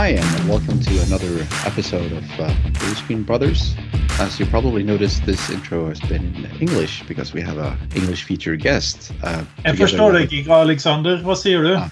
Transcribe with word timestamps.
Hi, 0.00 0.12
and 0.12 0.48
welcome 0.48 0.80
to 0.80 0.98
another 1.02 1.46
episode 1.66 2.10
of 2.10 2.24
uh, 2.40 2.54
Blue 2.78 2.94
Screen 2.94 3.22
Brothers. 3.22 3.74
As 4.18 4.40
you 4.40 4.46
probably 4.46 4.82
noticed, 4.82 5.26
this 5.26 5.50
intro 5.50 5.88
has 5.90 6.00
been 6.00 6.34
in 6.36 6.46
English 6.58 7.02
because 7.06 7.34
we 7.34 7.42
have 7.42 7.58
a 7.58 7.76
English 7.94 8.24
featured 8.24 8.62
guest. 8.62 9.12
Uh, 9.22 9.44
Jeg 9.64 9.76
forstår 9.76 10.12
deg 10.12 10.32
ikke, 10.32 10.54
Alexander. 10.54 11.20
Hva 11.20 11.36
sier 11.36 11.60
du? 11.62 11.74
Ah. 11.76 11.90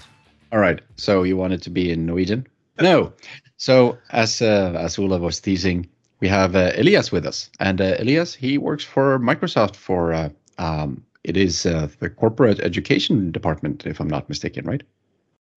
All 0.51 0.59
right, 0.59 0.81
so 0.95 1.21
you 1.21 1.37
wanted 1.37 1.61
to 1.61 1.69
be 1.69 1.91
in 1.91 2.07
Norwegian? 2.07 2.47
No. 2.81 3.13
So 3.57 3.99
as 4.09 4.41
uh, 4.41 4.73
as 4.85 4.97
Ula 4.97 5.19
was 5.19 5.39
teasing, 5.39 5.85
we 6.19 6.27
have 6.29 6.55
uh, 6.55 6.71
Elias 6.81 7.11
with 7.11 7.27
us, 7.27 7.51
and 7.59 7.79
uh, 7.79 7.93
Elias 7.99 8.33
he 8.33 8.57
works 8.57 8.83
for 8.83 9.19
Microsoft 9.19 9.75
for 9.75 10.13
uh, 10.13 10.29
um, 10.57 11.05
it 11.23 11.37
is 11.37 11.63
uh, 11.67 11.87
the 11.99 12.09
corporate 12.09 12.59
education 12.59 13.31
department, 13.31 13.85
if 13.85 13.99
I'm 14.01 14.09
not 14.09 14.29
mistaken, 14.29 14.65
right? 14.65 14.81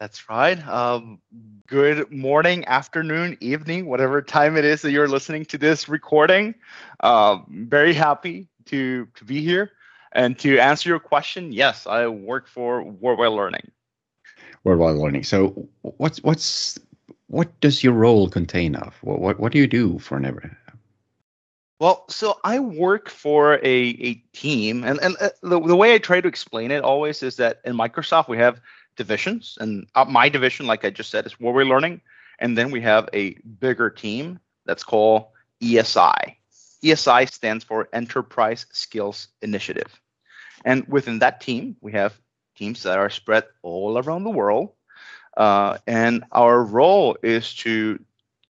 That's 0.02 0.29
right. 0.29 0.59
Um, 0.66 1.20
good 1.69 2.11
morning, 2.11 2.65
afternoon, 2.66 3.38
evening, 3.38 3.87
whatever 3.87 4.20
time 4.20 4.56
it 4.56 4.65
is 4.65 4.83
that 4.83 4.91
you're 4.91 5.06
listening 5.06 5.45
to 5.45 5.59
this 5.59 5.88
recording. 5.88 6.56
Um, 6.98 7.47
very 7.69 7.95
happy 7.95 8.48
to, 8.66 9.06
to 9.15 9.25
be 9.25 9.42
here 9.42 9.70
and 10.11 10.37
to 10.41 10.59
answer 10.59 10.88
your 10.88 10.98
question. 10.98 11.52
Yes, 11.52 11.87
I 11.87 12.09
work 12.09 12.48
for 12.48 12.83
Worldwide 12.83 13.30
Learning. 13.30 13.70
Worldwide 14.65 14.97
Learning. 14.97 15.23
So, 15.23 15.69
what's 15.83 16.20
what's 16.25 16.80
what 17.28 17.61
does 17.61 17.84
your 17.84 17.92
role 17.92 18.28
contain 18.28 18.75
of? 18.75 18.97
What 19.03 19.20
what, 19.20 19.39
what 19.39 19.53
do 19.53 19.59
you 19.59 19.69
do 19.69 20.00
for 20.00 20.16
an 20.16 20.25
ever? 20.25 20.59
Well, 21.78 22.05
so 22.09 22.39
I 22.45 22.61
work 22.61 23.09
for 23.09 23.55
a, 23.55 23.64
a 23.64 24.14
team, 24.33 24.84
and, 24.84 25.00
and 25.00 25.16
uh, 25.20 25.30
the, 25.42 25.61
the 25.61 25.75
way 25.75 25.94
I 25.94 25.98
try 25.98 26.20
to 26.20 26.28
explain 26.28 26.70
it 26.70 26.84
always 26.84 27.25
is 27.25 27.34
that 27.37 27.61
in 27.64 27.77
Microsoft 27.77 28.28
we 28.28 28.39
have 28.39 28.61
divisions, 28.97 29.59
and 29.61 29.87
uh, 29.95 30.05
my 30.05 30.29
division, 30.29 30.67
like 30.67 30.85
I 30.85 30.91
just 30.91 31.11
said, 31.11 31.27
is 31.27 31.41
Worldwide 31.41 31.67
Learning, 31.67 32.01
and 32.39 32.57
then 32.57 32.71
we 32.71 32.81
have 32.83 33.09
a 33.12 33.34
bigger 33.61 33.91
team 33.91 34.39
that's 34.67 34.84
called 34.84 35.27
ESI. 35.61 36.37
ESI 36.84 37.31
stands 37.31 37.65
for 37.65 37.89
Enterprise 37.93 38.67
Skills 38.73 39.29
Initiative, 39.43 40.01
and 40.65 40.87
within 40.89 41.19
that 41.21 41.41
team, 41.41 41.77
we 41.81 41.93
have 41.93 42.19
teams 42.57 42.83
that 42.83 42.99
are 42.99 43.11
spread 43.11 43.45
all 43.62 43.99
around 43.99 44.25
the 44.25 44.31
world, 44.31 44.71
uh, 45.37 45.79
and 45.87 46.25
our 46.33 46.62
role 46.62 47.17
is 47.23 47.55
to 47.55 47.99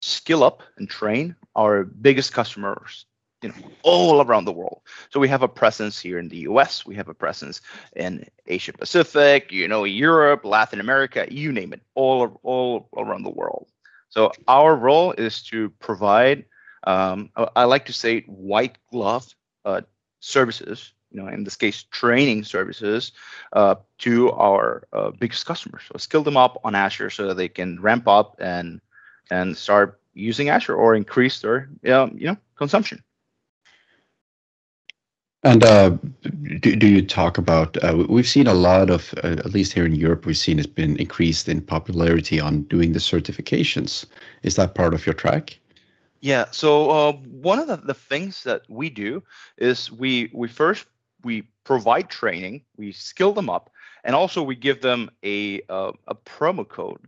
skill 0.00 0.42
up 0.42 0.62
and 0.76 0.90
train 0.90 1.36
our 1.54 1.84
biggest 1.84 2.32
customers 2.32 3.06
you 3.42 3.48
know 3.48 3.54
all 3.82 4.22
around 4.22 4.44
the 4.44 4.52
world. 4.52 4.80
So 5.10 5.20
we 5.20 5.28
have 5.28 5.42
a 5.42 5.48
presence 5.48 6.00
here 6.00 6.18
in 6.18 6.28
the 6.28 6.42
us 6.42 6.86
we 6.86 6.94
have 6.94 7.08
a 7.08 7.14
presence 7.14 7.60
in 7.96 8.26
asia 8.46 8.72
pacific 8.72 9.52
you 9.52 9.68
know 9.68 9.84
europe 9.84 10.44
latin 10.44 10.80
america 10.80 11.26
you 11.30 11.52
name 11.52 11.72
it 11.72 11.82
all 11.94 12.40
all 12.42 12.88
around 12.96 13.24
the 13.24 13.30
world. 13.30 13.66
So 14.08 14.30
our 14.46 14.76
role 14.76 15.12
is 15.12 15.42
to 15.44 15.70
provide 15.80 16.44
um, 16.84 17.30
i 17.56 17.64
like 17.64 17.86
to 17.86 17.92
say 17.92 18.20
white 18.22 18.78
glove 18.90 19.26
uh, 19.64 19.82
services 20.20 20.92
you 21.10 21.20
know 21.20 21.28
in 21.28 21.44
this 21.44 21.56
case 21.56 21.84
training 21.90 22.44
services 22.44 23.12
uh, 23.52 23.74
to 23.98 24.32
our 24.32 24.86
uh, 24.92 25.10
biggest 25.10 25.46
customers. 25.46 25.82
So 25.88 25.98
skill 25.98 26.22
them 26.22 26.36
up 26.36 26.60
on 26.64 26.74
azure 26.74 27.10
so 27.10 27.26
that 27.28 27.36
they 27.36 27.48
can 27.48 27.80
ramp 27.80 28.06
up 28.08 28.36
and 28.38 28.80
and 29.30 29.56
start 29.56 30.00
using 30.14 30.48
azure 30.48 30.74
or 30.74 30.94
increase 30.94 31.40
their 31.40 31.68
um, 31.88 32.16
you 32.16 32.28
know 32.28 32.36
consumption 32.56 33.02
and 35.44 35.64
uh, 35.64 35.90
do, 36.60 36.76
do 36.76 36.86
you 36.86 37.04
talk 37.04 37.36
about? 37.38 37.76
Uh, 37.82 38.04
we've 38.08 38.28
seen 38.28 38.46
a 38.46 38.54
lot 38.54 38.90
of, 38.90 39.12
uh, 39.24 39.28
at 39.28 39.52
least 39.52 39.72
here 39.72 39.84
in 39.84 39.94
Europe, 39.94 40.24
we've 40.24 40.36
seen 40.36 40.58
it's 40.58 40.66
been 40.66 40.96
increased 40.98 41.48
in 41.48 41.60
popularity 41.60 42.38
on 42.38 42.62
doing 42.62 42.92
the 42.92 43.00
certifications. 43.00 44.06
Is 44.42 44.54
that 44.56 44.74
part 44.74 44.94
of 44.94 45.04
your 45.04 45.14
track? 45.14 45.58
Yeah. 46.20 46.44
So 46.52 46.90
uh, 46.90 47.12
one 47.12 47.58
of 47.58 47.66
the, 47.66 47.76
the 47.76 47.94
things 47.94 48.44
that 48.44 48.62
we 48.68 48.88
do 48.88 49.22
is 49.58 49.90
we 49.90 50.30
we 50.32 50.46
first 50.46 50.86
we 51.24 51.42
provide 51.64 52.08
training, 52.08 52.62
we 52.76 52.92
skill 52.92 53.32
them 53.32 53.50
up, 53.50 53.70
and 54.04 54.14
also 54.14 54.42
we 54.42 54.54
give 54.54 54.80
them 54.80 55.10
a 55.24 55.62
uh, 55.68 55.92
a 56.06 56.14
promo 56.14 56.68
code 56.68 57.00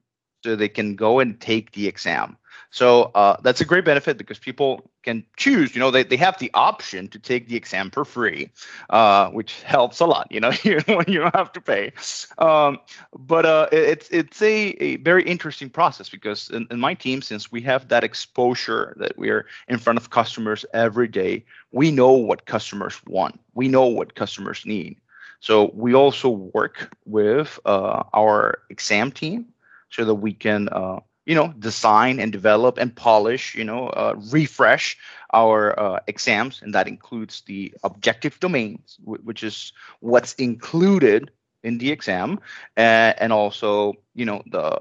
so 0.42 0.56
they 0.56 0.68
can 0.68 0.96
go 0.96 1.20
and 1.20 1.40
take 1.40 1.70
the 1.72 1.86
exam. 1.86 2.36
So 2.70 3.12
uh, 3.14 3.36
that's 3.42 3.60
a 3.60 3.64
great 3.64 3.84
benefit 3.84 4.18
because 4.18 4.38
people 4.40 4.90
can 5.04 5.24
choose. 5.36 5.74
You 5.74 5.80
know, 5.80 5.90
they, 5.90 6.02
they 6.02 6.16
have 6.16 6.38
the 6.38 6.50
option 6.54 7.08
to 7.08 7.18
take 7.18 7.48
the 7.48 7.56
exam 7.56 7.90
for 7.90 8.04
free, 8.04 8.50
uh, 8.90 9.28
which 9.30 9.62
helps 9.62 10.00
a 10.00 10.06
lot. 10.06 10.26
You 10.30 10.40
know, 10.40 10.52
when 10.86 11.04
you 11.06 11.20
don't 11.20 11.36
have 11.36 11.52
to 11.52 11.60
pay. 11.60 11.92
Um, 12.38 12.78
but 13.16 13.46
uh, 13.46 13.68
it's 13.70 14.08
it's 14.10 14.42
a, 14.42 14.70
a 14.82 14.96
very 14.96 15.22
interesting 15.22 15.70
process 15.70 16.08
because 16.08 16.50
in, 16.50 16.66
in 16.70 16.80
my 16.80 16.94
team, 16.94 17.22
since 17.22 17.52
we 17.52 17.60
have 17.62 17.88
that 17.88 18.02
exposure 18.02 18.96
that 18.98 19.16
we're 19.16 19.46
in 19.68 19.78
front 19.78 19.98
of 19.98 20.10
customers 20.10 20.64
every 20.72 21.08
day, 21.08 21.44
we 21.72 21.90
know 21.90 22.12
what 22.12 22.46
customers 22.46 23.00
want. 23.06 23.38
We 23.54 23.68
know 23.68 23.86
what 23.86 24.14
customers 24.14 24.64
need. 24.66 24.96
So 25.40 25.70
we 25.74 25.94
also 25.94 26.30
work 26.30 26.96
with 27.04 27.60
uh, 27.66 28.04
our 28.14 28.60
exam 28.70 29.12
team 29.12 29.46
so 29.90 30.04
that 30.06 30.14
we 30.14 30.32
can 30.32 30.70
uh, 30.70 31.00
you 31.26 31.34
know 31.34 31.48
design 31.58 32.20
and 32.20 32.32
develop 32.32 32.78
and 32.78 32.94
polish 32.94 33.54
you 33.54 33.64
know 33.64 33.88
uh, 33.88 34.14
refresh 34.30 34.96
our 35.32 35.78
uh, 35.78 35.98
exams 36.06 36.62
and 36.62 36.74
that 36.74 36.88
includes 36.88 37.42
the 37.46 37.72
objective 37.82 38.38
domains 38.40 38.98
which 39.04 39.42
is 39.42 39.72
what's 40.00 40.34
included 40.34 41.30
in 41.62 41.78
the 41.78 41.90
exam 41.90 42.38
and, 42.76 43.14
and 43.18 43.32
also 43.32 43.94
you 44.14 44.24
know 44.24 44.42
the 44.46 44.78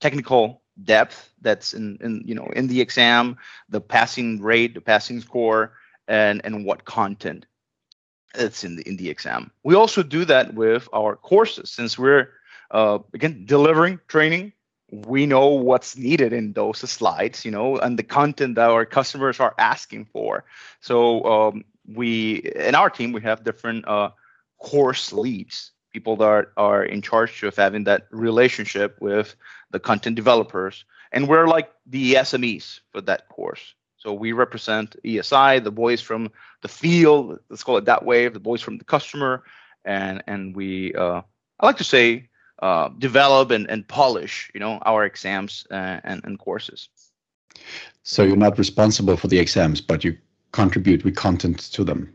technical 0.00 0.62
depth 0.82 1.32
that's 1.40 1.72
in, 1.72 1.98
in 2.00 2.22
you 2.26 2.34
know 2.34 2.48
in 2.56 2.66
the 2.66 2.80
exam 2.80 3.36
the 3.68 3.80
passing 3.80 4.40
rate 4.40 4.74
the 4.74 4.80
passing 4.80 5.20
score 5.20 5.72
and 6.08 6.40
and 6.44 6.64
what 6.64 6.84
content 6.84 7.46
that's 8.34 8.64
in 8.64 8.76
the 8.76 8.82
in 8.88 8.96
the 8.96 9.08
exam. 9.08 9.50
We 9.62 9.74
also 9.74 10.02
do 10.02 10.24
that 10.26 10.54
with 10.54 10.88
our 10.92 11.16
courses 11.16 11.70
since 11.70 11.98
we're 11.98 12.30
uh, 12.70 12.98
again 13.14 13.44
delivering 13.46 14.00
training 14.08 14.52
we 15.06 15.26
know 15.26 15.48
what's 15.48 15.96
needed 15.96 16.32
in 16.32 16.52
those 16.52 16.78
slides, 16.78 17.44
you 17.44 17.50
know, 17.50 17.76
and 17.76 17.98
the 17.98 18.02
content 18.02 18.54
that 18.54 18.70
our 18.70 18.84
customers 18.84 19.40
are 19.40 19.54
asking 19.58 20.06
for. 20.06 20.44
So 20.80 21.24
um, 21.24 21.64
we, 21.92 22.36
in 22.56 22.74
our 22.74 22.90
team, 22.90 23.12
we 23.12 23.20
have 23.22 23.44
different 23.44 23.86
uh, 23.88 24.10
course 24.58 25.12
leads, 25.12 25.72
people 25.92 26.16
that 26.16 26.24
are, 26.24 26.52
are 26.56 26.84
in 26.84 27.02
charge 27.02 27.42
of 27.42 27.56
having 27.56 27.84
that 27.84 28.06
relationship 28.10 28.96
with 29.00 29.34
the 29.70 29.80
content 29.80 30.16
developers, 30.16 30.84
and 31.12 31.28
we're 31.28 31.48
like 31.48 31.70
the 31.86 32.14
SMEs 32.14 32.80
for 32.92 33.00
that 33.02 33.28
course. 33.28 33.74
So 33.96 34.12
we 34.12 34.32
represent 34.32 34.96
ESI, 35.04 35.64
the 35.64 35.70
boys 35.70 36.00
from 36.00 36.30
the 36.60 36.68
field, 36.68 37.38
let's 37.48 37.64
call 37.64 37.78
it 37.78 37.86
that 37.86 38.04
way, 38.04 38.28
the 38.28 38.38
boys 38.40 38.60
from 38.60 38.78
the 38.78 38.84
customer, 38.84 39.44
and 39.84 40.22
and 40.26 40.54
we, 40.54 40.94
uh, 40.94 41.22
I 41.58 41.66
like 41.66 41.78
to 41.78 41.84
say, 41.84 42.28
uh, 42.60 42.88
develop 42.98 43.50
and, 43.50 43.68
and 43.68 43.86
polish 43.88 44.50
you 44.54 44.60
know 44.60 44.78
our 44.86 45.04
exams 45.04 45.66
uh, 45.70 46.00
and, 46.04 46.20
and 46.24 46.38
courses. 46.38 46.88
So 48.02 48.22
you're 48.22 48.36
not 48.36 48.58
responsible 48.58 49.16
for 49.16 49.28
the 49.28 49.38
exams 49.38 49.80
but 49.80 50.04
you 50.04 50.16
contribute 50.52 51.04
with 51.04 51.16
content 51.16 51.58
to 51.72 51.84
them. 51.84 52.14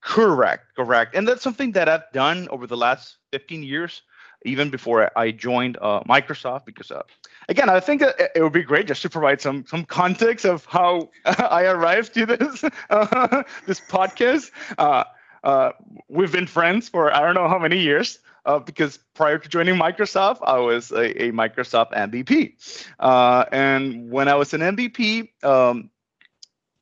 Correct 0.00 0.66
correct. 0.76 1.14
And 1.14 1.26
that's 1.26 1.42
something 1.42 1.72
that 1.72 1.88
i've 1.88 2.10
done 2.12 2.48
over 2.50 2.66
the 2.66 2.76
last 2.76 3.16
15 3.32 3.62
years 3.62 4.02
even 4.44 4.70
before 4.70 5.10
i 5.16 5.30
joined 5.30 5.78
uh, 5.80 6.00
microsoft 6.00 6.66
because 6.66 6.90
uh, 6.90 7.02
again 7.48 7.68
i 7.70 7.80
think 7.80 8.02
it 8.02 8.42
would 8.42 8.52
be 8.52 8.62
great 8.62 8.86
just 8.86 9.02
to 9.02 9.08
provide 9.08 9.40
some 9.40 9.64
some 9.66 9.84
context 9.84 10.44
of 10.44 10.66
how 10.66 11.08
i 11.24 11.64
arrived 11.64 12.12
to 12.14 12.26
this 12.26 12.60
this 13.66 13.80
podcast. 13.80 14.50
Uh, 14.78 15.72
we've 16.08 16.32
been 16.32 16.46
friends 16.46 16.88
for 16.88 17.12
i 17.14 17.20
don't 17.20 17.34
know 17.34 17.48
how 17.48 17.58
many 17.58 17.78
years 17.78 18.18
uh, 18.44 18.58
because 18.58 18.98
prior 19.14 19.38
to 19.38 19.48
joining 19.48 19.76
Microsoft, 19.76 20.38
I 20.42 20.58
was 20.58 20.90
a, 20.90 21.24
a 21.24 21.32
Microsoft 21.32 21.92
MVP. 21.92 22.54
Uh, 22.98 23.44
and 23.52 24.10
when 24.10 24.28
I 24.28 24.34
was 24.34 24.54
an 24.54 24.60
MVP, 24.60 25.28
um, 25.44 25.90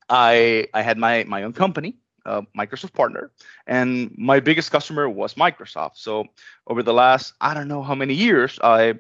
I 0.08 0.68
I 0.74 0.82
had 0.82 0.98
my 0.98 1.24
my 1.24 1.42
own 1.42 1.52
company, 1.52 1.96
uh, 2.26 2.42
Microsoft 2.56 2.92
partner, 2.92 3.30
and 3.66 4.12
my 4.18 4.40
biggest 4.40 4.70
customer 4.70 5.08
was 5.08 5.34
Microsoft. 5.34 5.96
So 5.96 6.26
over 6.66 6.82
the 6.82 6.92
last 6.92 7.34
I 7.40 7.54
don't 7.54 7.68
know 7.68 7.82
how 7.82 7.94
many 7.94 8.14
years, 8.14 8.58
I 8.62 8.98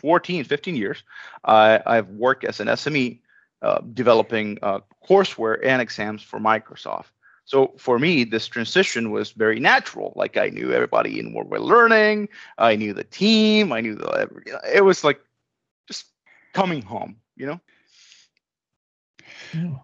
14, 0.00 0.44
15 0.44 0.76
years, 0.76 1.02
I, 1.44 1.80
I've 1.84 2.08
worked 2.08 2.44
as 2.44 2.60
an 2.60 2.68
SME 2.68 3.20
uh, 3.62 3.80
developing 3.92 4.58
uh, 4.62 4.80
courseware 5.06 5.58
and 5.64 5.82
exams 5.82 6.22
for 6.22 6.38
Microsoft. 6.40 7.10
So 7.50 7.74
for 7.78 7.98
me, 7.98 8.22
this 8.22 8.46
transition 8.46 9.10
was 9.10 9.32
very 9.32 9.58
natural. 9.58 10.12
Like 10.14 10.36
I 10.36 10.50
knew 10.50 10.72
everybody 10.72 11.18
in 11.18 11.32
Worldwide 11.32 11.62
Learning, 11.62 12.28
I 12.58 12.76
knew 12.76 12.94
the 12.94 13.02
team, 13.02 13.72
I 13.72 13.80
knew 13.80 13.96
the. 13.96 14.30
It 14.72 14.84
was 14.84 15.02
like 15.02 15.20
just 15.88 16.04
coming 16.54 16.80
home, 16.80 17.16
you 17.34 17.46
know. 17.46 17.60
Yeah. 19.52 19.78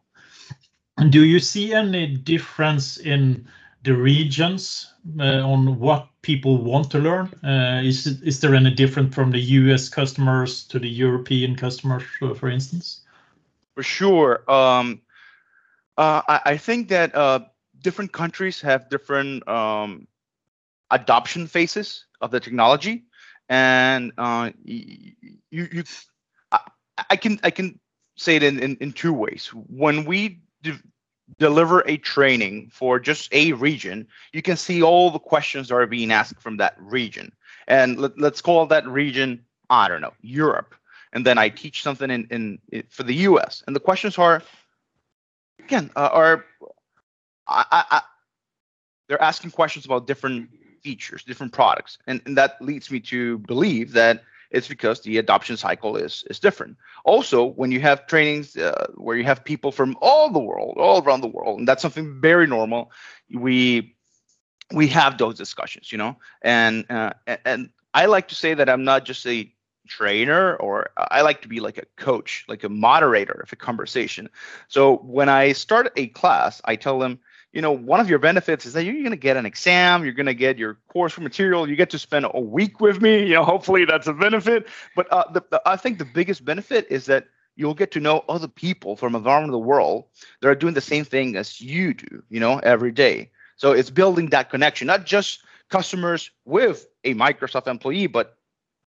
And 0.97 1.11
do 1.11 1.25
you 1.25 1.41
see 1.41 1.75
any 1.75 2.07
difference 2.07 2.99
in 2.99 3.49
the 3.83 3.97
regions 3.97 4.87
uh, 5.19 5.43
on 5.43 5.81
what 5.81 6.07
people 6.23 6.62
want 6.62 6.89
to 6.93 7.01
learn? 7.01 7.35
Uh, 7.43 7.83
is 7.83 8.07
is 8.23 8.39
there 8.39 8.55
any 8.55 8.71
different 8.71 9.12
from 9.12 9.33
the 9.33 9.43
U.S. 9.61 9.89
customers 9.89 10.62
to 10.69 10.79
the 10.79 10.89
European 10.89 11.57
customers, 11.57 12.05
for 12.21 12.49
instance? 12.49 13.01
For 13.75 13.83
sure. 13.83 14.49
Um, 14.49 15.01
uh, 15.99 16.23
I, 16.29 16.41
I, 16.53 16.57
think 16.59 16.89
that 16.89 17.15
uh, 17.15 17.41
different 17.82 18.12
countries 18.12 18.61
have 18.61 18.88
different 18.88 19.46
um, 19.49 20.06
adoption 20.90 21.46
phases 21.46 22.06
of 22.20 22.31
the 22.31 22.40
technology, 22.40 23.05
and 23.49 24.12
uh, 24.19 24.50
you, 24.64 25.12
you, 25.50 25.84
I, 26.52 26.61
I, 27.11 27.17
can 27.17 27.38
I 27.43 27.50
can 27.50 27.78
say 28.17 28.37
it 28.37 28.43
in, 28.43 28.58
in, 28.58 28.76
in 28.81 28.93
two 28.93 29.12
ways. 29.12 29.49
When 29.55 30.05
we 30.05 30.40
de- 30.62 30.81
deliver 31.38 31.81
a 31.87 31.96
training 31.96 32.70
for 32.73 32.99
just 32.99 33.32
a 33.32 33.52
region, 33.52 34.06
you 34.32 34.43
can 34.43 34.56
see 34.56 34.82
all 34.82 35.11
the 35.11 35.19
questions 35.19 35.69
that 35.69 35.75
are 35.75 35.87
being 35.87 36.12
asked 36.12 36.40
from 36.40 36.56
that 36.58 36.75
region, 36.78 37.32
and 37.69 37.99
let, 37.99 38.19
let's 38.19 38.40
call 38.40 38.67
that 38.67 38.87
region 38.87 39.44
I 39.69 39.88
don't 39.88 40.00
know 40.00 40.12
Europe, 40.20 40.75
and 41.12 41.26
then 41.26 41.38
I 41.38 41.49
teach 41.49 41.82
something 41.82 42.11
in, 42.11 42.26
in, 42.31 42.58
in 42.70 42.84
for 42.88 43.02
the 43.02 43.14
U.S. 43.14 43.62
and 43.67 43.75
the 43.75 43.81
questions 43.81 44.19
are 44.19 44.43
again 45.58 45.90
uh, 45.96 46.08
are 46.12 46.44
I, 47.49 47.85
I, 47.91 48.03
they're 49.09 49.23
asking 49.23 49.53
questions 49.53 49.85
about 49.85 50.07
different 50.07 50.51
features, 50.83 51.25
different 51.25 51.53
products, 51.53 51.99
and, 52.07 52.21
and 52.27 52.37
that 52.37 52.61
leads 52.61 52.91
me 52.91 53.01
to 53.01 53.39
believe 53.39 53.93
that 53.93 54.23
it's 54.51 54.69
because 54.69 55.01
the 55.01 55.19
adoption 55.19 55.57
cycle 55.57 55.97
is 55.97 56.25
is 56.31 56.39
different. 56.39 56.77
Also, 57.05 57.45
when 57.45 57.73
you 57.73 57.81
have 57.81 58.07
trainings 58.07 58.57
uh, 58.57 58.87
where 58.95 59.17
you 59.17 59.25
have 59.25 59.45
people 59.45 59.73
from 59.73 59.97
all 60.01 60.31
the 60.31 60.39
world, 60.39 60.77
all 60.79 61.03
around 61.03 61.21
the 61.21 61.29
world, 61.29 61.59
and 61.59 61.69
that's 61.69 61.83
something 61.83 62.21
very 62.21 62.47
normal, 62.47 62.91
we 63.33 63.97
we 64.73 64.87
have 64.89 65.19
those 65.19 65.37
discussions, 65.37 65.93
you 65.93 65.99
know. 65.99 66.17
And 66.43 66.85
uh, 66.91 67.13
and 67.45 67.71
I 67.95 68.07
like 68.07 68.29
to 68.29 68.35
say 68.35 68.55
that 68.55 68.69
I'm 68.69 68.85
not 68.85 69.05
just 69.05 69.27
a 69.27 69.53
trainer 69.89 70.57
or 70.57 70.91
I 70.97 71.23
like 71.23 71.43
to 71.43 71.49
be 71.49 71.61
like 71.61 71.79
a 71.79 71.87
coach, 71.97 72.45
like 72.49 72.65
a 72.65 72.69
moderator 72.69 73.41
of 73.43 73.53
a 73.53 73.57
conversation. 73.57 74.29
So 74.69 74.97
when 74.99 75.29
I 75.29 75.53
start 75.53 75.93
a 75.97 76.09
class, 76.09 76.61
I 76.65 76.77
tell 76.77 76.99
them, 76.99 77.21
you 77.56 77.62
know, 77.62 77.73
one 77.73 78.00
of 78.00 78.11
your 78.11 78.19
benefits 78.19 78.67
is 78.67 78.75
that 78.75 78.85
you're 78.85 78.93
going 78.93 79.12
to 79.12 79.17
get 79.17 79.38
an 79.38 79.47
exam, 79.47 80.05
you're 80.05 80.12
going 80.12 80.26
to 80.26 80.35
get 80.35 80.58
your 80.58 80.75
course 80.88 81.17
material, 81.17 81.67
you 81.67 81.75
get 81.75 81.88
to 81.88 81.99
spend 81.99 82.26
a 82.35 82.38
week 82.38 82.81
with 82.81 83.00
me. 83.00 83.26
You 83.26 83.32
know, 83.37 83.44
hopefully 83.44 83.87
that's 83.87 84.06
a 84.06 84.12
benefit. 84.12 84.69
But 84.94 85.11
uh, 85.11 85.25
the, 85.32 85.43
the, 85.50 85.62
I 85.64 85.76
think 85.76 85.97
the 85.97 86.05
biggest 86.05 86.44
benefit 86.44 86.87
is 86.91 87.06
that 87.06 87.29
you'll 87.55 87.73
get 87.73 87.93
to 87.93 87.99
know 87.99 88.26
other 88.29 88.47
people 88.47 88.94
from 88.94 89.17
around 89.17 89.53
the 89.53 89.58
world 89.58 90.05
that 90.43 90.49
are 90.49 90.55
doing 90.55 90.75
the 90.75 90.82
same 90.82 91.06
thing 91.06 91.35
as 91.35 91.58
you 91.58 91.94
do, 91.94 92.23
you 92.29 92.41
know, 92.41 92.58
every 92.58 92.93
day. 92.93 93.31
So 93.56 93.73
it's 93.73 93.88
building 93.88 94.26
that 94.26 94.50
connection, 94.50 94.87
not 94.87 95.06
just 95.06 95.41
customers 95.70 96.31
with 96.44 96.87
a 97.05 97.14
Microsoft 97.14 97.69
employee, 97.69 98.06
but 98.06 98.37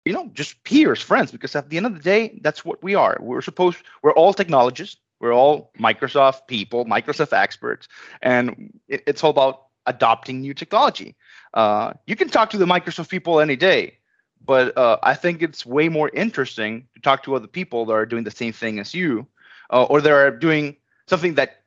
you 0.06 0.14
know, 0.14 0.32
just 0.34 0.64
peers, 0.64 1.02
friends, 1.02 1.32
because 1.32 1.56
at 1.56 1.70
the 1.70 1.78
end 1.78 1.86
of 1.86 1.94
the 1.94 2.00
day, 2.00 2.40
that's 2.42 2.66
what 2.66 2.82
we 2.82 2.96
are. 2.96 3.16
We're 3.22 3.42
supposed 3.42 3.78
we're 4.02 4.14
all 4.14 4.34
technologists, 4.34 4.98
we're 5.26 5.34
all 5.34 5.72
Microsoft 5.80 6.48
people, 6.48 6.86
Microsoft 6.86 7.34
experts, 7.34 7.88
and 8.22 8.72
it, 8.88 9.02
it's 9.08 9.24
all 9.24 9.32
about 9.32 9.64
adopting 9.88 10.42
new 10.42 10.54
technology. 10.54 11.16
Uh, 11.54 11.94
you 12.06 12.16
can 12.16 12.30
talk 12.30 12.50
to 12.52 12.58
the 12.58 12.66
Microsoft 12.66 13.10
people 13.10 13.40
any 13.40 13.56
day, 13.56 13.98
but 14.46 14.78
uh, 14.78 14.98
I 15.02 15.16
think 15.16 15.42
it's 15.42 15.66
way 15.66 15.90
more 15.90 16.10
interesting 16.14 16.88
to 16.94 17.02
talk 17.02 17.24
to 17.24 17.36
other 17.36 17.48
people 17.48 17.86
that 17.86 17.94
are 17.94 18.06
doing 18.06 18.24
the 18.24 18.32
same 18.32 18.54
thing 18.54 18.80
as 18.80 18.94
you, 18.94 19.26
uh, 19.74 19.84
or 19.90 20.02
they're 20.02 20.32
doing 20.32 20.78
something 21.08 21.36
that 21.36 21.64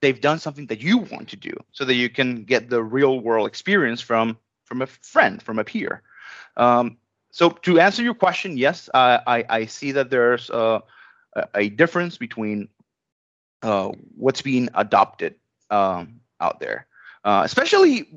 they've 0.00 0.20
done 0.20 0.38
something 0.38 0.66
that 0.66 0.80
you 0.80 0.98
want 0.98 1.28
to 1.28 1.36
do, 1.36 1.54
so 1.70 1.84
that 1.84 1.94
you 1.94 2.10
can 2.10 2.44
get 2.44 2.70
the 2.70 2.82
real 2.82 3.20
world 3.20 3.46
experience 3.46 4.00
from 4.00 4.36
from 4.64 4.82
a 4.82 4.86
friend, 4.86 5.42
from 5.42 5.58
a 5.58 5.64
peer. 5.64 6.02
Um, 6.56 6.96
so 7.30 7.50
to 7.50 7.78
answer 7.78 8.02
your 8.02 8.14
question, 8.14 8.58
yes, 8.58 8.90
I, 8.94 9.20
I, 9.26 9.44
I 9.58 9.66
see 9.66 9.92
that 9.92 10.10
there's 10.10 10.50
a, 10.50 10.82
a 11.54 11.68
difference 11.68 12.18
between 12.18 12.68
uh, 13.62 13.90
what's 14.16 14.42
being 14.42 14.68
adopted 14.74 15.34
um, 15.70 16.20
out 16.40 16.60
there. 16.60 16.86
Uh, 17.24 17.42
especially, 17.44 18.08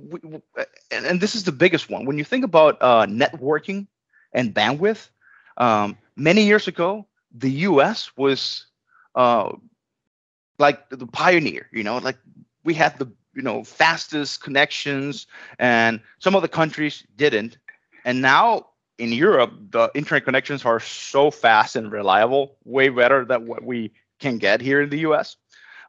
and, 0.91 1.05
and, 1.05 1.19
this 1.19 1.33
is 1.33 1.43
the 1.43 1.51
biggest 1.51 1.89
one. 1.89 2.05
When 2.05 2.19
you 2.19 2.23
think 2.23 2.45
about 2.45 2.77
uh, 2.79 3.07
networking 3.07 3.87
and 4.33 4.53
bandwidth, 4.53 5.09
um, 5.57 5.97
many 6.15 6.43
years 6.43 6.67
ago, 6.67 7.07
the 7.31 7.49
U.S. 7.49 8.11
was 8.17 8.67
uh, 9.15 9.51
like 10.59 10.87
the 10.91 11.07
pioneer. 11.07 11.67
You 11.71 11.83
know, 11.83 11.97
like 11.97 12.17
we 12.63 12.75
had 12.75 12.99
the 12.99 13.11
you 13.33 13.41
know 13.41 13.63
fastest 13.63 14.43
connections, 14.43 15.25
and 15.57 15.99
some 16.19 16.35
other 16.35 16.47
countries 16.47 17.03
didn't. 17.15 17.57
And 18.05 18.21
now 18.21 18.67
in 18.99 19.11
Europe, 19.11 19.53
the 19.71 19.89
internet 19.95 20.25
connections 20.25 20.65
are 20.65 20.79
so 20.79 21.31
fast 21.31 21.75
and 21.75 21.91
reliable, 21.91 22.57
way 22.65 22.89
better 22.89 23.25
than 23.25 23.47
what 23.47 23.63
we 23.63 23.91
can 24.19 24.37
get 24.37 24.61
here 24.61 24.81
in 24.81 24.89
the 24.89 24.99
US. 24.99 25.37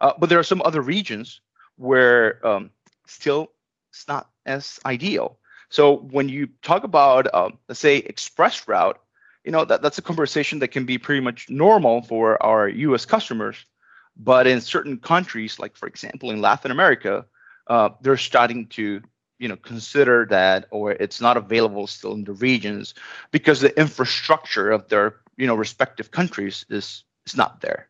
Uh, 0.00 0.12
but 0.18 0.28
there 0.28 0.38
are 0.38 0.44
some 0.44 0.62
other 0.64 0.80
regions 0.80 1.40
where 1.76 2.44
um, 2.46 2.70
still 3.06 3.50
it's 3.90 4.06
not 4.08 4.30
as 4.46 4.78
ideal. 4.86 5.38
So 5.68 5.96
when 5.96 6.28
you 6.28 6.48
talk 6.62 6.84
about, 6.84 7.32
um, 7.34 7.58
let's 7.68 7.80
say, 7.80 7.98
express 7.98 8.66
route, 8.66 9.00
you 9.44 9.52
know 9.52 9.64
that, 9.64 9.82
that's 9.82 9.98
a 9.98 10.02
conversation 10.02 10.58
that 10.58 10.68
can 10.68 10.84
be 10.84 10.98
pretty 10.98 11.20
much 11.20 11.48
normal 11.48 12.02
for 12.02 12.42
our 12.42 12.68
U.S. 12.68 13.06
customers, 13.06 13.64
but 14.16 14.46
in 14.46 14.60
certain 14.60 14.98
countries, 14.98 15.58
like 15.58 15.76
for 15.76 15.86
example 15.86 16.30
in 16.30 16.40
Latin 16.40 16.70
America, 16.70 17.24
uh, 17.66 17.90
they're 18.02 18.18
starting 18.18 18.66
to 18.68 19.00
you 19.38 19.48
know 19.48 19.56
consider 19.56 20.26
that 20.26 20.66
or 20.70 20.92
it's 20.92 21.20
not 21.20 21.36
available 21.36 21.86
still 21.86 22.12
in 22.12 22.24
the 22.24 22.34
regions 22.34 22.94
because 23.30 23.60
the 23.60 23.78
infrastructure 23.80 24.70
of 24.70 24.88
their 24.88 25.16
you 25.36 25.46
know 25.46 25.54
respective 25.54 26.10
countries 26.10 26.66
is 26.68 27.04
is 27.26 27.36
not 27.36 27.60
there 27.60 27.88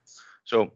so 0.50 0.70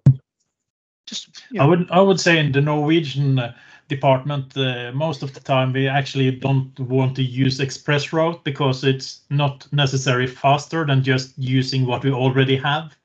just 1.06 1.42
you 1.50 1.58
know. 1.58 1.64
I 1.64 1.66
would 1.68 1.90
I 1.90 2.00
would 2.00 2.20
say 2.20 2.38
in 2.38 2.52
the 2.52 2.60
Norwegian 2.60 3.38
uh, 3.38 3.54
department 3.88 4.56
uh, 4.56 4.92
most 4.94 5.22
of 5.22 5.34
the 5.34 5.40
time 5.40 5.72
we 5.72 5.88
actually 5.88 6.30
don't 6.30 6.78
want 6.78 7.16
to 7.16 7.22
use 7.22 7.60
express 7.60 8.12
route 8.12 8.44
because 8.44 8.84
it's 8.84 9.20
not 9.30 9.66
necessarily 9.72 10.28
faster 10.28 10.86
than 10.86 11.02
just 11.02 11.36
using 11.36 11.86
what 11.86 12.04
we 12.04 12.12
already 12.12 12.56
have. 12.56 12.96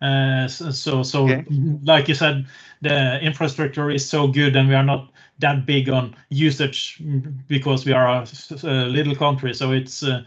Uh, 0.00 0.48
so 0.48 1.02
so 1.02 1.24
okay. 1.24 1.44
like 1.84 2.08
you 2.08 2.14
said, 2.14 2.46
the 2.80 3.20
infrastructure 3.20 3.90
is 3.90 4.08
so 4.08 4.26
good 4.26 4.56
and 4.56 4.68
we 4.68 4.74
are 4.74 4.84
not 4.84 5.10
that 5.38 5.66
big 5.66 5.88
on 5.88 6.14
usage 6.30 7.02
because 7.48 7.84
we 7.84 7.92
are 7.92 8.08
a, 8.08 8.26
a 8.62 8.86
little 8.86 9.14
country. 9.14 9.54
So 9.54 9.72
it's 9.72 10.02
uh, 10.02 10.22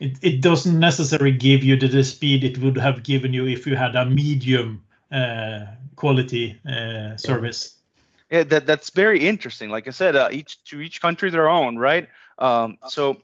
it, 0.00 0.16
it 0.22 0.40
doesn't 0.40 0.78
necessarily 0.78 1.32
give 1.32 1.62
you 1.62 1.76
the, 1.76 1.88
the, 1.88 2.04
speed 2.04 2.42
it 2.42 2.58
would 2.58 2.78
have 2.78 3.02
given 3.02 3.34
you 3.34 3.46
if 3.46 3.66
you 3.66 3.76
had 3.76 3.94
a 3.94 4.06
medium 4.06 4.82
quality 5.96 6.60
uh, 6.68 7.16
service. 7.16 7.76
Yeah, 8.30 8.44
that 8.44 8.66
that's 8.66 8.90
very 8.90 9.26
interesting. 9.26 9.70
Like 9.70 9.88
I 9.88 9.90
said, 9.90 10.14
uh, 10.14 10.28
each 10.30 10.62
to 10.64 10.80
each 10.80 11.00
country 11.00 11.30
their 11.30 11.48
own, 11.48 11.76
right? 11.76 12.08
Um, 12.38 12.78
so 12.88 13.22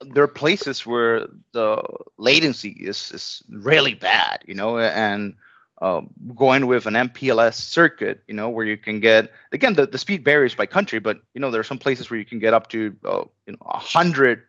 there 0.00 0.22
are 0.22 0.28
places 0.28 0.86
where 0.86 1.26
the 1.52 1.82
latency 2.18 2.70
is 2.70 3.10
is 3.12 3.42
really 3.48 3.94
bad, 3.94 4.44
you 4.46 4.54
know, 4.54 4.78
and 4.78 5.34
uh, 5.80 6.02
going 6.34 6.66
with 6.66 6.84
an 6.84 6.94
MPLS 6.94 7.54
circuit, 7.54 8.22
you 8.28 8.34
know, 8.34 8.50
where 8.50 8.66
you 8.66 8.76
can 8.76 9.00
get 9.00 9.32
again 9.52 9.74
the, 9.74 9.86
the 9.86 9.98
speed 9.98 10.24
varies 10.24 10.54
by 10.54 10.66
country, 10.66 10.98
but 10.98 11.20
you 11.32 11.40
know 11.40 11.50
there 11.50 11.60
are 11.60 11.64
some 11.64 11.78
places 11.78 12.10
where 12.10 12.18
you 12.18 12.26
can 12.26 12.38
get 12.38 12.52
up 12.52 12.68
to 12.68 12.94
uh, 13.04 13.24
you 13.46 13.54
know 13.54 13.58
hundred 13.66 14.42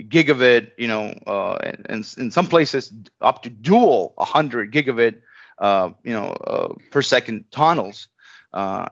gigabit, 0.00 0.70
you 0.78 0.88
know, 0.88 1.14
uh, 1.26 1.54
and, 1.62 1.86
and 1.88 2.14
in 2.18 2.30
some 2.30 2.46
places 2.46 2.92
up 3.20 3.42
to 3.42 3.50
dual 3.50 4.12
100 4.16 4.72
gigabit 4.72 5.16
uh, 5.16 5.18
you 5.60 6.12
know, 6.12 6.28
uh, 6.46 6.74
per 6.90 7.02
second 7.02 7.44
tunnels. 7.50 8.08
Uh, 8.52 8.86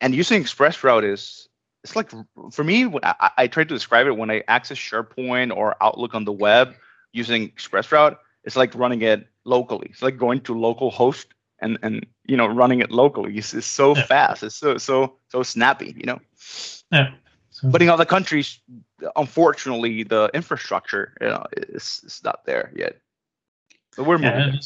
and 0.00 0.14
using 0.14 0.42
ExpressRoute 0.42 1.10
is 1.10 1.48
it's 1.82 1.94
like 1.94 2.10
for 2.50 2.64
me, 2.64 2.92
I, 3.02 3.30
I 3.38 3.46
try 3.46 3.62
to 3.62 3.74
describe 3.74 4.06
it 4.08 4.16
when 4.16 4.30
I 4.30 4.42
access 4.48 4.76
SharePoint 4.76 5.56
or 5.56 5.76
Outlook 5.80 6.14
on 6.14 6.24
the 6.24 6.32
web 6.32 6.74
using 7.12 7.50
ExpressRoute. 7.50 8.16
It's 8.42 8.56
like 8.56 8.74
running 8.74 9.02
it 9.02 9.26
locally. 9.44 9.88
It's 9.90 10.02
like 10.02 10.18
going 10.18 10.40
to 10.42 10.58
local 10.58 10.90
host 10.90 11.28
and 11.60 11.78
and 11.82 12.04
you 12.26 12.36
know 12.36 12.46
running 12.46 12.80
it 12.80 12.90
locally. 12.90 13.38
It's, 13.38 13.54
it's 13.54 13.66
so 13.66 13.94
yeah. 13.96 14.04
fast. 14.04 14.42
It's 14.42 14.56
so 14.56 14.78
so 14.78 15.16
so 15.28 15.42
snappy. 15.42 15.94
You 15.96 16.06
know. 16.06 16.20
Yeah. 16.90 17.10
So. 17.50 17.68
But 17.70 17.82
in 17.82 17.88
other 17.88 18.04
countries, 18.04 18.60
unfortunately, 19.14 20.02
the 20.02 20.30
infrastructure 20.34 21.16
you 21.20 21.28
know 21.28 21.44
is, 21.56 22.02
is 22.04 22.20
not 22.24 22.44
there 22.46 22.72
yet. 22.74 22.96
But 23.96 24.06
we're 24.06 24.18
moving 24.18 24.60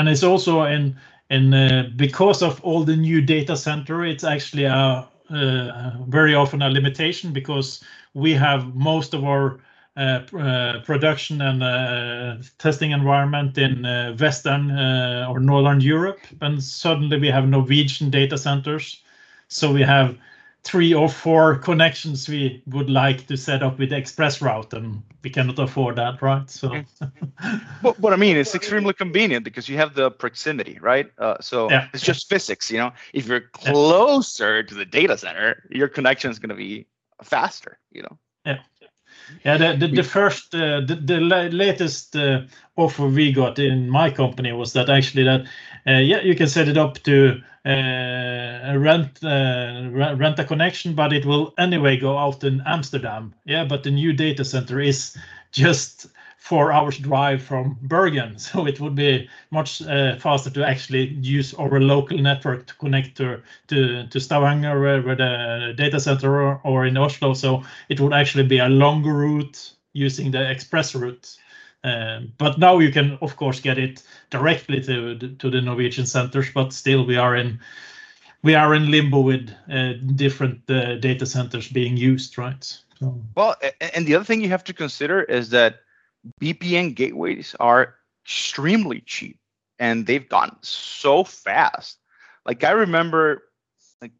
and 0.00 0.08
it's 0.08 0.22
also 0.22 0.62
in 0.62 0.96
in 1.28 1.52
uh, 1.52 1.90
because 1.94 2.42
of 2.42 2.60
all 2.64 2.84
the 2.84 2.96
new 2.96 3.20
data 3.20 3.54
center, 3.56 4.04
it's 4.04 4.24
actually 4.24 4.64
a, 4.64 5.06
uh, 5.30 5.92
very 6.08 6.34
often 6.34 6.62
a 6.62 6.70
limitation 6.70 7.32
because 7.32 7.84
we 8.14 8.32
have 8.32 8.74
most 8.74 9.14
of 9.14 9.24
our 9.24 9.60
uh, 9.96 10.20
uh 10.38 10.80
production 10.84 11.42
and 11.42 11.62
uh, 11.62 12.36
testing 12.58 12.92
environment 12.92 13.58
in 13.58 13.84
uh, 13.84 14.16
Western 14.18 14.70
or 15.28 15.38
Northern 15.38 15.80
Europe, 15.80 16.20
and 16.40 16.62
suddenly 16.62 17.18
we 17.20 17.28
have 17.28 17.46
Norwegian 17.46 18.10
data 18.10 18.38
centers. 18.38 19.02
So 19.48 19.72
we 19.72 19.82
have 19.82 20.16
three 20.62 20.92
or 20.92 21.08
four 21.08 21.56
connections 21.56 22.28
we 22.28 22.62
would 22.66 22.90
like 22.90 23.26
to 23.26 23.36
set 23.36 23.62
up 23.62 23.78
with 23.78 23.90
ExpressRoute, 23.90 24.72
and 24.74 25.02
we 25.24 25.30
cannot 25.30 25.58
afford 25.58 25.96
that, 25.96 26.20
right? 26.20 26.48
So, 26.50 26.84
but, 27.82 28.00
but 28.00 28.12
I 28.12 28.16
mean, 28.16 28.36
it's 28.36 28.54
extremely 28.54 28.92
convenient 28.92 29.44
because 29.44 29.68
you 29.68 29.76
have 29.78 29.94
the 29.94 30.10
proximity, 30.10 30.78
right? 30.80 31.10
Uh, 31.18 31.36
so 31.40 31.70
yeah. 31.70 31.88
it's 31.94 32.02
just 32.02 32.28
physics, 32.28 32.70
you 32.70 32.78
know. 32.78 32.92
If 33.14 33.26
you're 33.26 33.40
closer 33.40 34.56
yeah. 34.56 34.66
to 34.66 34.74
the 34.74 34.84
data 34.84 35.16
center, 35.16 35.62
your 35.70 35.88
connection 35.88 36.30
is 36.30 36.38
going 36.38 36.50
to 36.50 36.54
be 36.54 36.86
faster, 37.22 37.78
you 37.90 38.02
know. 38.02 38.18
Yeah. 38.44 38.58
Yeah, 39.44 39.56
the 39.56 39.86
the, 39.86 39.94
the 39.94 40.02
first 40.02 40.54
uh, 40.54 40.80
the, 40.80 40.96
the 40.96 41.20
latest 41.20 42.16
uh, 42.16 42.42
offer 42.76 43.06
we 43.06 43.32
got 43.32 43.58
in 43.58 43.88
my 43.88 44.10
company 44.10 44.52
was 44.52 44.72
that 44.72 44.90
actually 44.90 45.22
that 45.22 45.42
uh, 45.86 45.98
yeah 45.98 46.20
you 46.20 46.34
can 46.34 46.48
set 46.48 46.66
it 46.66 46.76
up 46.76 46.98
to 47.04 47.40
uh, 47.64 48.74
rent 48.78 49.22
uh, 49.22 49.88
rent 49.92 50.38
a 50.38 50.44
connection, 50.44 50.94
but 50.94 51.12
it 51.12 51.26
will 51.26 51.52
anyway 51.58 51.96
go 51.96 52.16
out 52.16 52.42
in 52.44 52.62
Amsterdam. 52.66 53.34
Yeah, 53.44 53.64
but 53.64 53.82
the 53.82 53.90
new 53.90 54.12
data 54.12 54.44
center 54.44 54.80
is 54.80 55.16
just 55.52 56.06
four 56.38 56.72
hours 56.72 56.98
drive 56.98 57.42
from 57.42 57.76
Bergen, 57.82 58.38
so 58.46 58.66
it 58.66 58.80
would 58.80 58.94
be 58.94 59.28
much 59.50 59.82
uh, 59.82 60.16
faster 60.16 60.50
to 60.50 60.66
actually 60.66 61.08
use 61.20 61.52
our 61.54 61.80
local 61.80 62.18
network 62.18 62.66
to 62.66 62.74
connect 62.76 63.16
to 63.18 63.42
to, 63.68 64.06
to 64.06 64.20
Stavanger, 64.20 64.80
where, 64.80 65.02
where 65.02 65.16
the 65.16 65.74
data 65.76 66.00
center, 66.00 66.42
or, 66.42 66.60
or 66.64 66.86
in 66.86 66.96
Oslo. 66.96 67.34
So 67.34 67.62
it 67.88 68.00
would 68.00 68.14
actually 68.14 68.44
be 68.44 68.58
a 68.58 68.68
longer 68.68 69.12
route 69.12 69.72
using 69.92 70.30
the 70.30 70.50
express 70.50 70.94
route. 70.94 71.36
Um, 71.82 72.32
but 72.36 72.58
now 72.58 72.78
you 72.78 72.92
can, 72.92 73.18
of 73.22 73.36
course, 73.36 73.60
get 73.60 73.78
it 73.78 74.02
directly 74.30 74.82
to 74.82 75.16
to 75.16 75.50
the 75.50 75.60
Norwegian 75.60 76.06
centers. 76.06 76.50
But 76.52 76.72
still, 76.72 77.06
we 77.06 77.16
are 77.16 77.34
in 77.34 77.60
we 78.42 78.54
are 78.54 78.74
in 78.74 78.90
limbo 78.90 79.20
with 79.20 79.50
uh, 79.70 79.94
different 80.14 80.68
uh, 80.70 80.96
data 80.96 81.26
centers 81.26 81.68
being 81.68 81.96
used, 81.96 82.38
right? 82.38 82.62
So. 82.98 83.20
Well, 83.34 83.56
and 83.94 84.06
the 84.06 84.14
other 84.14 84.24
thing 84.24 84.42
you 84.42 84.50
have 84.50 84.64
to 84.64 84.74
consider 84.74 85.22
is 85.22 85.50
that 85.50 85.80
VPN 86.40 86.94
gateways 86.94 87.54
are 87.60 87.96
extremely 88.24 89.00
cheap 89.00 89.38
and 89.78 90.06
they've 90.06 90.28
gone 90.28 90.56
so 90.60 91.24
fast. 91.24 91.98
Like 92.46 92.62
I 92.64 92.70
remember 92.72 93.44
like 94.00 94.12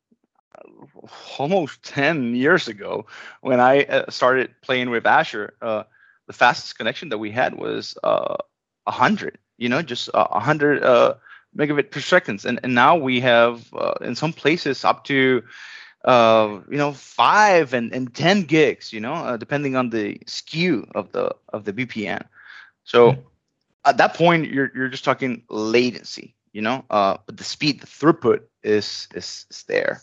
almost 1.39 1.83
10 1.85 2.35
years 2.35 2.69
ago 2.69 3.07
when 3.43 3.61
I 3.61 3.85
uh, 3.85 4.11
started 4.11 4.55
playing 4.63 4.91
with 4.91 5.07
Azure, 5.07 5.55
uh, 5.61 5.85
the 6.31 6.37
fastest 6.37 6.79
connection 6.79 7.09
that 7.09 7.19
we 7.19 7.33
had 7.33 7.57
was 7.57 7.99
uh, 8.05 8.37
100, 8.85 9.37
you 9.59 9.69
know, 9.69 9.83
just 9.83 10.09
uh, 10.15 10.29
100 10.29 10.81
uh, 10.81 11.15
megabit 11.57 11.91
per 11.91 11.99
second. 11.99 12.45
And, 12.45 12.61
and 12.63 12.73
now 12.73 12.95
we 12.95 13.19
have 13.19 13.67
uh, 13.75 13.95
in 14.01 14.15
some 14.15 14.33
places 14.33 14.85
up 14.85 15.03
to 15.07 15.43
uh, 16.05 16.61
you 16.71 16.79
know, 16.79 16.93
five 16.93 17.75
and, 17.75 17.93
and 17.93 18.15
10 18.15 18.45
gigs, 18.45 18.93
you 18.93 19.01
know, 19.01 19.13
uh, 19.13 19.37
depending 19.37 19.75
on 19.75 19.91
the 19.91 20.19
SKU 20.27 20.89
of 20.95 21.11
the 21.11 21.35
of 21.49 21.65
the 21.65 21.73
VPN. 21.73 22.25
So 22.85 23.11
mm-hmm. 23.11 23.21
at 23.85 23.97
that 23.97 24.15
point, 24.15 24.47
you're 24.53 24.71
you're 24.73 24.89
just 24.89 25.05
talking 25.05 25.43
latency, 25.51 26.37
you 26.53 26.63
know, 26.63 26.85
uh, 26.91 27.17
but 27.27 27.37
the 27.37 27.45
speed, 27.45 27.81
the 27.81 27.89
throughput 27.89 28.43
is 28.63 29.09
is, 29.17 29.47
is 29.51 29.65
there, 29.65 30.01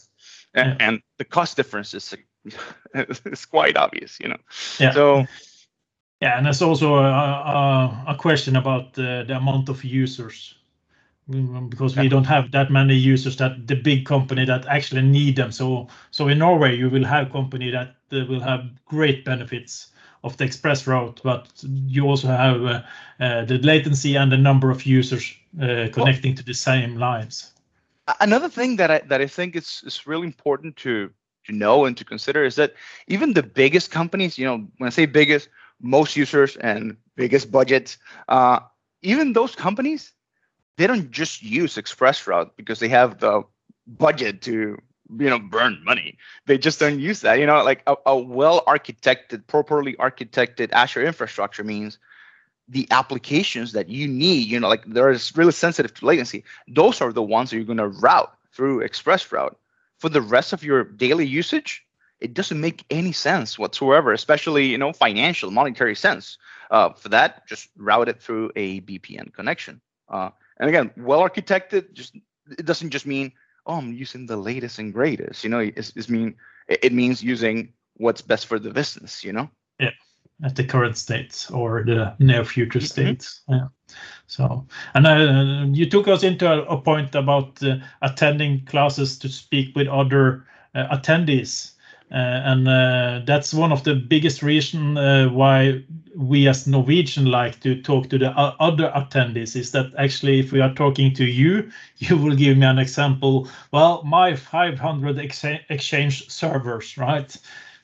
and, 0.54 0.82
and 0.82 1.02
the 1.20 1.26
cost 1.26 1.56
difference 1.56 1.94
is 1.94 2.14
is 2.94 3.46
quite 3.46 3.78
obvious, 3.78 4.20
you 4.20 4.28
know. 4.28 4.40
Yeah. 4.78 4.92
So. 4.92 5.26
Yeah, 6.22 6.38
and 6.38 6.46
there's 6.46 6.62
also 6.62 6.96
a, 6.96 7.12
a, 7.12 8.06
a 8.10 8.16
question 8.16 8.56
about 8.56 8.94
the, 8.94 9.24
the 9.28 9.36
amount 9.36 9.70
of 9.70 9.84
users. 9.84 10.56
Because 11.70 11.98
we 11.98 12.08
don't 12.08 12.24
have 12.24 12.52
that 12.52 12.72
many 12.72 12.96
users 12.96 13.36
that 13.38 13.68
the 13.68 13.76
big 13.76 14.06
company 14.06 14.46
that 14.46 14.66
actually 14.68 15.02
need 15.02 15.36
them. 15.36 15.52
So 15.52 15.90
so 16.10 16.30
in 16.30 16.38
norway 16.38 16.78
you 16.78 16.90
will 16.90 17.04
have 17.04 17.28
a 17.28 17.30
company 17.30 17.70
that 17.72 17.96
uh, 18.14 18.24
will 18.30 18.40
have 18.40 18.64
great 18.86 19.26
benefits 19.26 19.88
of 20.24 20.38
the 20.38 20.44
express 20.46 20.88
route 20.88 21.20
but 21.24 21.48
you 21.64 22.06
also 22.06 22.28
have 22.28 22.64
uh, 22.64 22.82
uh, 23.20 23.46
the 23.46 23.58
latency 23.60 24.16
and 24.16 24.32
the 24.32 24.38
number 24.38 24.70
of 24.72 24.86
users 24.86 25.36
uh, 25.62 25.88
connecting 25.92 26.32
well, 26.32 26.38
to 26.38 26.44
the 26.44 26.54
same 26.54 26.96
lines. 26.96 27.52
another 28.20 28.50
thing 28.50 28.78
that 28.78 28.90
i 28.92 29.00
that 29.10 29.22
i 29.22 29.28
think 29.28 29.56
is 29.56 29.84
is 29.86 30.08
really 30.08 30.28
important 30.28 30.76
to 30.76 31.12
to 31.46 31.54
know 31.54 31.86
and 31.86 31.98
to 31.98 32.06
consider 32.06 32.44
is 32.44 32.56
that 32.56 32.74
even 33.08 33.34
the 33.34 33.44
biggest 33.44 33.92
companies 33.92 34.38
you 34.38 34.46
know 34.46 34.58
when 34.78 34.88
i 34.88 34.90
say 34.90 35.06
biggest 35.06 35.50
most 35.82 36.16
users 36.16 36.56
and 36.58 36.98
biggest 37.16 37.52
budgets. 37.52 37.98
Uh, 38.28 38.60
even 39.02 39.34
those 39.34 39.56
companies 39.56 40.14
they 40.78 40.88
don't 40.88 41.12
just 41.12 41.44
use 41.44 41.76
ExpressRoute 41.76 42.52
because 42.56 42.80
they 42.80 42.88
have 42.88 43.20
the 43.20 43.44
budget 43.88 44.42
to 44.44 44.78
you 45.20 45.30
know 45.30 45.40
burn 45.40 45.82
money. 45.84 46.18
They 46.46 46.58
just 46.58 46.80
don't 46.80 47.00
use 47.00 47.22
that. 47.22 47.40
You 47.40 47.46
know 47.46 47.64
like 47.64 47.82
a, 47.88 47.96
a 48.06 48.18
well 48.18 48.64
architected 48.66 49.46
properly 49.48 49.94
architected 49.96 50.72
azure 50.72 51.04
infrastructure 51.04 51.64
means 51.64 51.98
the 52.70 52.88
applications 52.92 53.72
that 53.72 53.88
you 53.88 54.08
need 54.08 54.48
you 54.48 54.60
know 54.60 54.68
like 54.68 54.86
they're 54.86 55.18
really 55.36 55.52
sensitive 55.52 55.94
to 55.96 56.06
latency. 56.06 56.44
Those 56.68 57.02
are 57.02 57.12
the 57.12 57.24
ones 57.24 57.50
that 57.50 57.58
you're 57.58 57.66
going 57.66 57.78
to 57.78 57.88
route 57.88 58.32
through 58.54 58.82
ExpressRoute 58.88 59.56
for 60.00 60.10
the 60.10 60.22
rest 60.22 60.54
of 60.54 60.64
your 60.64 60.84
daily 60.84 61.26
usage 61.26 61.84
it 62.20 62.34
doesn't 62.34 62.60
make 62.60 62.84
any 62.90 63.12
sense 63.12 63.60
whatsoever 63.60 64.14
especially 64.14 64.66
you 64.66 64.78
know 64.78 64.92
financial 64.94 65.52
monetary 65.52 65.96
sense 65.96 66.38
uh, 66.72 66.90
for 66.92 67.10
that 67.10 67.48
just 67.48 67.70
route 67.78 68.10
it 68.10 68.22
through 68.22 68.52
a 68.56 68.82
vpn 68.82 69.34
connection 69.34 69.82
uh, 70.10 70.30
and 70.60 70.70
again, 70.70 70.92
well 70.98 71.22
architected, 71.22 71.94
just 71.94 72.16
it 72.58 72.66
doesn't 72.66 72.90
just 72.90 73.06
mean 73.06 73.32
oh 73.66 73.76
I'm 73.76 73.94
using 73.94 74.26
the 74.26 74.38
latest 74.38 74.80
and 74.80 74.94
greatest. 74.94 75.44
You 75.44 75.50
know, 75.50 75.60
it's, 75.60 75.92
it's 75.96 76.10
mean 76.10 76.36
it 76.68 76.94
means 76.94 77.24
using 77.24 77.74
what's 77.96 78.22
best 78.22 78.48
for 78.48 78.60
the 78.60 78.72
business. 78.72 79.24
You 79.24 79.34
know. 79.34 79.50
Yeah, 79.80 79.92
at 80.44 80.56
the 80.56 80.64
current 80.64 80.98
state 80.98 81.48
or 81.54 81.84
the 81.84 82.16
near 82.20 82.46
future 82.46 82.82
state. 82.82 83.20
Mm-hmm. 83.20 83.54
Yeah. 83.54 83.68
So, 84.28 84.66
and 84.94 85.08
uh, 85.08 85.66
you 85.72 85.90
took 85.90 86.08
us 86.08 86.24
into 86.24 86.52
a, 86.52 86.64
a 86.64 86.82
point 86.82 87.16
about 87.16 87.62
uh, 87.64 87.78
attending 88.02 88.66
classes 88.66 89.18
to 89.20 89.30
speak 89.30 89.76
with 89.76 89.88
other 89.88 90.46
uh, 90.76 90.96
attendees. 90.98 91.74
Uh, 92.10 92.16
and 92.46 92.68
uh, 92.68 93.22
that's 93.26 93.54
one 93.54 93.72
of 93.74 93.84
the 93.84 93.94
biggest 93.94 94.42
reason 94.42 94.98
uh, 94.98 95.28
why 95.28 95.84
we 96.16 96.48
as 96.48 96.66
Norwegian 96.66 97.26
like 97.26 97.60
to 97.60 97.82
talk 97.82 98.10
to 98.10 98.18
the 98.18 98.32
other 98.32 98.92
attendees 98.96 99.56
is 99.56 99.72
that 99.72 99.94
actually 99.98 100.40
if 100.40 100.52
we 100.52 100.62
are 100.62 100.74
talking 100.74 101.14
to 101.14 101.26
you, 101.26 101.70
you 101.98 102.18
will 102.18 102.36
give 102.36 102.58
me 102.58 102.66
an 102.66 102.80
example. 102.80 103.50
Well, 103.72 104.04
my 104.04 104.36
500 104.36 105.20
exchange 105.20 106.30
servers, 106.30 106.98
right? 106.98 107.36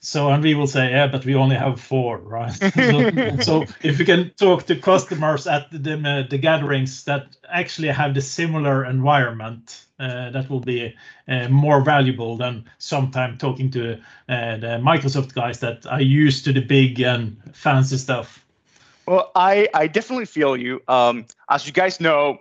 So, 0.06 0.30
and 0.30 0.44
we 0.44 0.54
will 0.54 0.68
say, 0.68 0.92
yeah, 0.92 1.08
but 1.08 1.24
we 1.24 1.34
only 1.34 1.56
have 1.56 1.80
four, 1.80 2.18
right? 2.26 2.52
so, 2.76 3.38
so, 3.40 3.66
if 3.84 3.98
we 3.98 4.06
can 4.06 4.32
talk 4.32 4.66
to 4.66 4.76
customers 4.76 5.48
at 5.48 5.72
the, 5.72 5.94
uh, 5.94 6.30
the 6.30 6.38
gatherings 6.38 7.06
that 7.06 7.38
actually 7.50 7.88
have 7.88 8.14
the 8.14 8.22
similar 8.22 8.84
environment, 8.84 9.86
uh, 10.00 10.30
that 10.32 10.50
will 10.50 10.60
be 10.60 10.94
uh, 11.30 11.48
more 11.48 11.80
valuable 11.80 12.36
than 12.36 12.70
sometime 12.80 13.38
talking 13.38 13.72
to 13.72 13.94
uh, 14.28 14.58
the 14.58 14.78
Microsoft 14.84 15.34
guys 15.34 15.62
that 15.62 15.86
are 15.86 16.02
used 16.02 16.44
to 16.44 16.52
the 16.52 16.60
big 16.60 17.00
and 17.00 17.38
fancy 17.54 17.98
stuff. 17.98 18.44
Well, 19.08 19.32
I, 19.36 19.70
I 19.74 19.88
definitely 19.88 20.26
feel 20.26 20.58
you. 20.58 20.82
Um, 20.90 21.26
as 21.50 21.66
you 21.66 21.72
guys 21.72 22.02
know, 22.02 22.40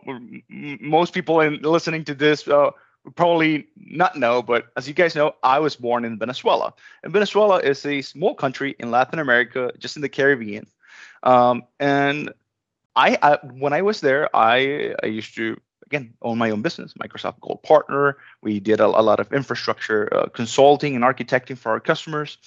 most 0.49 1.15
people 1.15 1.41
in 1.41 1.63
listening 1.63 2.05
to 2.07 2.15
this 2.15 2.49
uh, 2.49 2.71
probably 3.15 3.67
not 3.77 4.17
know, 4.17 4.43
but 4.43 4.67
as 4.77 4.87
you 4.87 4.95
guys 4.95 5.15
know, 5.15 5.35
I 5.43 5.59
was 5.59 5.77
born 5.77 6.05
in 6.05 6.19
Venezuela. 6.19 6.73
And 7.03 7.13
Venezuela 7.13 7.59
is 7.59 7.85
a 7.85 8.03
small 8.03 8.35
country 8.35 8.77
in 8.79 8.91
Latin 8.91 9.19
America, 9.19 9.73
just 9.79 9.97
in 9.97 10.03
the 10.03 10.09
Caribbean. 10.09 10.67
Um, 11.23 11.65
and 11.81 12.33
I, 12.95 13.19
I, 13.23 13.39
when 13.47 13.73
I 13.73 13.83
was 13.83 14.01
there, 14.01 14.35
I, 14.35 14.95
I 15.03 15.07
used 15.07 15.35
to 15.37 15.61
again 15.87 16.15
own 16.23 16.39
my 16.39 16.51
own 16.51 16.63
business, 16.63 16.95
Microsoft 16.95 17.41
Gold 17.41 17.63
Partner. 17.63 18.17
We 18.41 18.61
did 18.61 18.81
a, 18.81 18.87
a 18.87 19.03
lot 19.03 19.21
of 19.21 19.33
infrastructure 19.33 20.09
uh, 20.15 20.27
consulting 20.27 20.95
and 20.95 21.05
architecting 21.05 21.59
for 21.59 21.73
our 21.73 21.81
customers. 21.81 22.39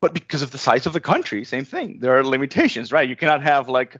But 0.00 0.14
because 0.14 0.42
of 0.42 0.50
the 0.50 0.58
size 0.58 0.86
of 0.86 0.92
the 0.92 1.00
country, 1.00 1.44
same 1.44 1.64
thing. 1.64 1.98
There 2.00 2.18
are 2.18 2.24
limitations, 2.24 2.90
right? 2.90 3.08
You 3.08 3.16
cannot 3.16 3.42
have 3.42 3.68
like 3.68 3.98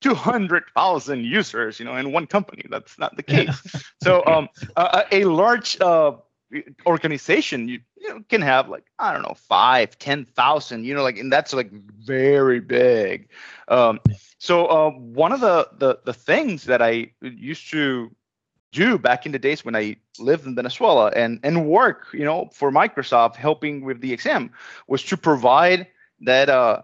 200,000 0.00 1.24
users, 1.24 1.78
you 1.78 1.84
know, 1.84 1.96
in 1.96 2.12
one 2.12 2.26
company. 2.26 2.64
That's 2.70 2.98
not 2.98 3.16
the 3.16 3.22
case. 3.22 3.60
so 4.02 4.24
um, 4.26 4.48
a, 4.76 5.04
a 5.12 5.24
large 5.24 5.80
uh, 5.80 6.12
organization, 6.86 7.68
you, 7.68 7.80
you 7.96 8.08
know, 8.08 8.20
can 8.28 8.42
have 8.42 8.68
like, 8.68 8.84
I 8.98 9.12
don't 9.12 9.22
know, 9.22 9.34
five, 9.34 9.98
10,000, 9.98 10.84
you 10.84 10.94
know, 10.94 11.02
like, 11.02 11.18
and 11.18 11.32
that's 11.32 11.52
like 11.52 11.70
very 11.72 12.60
big. 12.60 13.28
Um, 13.68 14.00
so 14.38 14.66
uh, 14.66 14.90
one 14.90 15.32
of 15.32 15.40
the, 15.40 15.68
the, 15.78 15.98
the 16.04 16.14
things 16.14 16.64
that 16.64 16.80
I 16.80 17.12
used 17.20 17.70
to 17.70 18.14
do 18.72 18.98
back 18.98 19.26
in 19.26 19.32
the 19.32 19.38
days 19.38 19.64
when 19.64 19.74
I 19.74 19.96
lived 20.18 20.46
in 20.46 20.54
Venezuela 20.54 21.08
and, 21.16 21.40
and 21.42 21.66
work, 21.66 22.06
you 22.12 22.24
know, 22.24 22.48
for 22.52 22.70
Microsoft 22.70 23.36
helping 23.36 23.82
with 23.82 24.00
the 24.00 24.12
exam 24.12 24.50
was 24.86 25.02
to 25.04 25.16
provide 25.16 25.86
that 26.20 26.48
uh, 26.48 26.82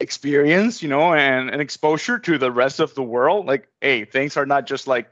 experience, 0.00 0.82
you 0.82 0.88
know, 0.88 1.14
and, 1.14 1.50
and 1.50 1.60
exposure 1.60 2.18
to 2.18 2.38
the 2.38 2.52
rest 2.52 2.80
of 2.80 2.94
the 2.94 3.02
world. 3.02 3.46
Like, 3.46 3.68
hey, 3.80 4.04
things 4.04 4.36
are 4.36 4.46
not 4.46 4.66
just 4.66 4.86
like 4.86 5.10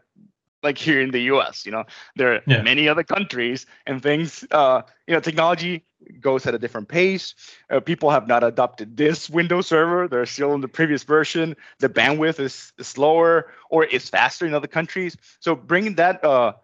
like 0.62 0.78
here 0.78 1.00
in 1.00 1.10
the 1.10 1.20
US. 1.32 1.64
You 1.64 1.72
know, 1.72 1.84
there 2.16 2.34
are 2.34 2.42
yeah. 2.46 2.62
many 2.62 2.88
other 2.88 3.04
countries 3.04 3.66
and 3.86 4.02
things. 4.02 4.44
Uh, 4.50 4.82
you 5.06 5.14
know, 5.14 5.20
technology 5.20 5.84
goes 6.20 6.46
at 6.46 6.54
a 6.54 6.58
different 6.58 6.88
pace. 6.88 7.34
Uh, 7.70 7.80
people 7.80 8.10
have 8.10 8.26
not 8.28 8.44
adopted 8.44 8.96
this 8.96 9.30
Windows 9.30 9.66
server; 9.66 10.08
they're 10.08 10.26
still 10.26 10.54
in 10.54 10.60
the 10.60 10.68
previous 10.68 11.04
version. 11.04 11.56
The 11.78 11.88
bandwidth 11.88 12.40
is, 12.40 12.72
is 12.78 12.86
slower 12.86 13.52
or 13.70 13.84
is 13.84 14.08
faster 14.08 14.46
in 14.46 14.54
other 14.54 14.68
countries. 14.68 15.16
So 15.40 15.54
bringing 15.54 15.96
that 15.96 16.22
uh, 16.24 16.54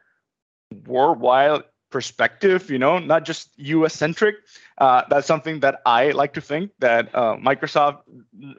worldwide 0.87 1.63
perspective, 1.93 2.71
you 2.71 2.79
know, 2.79 2.99
not 2.99 3.25
just 3.25 3.51
US 3.59 3.95
centric. 3.95 4.37
Uh, 4.79 5.03
that's 5.09 5.27
something 5.27 5.61
that 5.61 5.81
I 5.87 6.11
like 6.11 6.33
to 6.35 6.41
think 6.41 6.73
that 6.81 7.15
uh, 7.15 7.37
Microsoft, 7.37 8.01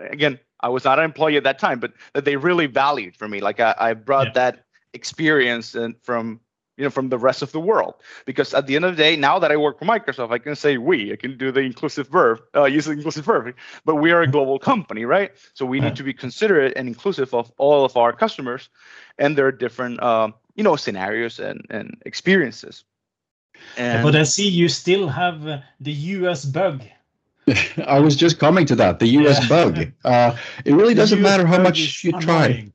again, 0.09 0.39
I 0.61 0.69
was 0.69 0.85
not 0.85 0.99
an 0.99 1.05
employee 1.05 1.35
at 1.35 1.43
that 1.43 1.59
time, 1.59 1.79
but 1.79 1.91
that 2.13 2.23
they 2.23 2.37
really 2.37 2.67
valued 2.67 3.17
for 3.17 3.27
me. 3.27 3.41
Like 3.41 3.59
I, 3.59 3.75
I 3.77 3.93
brought 3.93 4.27
yeah. 4.27 4.33
that 4.33 4.65
experience 4.93 5.75
and 5.75 5.95
from 6.01 6.39
you 6.77 6.83
know 6.83 6.89
from 6.89 7.09
the 7.09 7.17
rest 7.17 7.41
of 7.41 7.51
the 7.51 7.59
world 7.59 7.95
because 8.25 8.53
at 8.53 8.67
the 8.67 8.75
end 8.75 8.85
of 8.85 8.95
the 8.95 9.03
day 9.03 9.15
now 9.15 9.37
that 9.39 9.51
i 9.51 9.57
work 9.57 9.77
for 9.77 9.85
microsoft 9.85 10.31
i 10.31 10.37
can 10.37 10.55
say 10.55 10.77
we 10.77 11.11
i 11.11 11.15
can 11.15 11.37
do 11.37 11.51
the 11.51 11.59
inclusive 11.59 12.07
verb 12.07 12.41
uh, 12.55 12.65
use 12.65 12.85
the 12.85 12.91
inclusive 12.91 13.25
verb 13.25 13.55
but 13.85 13.95
we 13.95 14.11
are 14.11 14.21
a 14.21 14.27
global 14.27 14.57
company 14.59 15.05
right 15.05 15.31
so 15.53 15.65
we 15.65 15.79
need 15.79 15.95
to 15.95 16.03
be 16.03 16.13
considerate 16.13 16.73
and 16.75 16.87
inclusive 16.87 17.33
of 17.33 17.51
all 17.57 17.85
of 17.85 17.95
our 17.97 18.13
customers 18.13 18.69
and 19.17 19.37
there 19.37 19.45
are 19.45 19.51
different 19.51 20.01
uh, 20.01 20.29
you 20.55 20.63
know 20.63 20.75
scenarios 20.75 21.39
and 21.39 21.65
and 21.69 21.97
experiences 22.05 22.85
and 23.77 24.03
but 24.03 24.15
i 24.15 24.23
see 24.23 24.47
you 24.47 24.67
still 24.67 25.07
have 25.07 25.47
uh, 25.47 25.59
the 25.79 25.91
us 25.91 26.45
bug 26.45 26.83
I 27.87 27.99
was 27.99 28.15
just 28.15 28.39
coming 28.39 28.65
to 28.67 28.75
that. 28.75 28.99
The 28.99 29.07
US 29.19 29.41
yeah. 29.41 29.49
bug. 29.49 29.91
Uh, 30.05 30.35
it 30.65 30.73
really 30.73 30.93
doesn't 30.93 31.21
matter 31.21 31.45
how 31.47 31.61
much 31.61 32.03
you 32.03 32.09
annoying. 32.09 32.21
try. 32.21 32.71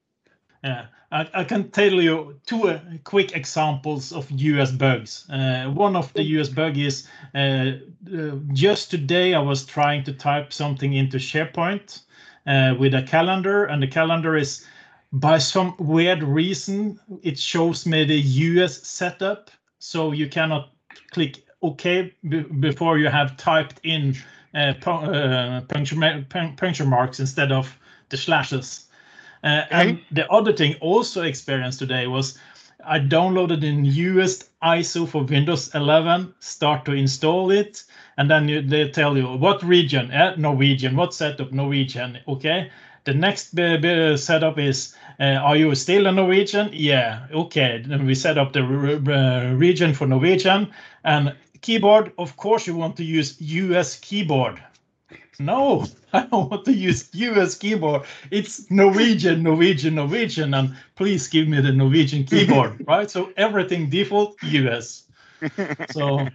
Yeah. 0.65 0.87
I, 1.11 1.29
I, 1.33 1.45
can 1.45 1.71
tell 1.71 1.93
you 1.93 2.39
two 2.47 2.69
uh, 2.69 2.81
quick 3.05 3.35
examples 3.35 4.13
of 4.13 4.31
US 4.31 4.71
bugs. 4.71 5.29
Uh, 5.31 5.67
one 5.71 5.97
of 5.97 6.13
the 6.13 6.23
US 6.23 6.49
bug 6.49 6.77
is 6.77 7.07
uh, 7.35 7.39
uh, 7.39 8.37
just 8.53 8.91
today 8.91 9.35
I 9.35 9.41
was 9.41 9.65
trying 9.65 10.05
to 10.05 10.13
type 10.13 10.53
something 10.53 10.95
into 10.95 11.17
SharePoint 11.17 12.03
uh, 12.47 12.75
with 12.79 12.95
a 12.95 13.03
calendar, 13.03 13.65
and 13.65 13.83
the 13.83 13.87
calendar 13.87 14.37
is 14.37 14.67
by 15.13 15.39
some 15.39 15.75
weird 15.79 16.23
reason 16.23 17.01
it 17.23 17.39
shows 17.39 17.87
me 17.87 18.05
the 18.05 18.21
US 18.21 18.87
setup, 18.87 19.51
so 19.79 20.13
you 20.13 20.29
cannot 20.29 20.73
click 21.11 21.45
OK 21.63 22.13
before 22.61 22.99
you 22.99 23.09
have 23.09 23.37
typed 23.37 23.81
in 23.83 24.17
uh, 24.55 24.73
puncture, 25.69 26.25
puncture 26.57 26.85
marks 26.85 27.21
instead 27.21 27.53
of 27.53 27.77
the 28.09 28.17
slashes. 28.17 28.87
Uh, 29.45 29.63
and 29.71 30.01
the 30.11 30.29
other 30.31 30.53
thing 30.53 30.75
also 30.81 31.23
experienced 31.23 31.79
today 31.79 32.07
was 32.07 32.39
I 32.85 33.01
downloaded 33.01 33.61
the 33.61 33.73
newest 33.73 34.51
ISO 34.63 35.07
for 35.09 35.25
Windows 35.25 35.75
11, 35.75 36.35
start 36.41 36.85
to 36.87 36.93
install 36.93 37.51
it, 37.51 37.85
and 38.17 38.31
then 38.31 38.49
you, 38.49 38.63
they 38.63 38.89
tell 38.89 39.17
you 39.17 39.27
what 39.27 39.63
region, 39.63 40.11
eh, 40.11 40.35
Norwegian, 40.37 40.97
what 40.97 41.13
setup, 41.13 41.53
Norwegian, 41.53 42.19
okay? 42.27 42.71
The 43.09 43.15
next 43.15 43.57
setup 44.23 44.59
is, 44.59 44.95
uh, 45.19 45.41
are 45.41 45.57
you 45.57 45.75
still 45.75 46.07
a 46.09 46.13
Norwegian? 46.13 46.69
Yeah, 46.75 47.27
okay. 47.33 47.83
Then 47.87 48.05
we 48.05 48.15
set 48.15 48.37
up 48.37 48.53
the 48.53 48.63
region 48.63 49.95
for 49.95 50.07
Norwegian 50.07 50.71
and 51.05 51.35
keyboard. 51.63 52.13
Of 52.19 52.37
course, 52.37 52.67
you 52.67 52.77
want 52.77 52.99
to 52.99 53.05
use 53.05 53.41
US 53.41 53.99
keyboard. 53.99 54.63
No, 55.39 55.87
I 56.13 56.27
don't 56.27 56.51
want 56.51 56.67
to 56.67 56.75
use 56.75 57.09
US 57.15 57.55
keyboard. 57.55 58.03
It's 58.31 58.71
Norwegian, 58.71 59.43
Norwegian, 59.43 59.95
Norwegian, 59.95 60.53
and 60.53 60.77
please 60.95 61.29
give 61.29 61.49
me 61.49 61.63
the 61.63 61.73
Norwegian 61.73 62.25
keyboard, 62.25 62.85
right? 62.87 63.11
So 63.11 63.33
everything 63.39 63.89
default 63.89 64.37
US. 64.43 65.05
So 65.93 66.29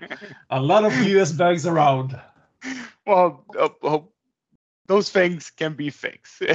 a 0.49 0.59
lot 0.59 0.85
of 0.85 0.93
US 0.95 1.33
bugs 1.33 1.67
around. 1.67 2.19
Well, 3.05 3.45
uh, 3.59 3.69
well 3.83 4.12
those 4.87 5.09
things 5.09 5.49
can 5.49 5.73
be 5.73 5.89
fixed. 5.89 6.39
but 6.39 6.49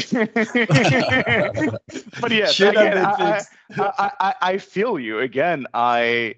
yes, 2.31 2.61
again, 2.61 2.99
I, 2.99 3.43
I, 3.77 4.13
I, 4.21 4.35
I, 4.41 4.59
feel 4.59 4.99
you. 4.99 5.21
Again, 5.21 5.67
I, 5.73 6.35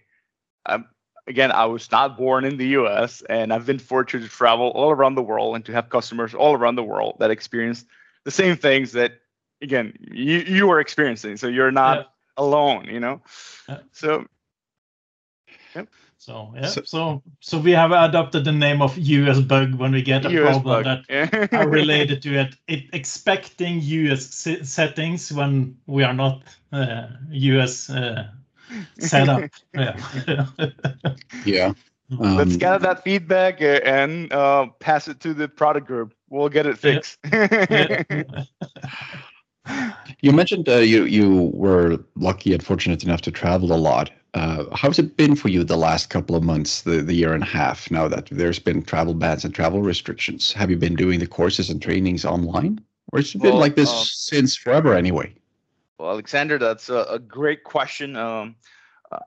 I'm, 0.66 0.87
again, 1.26 1.50
I 1.50 1.66
was 1.66 1.90
not 1.90 2.16
born 2.16 2.44
in 2.44 2.57
the 2.59 2.68
US 2.68 3.22
and 3.29 3.53
I've 3.53 3.66
been 3.66 3.79
fortunate 3.79 4.22
to 4.24 4.29
travel 4.29 4.68
all 4.68 4.90
around 4.90 5.14
the 5.14 5.22
world 5.22 5.57
and 5.57 5.64
to 5.64 5.72
have 5.72 5.88
customers 5.88 6.35
all 6.35 6.55
around 6.55 6.76
the 6.76 6.85
world 6.85 7.16
that 7.18 7.31
experience 7.31 7.85
the 8.24 8.31
same 8.31 8.57
things 8.57 8.92
that 8.92 9.20
again 9.62 9.94
you, 10.00 10.38
you 10.38 10.70
are 10.70 10.81
experiencing. 10.81 11.37
So 11.37 11.48
you're 11.48 11.72
not 11.72 11.98
yeah. 11.98 12.05
alone, 12.37 12.87
you 12.87 13.00
know? 13.00 13.22
Yeah. 13.68 13.79
So 13.92 14.26
yep. 15.74 15.88
So 16.20 16.52
yeah, 16.54 16.66
so, 16.66 16.83
so, 16.85 17.22
so 17.40 17.59
we 17.59 17.70
have 17.70 17.92
adopted 17.92 18.44
the 18.44 18.52
name 18.52 18.83
of 18.83 18.98
US 18.98 19.40
bug 19.40 19.74
when 19.76 19.90
we 19.90 20.02
get 20.02 20.26
a 20.26 20.30
US 20.42 20.59
problem 20.59 20.85
bug. 20.85 21.04
that 21.09 21.48
are 21.54 21.66
related 21.66 22.20
to 22.20 22.35
it, 22.35 22.56
it, 22.68 22.85
expecting 22.92 23.80
US 23.80 24.46
settings 24.62 25.33
when 25.33 25.78
we 25.87 26.02
are 26.02 26.12
not 26.12 26.42
uh, 26.72 27.06
US 27.30 27.88
uh, 27.88 28.28
setup. 28.98 29.50
yeah. 29.74 29.98
yeah. 31.46 31.72
Um, 32.11 32.37
Let's 32.37 32.59
gather 32.59 32.80
that 32.80 33.02
feedback 33.02 33.62
and 33.62 34.30
uh, 34.30 34.66
pass 34.78 35.09
it 35.09 35.20
to 35.20 35.33
the 35.33 35.48
product 35.48 35.87
group. 35.87 36.12
We'll 36.28 36.50
get 36.50 36.66
it 36.66 36.76
fixed. 36.76 37.18
Yeah. 39.68 39.92
you 40.22 40.33
mentioned 40.33 40.68
uh, 40.68 40.78
you 40.78 41.04
you 41.04 41.50
were 41.54 41.98
lucky 42.16 42.52
and 42.52 42.64
fortunate 42.64 43.04
enough 43.04 43.20
to 43.22 43.30
travel 43.30 43.72
a 43.72 43.76
lot. 43.76 44.11
Uh, 44.35 44.64
how's 44.77 44.99
it 44.99 45.16
been 45.16 45.35
for 45.35 45.49
you 45.49 45.64
the 45.64 45.77
last 45.77 46.09
couple 46.09 46.37
of 46.37 46.43
months, 46.43 46.83
the, 46.83 47.03
the 47.03 47.14
year 47.14 47.33
and 47.33 47.43
a 47.43 47.47
half, 47.47 47.90
now 47.90 48.07
that 48.07 48.27
there's 48.31 48.61
been 48.61 48.83
travel 48.83 49.14
bans 49.14 49.45
and 49.45 49.55
travel 49.55 49.83
restrictions? 49.83 50.53
Have 50.53 50.71
you 50.71 50.77
been 50.77 50.95
doing 50.95 51.19
the 51.19 51.27
courses 51.27 51.69
and 51.69 51.83
trainings 51.83 52.25
online? 52.25 52.81
Or 53.12 53.19
has 53.19 53.35
it 53.35 53.40
well, 53.40 53.53
been 53.53 53.61
like 53.61 53.75
this 53.75 53.90
um, 53.90 54.05
since 54.05 54.57
forever 54.57 54.95
anyway? 54.95 55.35
Well, 55.99 56.11
Alexander, 56.11 56.59
that's 56.59 56.88
a, 56.88 57.07
a 57.11 57.19
great 57.19 57.64
question. 57.64 58.16
Um, 58.16 58.55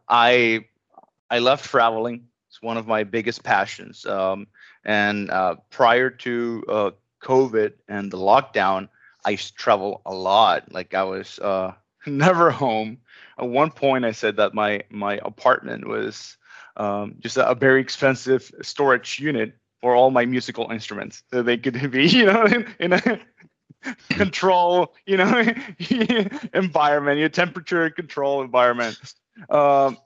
I 0.07 0.65
I 1.29 1.39
love 1.39 1.61
traveling. 1.61 2.27
It's 2.49 2.61
one 2.61 2.77
of 2.77 2.87
my 2.87 3.03
biggest 3.03 3.43
passions. 3.43 4.05
Um, 4.05 4.47
and 4.85 5.29
uh, 5.31 5.55
prior 5.69 6.09
to 6.09 6.63
uh, 6.69 6.91
COVID 7.21 7.73
and 7.87 8.11
the 8.11 8.17
lockdown, 8.17 8.87
I 9.25 9.31
used 9.31 9.49
to 9.49 9.53
travel 9.55 10.01
a 10.05 10.13
lot. 10.13 10.71
Like 10.71 10.93
I 10.93 11.03
was 11.03 11.39
uh, 11.39 11.73
never 12.07 12.51
home. 12.51 12.99
At 13.37 13.47
one 13.47 13.71
point, 13.71 14.05
I 14.05 14.11
said 14.11 14.37
that 14.37 14.53
my 14.53 14.83
my 14.89 15.19
apartment 15.23 15.87
was 15.87 16.37
um, 16.77 17.15
just 17.19 17.37
a, 17.37 17.55
very 17.55 17.81
expensive 17.81 18.51
storage 18.61 19.19
unit 19.19 19.53
for 19.81 19.95
all 19.95 20.11
my 20.11 20.25
musical 20.25 20.71
instruments. 20.71 21.23
So 21.31 21.43
they 21.43 21.57
could 21.57 21.91
be, 21.91 22.07
you 22.07 22.25
know, 22.25 22.45
in, 22.45 22.67
in 22.79 22.93
a 22.93 23.19
control, 24.09 24.95
you 25.05 25.17
know, 25.17 25.43
environment, 26.53 27.19
your 27.19 27.29
temperature 27.29 27.89
control 27.89 28.41
environment. 28.41 28.97
Um, 29.49 29.97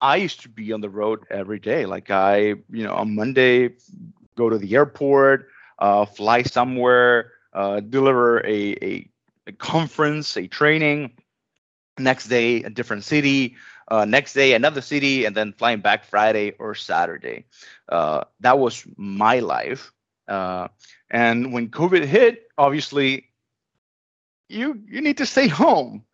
I 0.00 0.16
used 0.16 0.42
to 0.42 0.48
be 0.48 0.72
on 0.72 0.80
the 0.80 0.90
road 0.90 1.20
every 1.30 1.58
day. 1.58 1.86
Like 1.86 2.10
I, 2.10 2.38
you 2.70 2.84
know, 2.84 2.94
on 2.94 3.14
Monday, 3.14 3.70
go 4.36 4.50
to 4.50 4.58
the 4.58 4.74
airport, 4.74 5.48
uh, 5.78 6.04
fly 6.04 6.42
somewhere, 6.42 7.32
uh, 7.52 7.80
deliver 7.80 8.44
a, 8.44 8.72
a, 8.82 9.10
a 9.46 9.52
conference, 9.52 10.36
a 10.36 10.46
training. 10.46 11.12
Next 11.98 12.28
day, 12.28 12.62
a 12.62 12.70
different 12.70 13.04
city. 13.04 13.56
Uh, 13.86 14.04
next 14.04 14.32
day, 14.32 14.54
another 14.54 14.80
city, 14.80 15.26
and 15.26 15.36
then 15.36 15.52
flying 15.52 15.80
back 15.80 16.04
Friday 16.04 16.52
or 16.58 16.74
Saturday. 16.74 17.44
Uh, 17.88 18.24
that 18.40 18.58
was 18.58 18.84
my 18.96 19.40
life. 19.40 19.92
Uh, 20.26 20.68
and 21.10 21.52
when 21.52 21.68
COVID 21.68 22.04
hit, 22.04 22.48
obviously, 22.56 23.28
you 24.48 24.80
you 24.88 25.00
need 25.00 25.18
to 25.18 25.26
stay 25.26 25.48
home. 25.48 26.04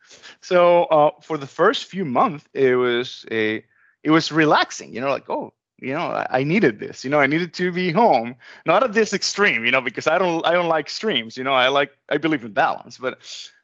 So 0.41 0.85
uh, 0.85 1.11
for 1.23 1.39
the 1.39 1.47
first 1.47 1.85
few 1.85 2.05
months, 2.05 2.45
it 2.53 2.75
was 2.75 3.25
a 3.31 3.65
it 4.03 4.11
was 4.11 4.33
relaxing. 4.33 4.93
You 4.93 5.01
know, 5.01 5.11
like 5.11 5.31
oh, 5.31 5.53
you 5.79 5.95
know, 5.95 6.01
I, 6.01 6.41
I, 6.41 6.45
needed 6.45 6.79
this. 6.79 7.05
You 7.05 7.11
know, 7.11 7.21
I 7.21 7.27
needed 7.27 7.55
to 7.55 7.73
be 7.73 7.91
home, 7.91 8.35
not 8.67 8.83
at 8.83 8.93
this 8.93 9.15
extreme. 9.15 9.65
You 9.65 9.71
know, 9.71 9.81
because 9.81 10.07
I 10.07 10.19
don't 10.19 10.45
I 10.47 10.53
don't 10.53 10.69
like 10.69 10.87
extremes. 10.87 11.37
You 11.37 11.45
know, 11.45 11.55
I 11.55 11.69
like 11.69 11.93
I 12.09 12.19
believe 12.19 12.45
in 12.45 12.53
balance. 12.53 12.99
But 12.99 13.19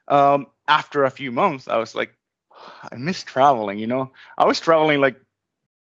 um, 0.09 0.47
after 0.69 1.05
a 1.05 1.11
few 1.11 1.33
months, 1.33 1.69
I 1.69 1.77
was 1.77 1.95
like, 1.95 2.15
I 2.91 2.97
miss 2.97 3.23
traveling. 3.23 3.79
You 3.79 3.87
know, 3.87 4.13
I 4.39 4.45
was 4.45 4.61
traveling 4.61 5.01
like 5.01 5.21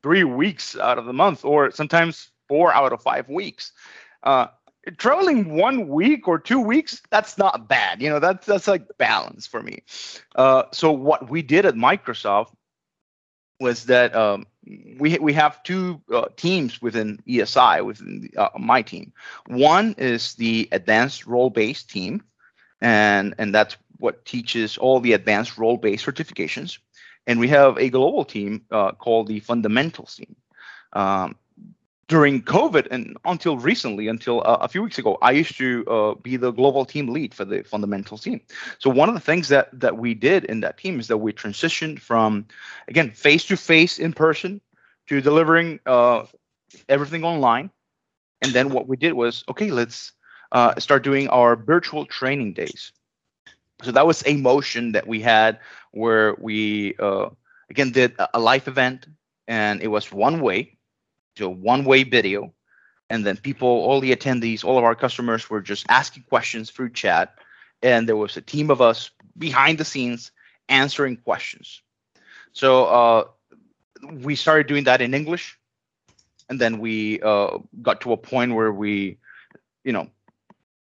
three 0.01 0.23
weeks 0.23 0.77
out 0.77 0.97
of 0.97 1.05
the 1.05 1.13
month, 1.13 1.45
or 1.45 1.71
sometimes 1.71 2.29
four 2.47 2.73
out 2.73 2.93
of 2.93 3.01
five 3.01 3.29
weeks. 3.29 3.71
Uh, 4.23 4.47
traveling 4.97 5.55
one 5.55 5.87
week 5.87 6.27
or 6.27 6.37
two 6.37 6.59
weeks 6.59 7.01
that's 7.09 7.37
not 7.37 7.67
bad 7.69 8.01
you 8.01 8.09
know 8.09 8.19
that's 8.19 8.45
that's 8.45 8.67
like 8.67 8.85
balance 8.97 9.47
for 9.47 9.63
me 9.63 9.81
uh, 10.35 10.63
so 10.71 10.91
what 10.91 11.29
we 11.29 11.41
did 11.41 11.65
at 11.65 11.75
microsoft 11.75 12.53
was 13.59 13.85
that 13.85 14.13
um, 14.15 14.45
we 14.99 15.17
we 15.19 15.31
have 15.31 15.63
two 15.63 16.01
uh, 16.13 16.25
teams 16.35 16.81
within 16.81 17.17
esi 17.27 17.85
within 17.85 18.21
the, 18.21 18.37
uh, 18.41 18.49
my 18.59 18.81
team 18.81 19.13
one 19.47 19.95
is 19.97 20.35
the 20.35 20.67
advanced 20.73 21.25
role 21.25 21.49
based 21.49 21.89
team 21.89 22.21
and 22.81 23.33
and 23.37 23.55
that's 23.55 23.77
what 24.03 24.25
teaches 24.25 24.77
all 24.77 24.99
the 24.99 25.13
advanced 25.13 25.57
role 25.57 25.77
based 25.77 26.05
certifications 26.05 26.77
and 27.27 27.39
we 27.39 27.47
have 27.47 27.77
a 27.77 27.89
global 27.89 28.25
team 28.25 28.65
uh, 28.71 28.91
called 28.91 29.27
the 29.27 29.39
fundamentals 29.39 30.15
team. 30.15 30.35
Um, 30.93 31.35
during 32.09 32.43
COVID 32.43 32.87
and 32.91 33.17
until 33.25 33.57
recently, 33.57 34.07
until 34.09 34.41
uh, 34.41 34.57
a 34.59 34.67
few 34.67 34.83
weeks 34.83 34.99
ago, 34.99 35.17
I 35.21 35.31
used 35.31 35.57
to 35.57 35.85
uh, 35.87 36.13
be 36.15 36.35
the 36.35 36.51
global 36.51 36.85
team 36.85 37.07
lead 37.07 37.33
for 37.33 37.45
the 37.45 37.63
fundamentals 37.63 38.21
team. 38.21 38.41
So 38.77 38.89
one 38.89 39.07
of 39.07 39.15
the 39.15 39.21
things 39.21 39.47
that 39.47 39.69
that 39.79 39.97
we 39.97 40.13
did 40.13 40.43
in 40.45 40.59
that 40.59 40.77
team 40.77 40.99
is 40.99 41.07
that 41.07 41.17
we 41.17 41.31
transitioned 41.31 41.99
from, 41.99 42.45
again, 42.87 43.11
face 43.11 43.45
to 43.45 43.57
face 43.57 43.99
in 43.99 44.13
person 44.13 44.59
to 45.07 45.21
delivering 45.21 45.79
uh, 45.85 46.25
everything 46.89 47.23
online. 47.23 47.71
And 48.41 48.51
then 48.51 48.69
what 48.69 48.87
we 48.87 48.97
did 48.97 49.13
was, 49.13 49.43
okay, 49.47 49.71
let's 49.71 50.11
uh, 50.51 50.77
start 50.79 51.03
doing 51.03 51.29
our 51.29 51.55
virtual 51.55 52.05
training 52.05 52.53
days. 52.53 52.91
So 53.83 53.91
that 53.91 54.07
was 54.07 54.23
a 54.25 54.37
motion 54.37 54.93
that 54.93 55.07
we 55.07 55.21
had 55.21 55.59
where 55.91 56.35
we 56.39 56.95
uh, 56.99 57.29
again 57.69 57.91
did 57.91 58.15
a 58.33 58.39
live 58.39 58.67
event, 58.67 59.07
and 59.47 59.81
it 59.81 59.87
was 59.87 60.11
one 60.11 60.39
way 60.41 60.77
to 61.35 61.45
a 61.45 61.49
one-way 61.49 62.03
video, 62.03 62.53
and 63.09 63.25
then 63.25 63.37
people, 63.37 63.67
all 63.67 63.99
the 63.99 64.15
attendees, 64.15 64.63
all 64.63 64.77
of 64.77 64.83
our 64.83 64.95
customers 64.95 65.49
were 65.49 65.61
just 65.61 65.85
asking 65.89 66.23
questions 66.29 66.69
through 66.69 66.91
chat, 66.91 67.35
and 67.81 68.07
there 68.07 68.15
was 68.15 68.37
a 68.37 68.41
team 68.41 68.69
of 68.69 68.81
us 68.81 69.09
behind 69.37 69.77
the 69.77 69.85
scenes 69.85 70.31
answering 70.69 71.17
questions. 71.17 71.81
So 72.53 72.85
uh, 72.85 73.23
we 74.21 74.35
started 74.35 74.67
doing 74.67 74.83
that 74.85 75.01
in 75.01 75.13
English, 75.13 75.57
and 76.49 76.59
then 76.59 76.79
we 76.79 77.19
uh, 77.21 77.57
got 77.81 78.01
to 78.01 78.13
a 78.13 78.17
point 78.17 78.53
where 78.53 78.71
we, 78.71 79.17
you 79.83 79.91
know, 79.91 80.07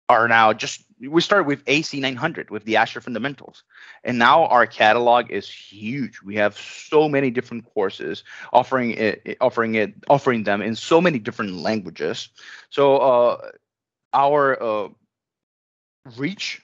are 0.09 0.27
now 0.27 0.53
just 0.53 0.83
we 0.99 1.21
started 1.21 1.45
with 1.47 1.63
AZ900 1.65 2.49
with 2.49 2.63
the 2.63 2.77
Azure 2.77 3.01
fundamentals, 3.01 3.63
and 4.03 4.17
now 4.17 4.45
our 4.45 4.65
catalog 4.65 5.29
is 5.29 5.49
huge. 5.49 6.21
We 6.21 6.35
have 6.35 6.57
so 6.57 7.07
many 7.07 7.29
different 7.29 7.65
courses 7.73 8.23
offering 8.51 8.91
it, 8.91 9.37
offering 9.41 9.75
it, 9.75 9.93
offering 10.09 10.43
them 10.43 10.61
in 10.61 10.75
so 10.75 11.01
many 11.01 11.19
different 11.19 11.53
languages. 11.55 12.29
So 12.69 12.97
uh, 12.97 13.51
our 14.13 14.61
uh, 14.61 14.87
reach 16.15 16.61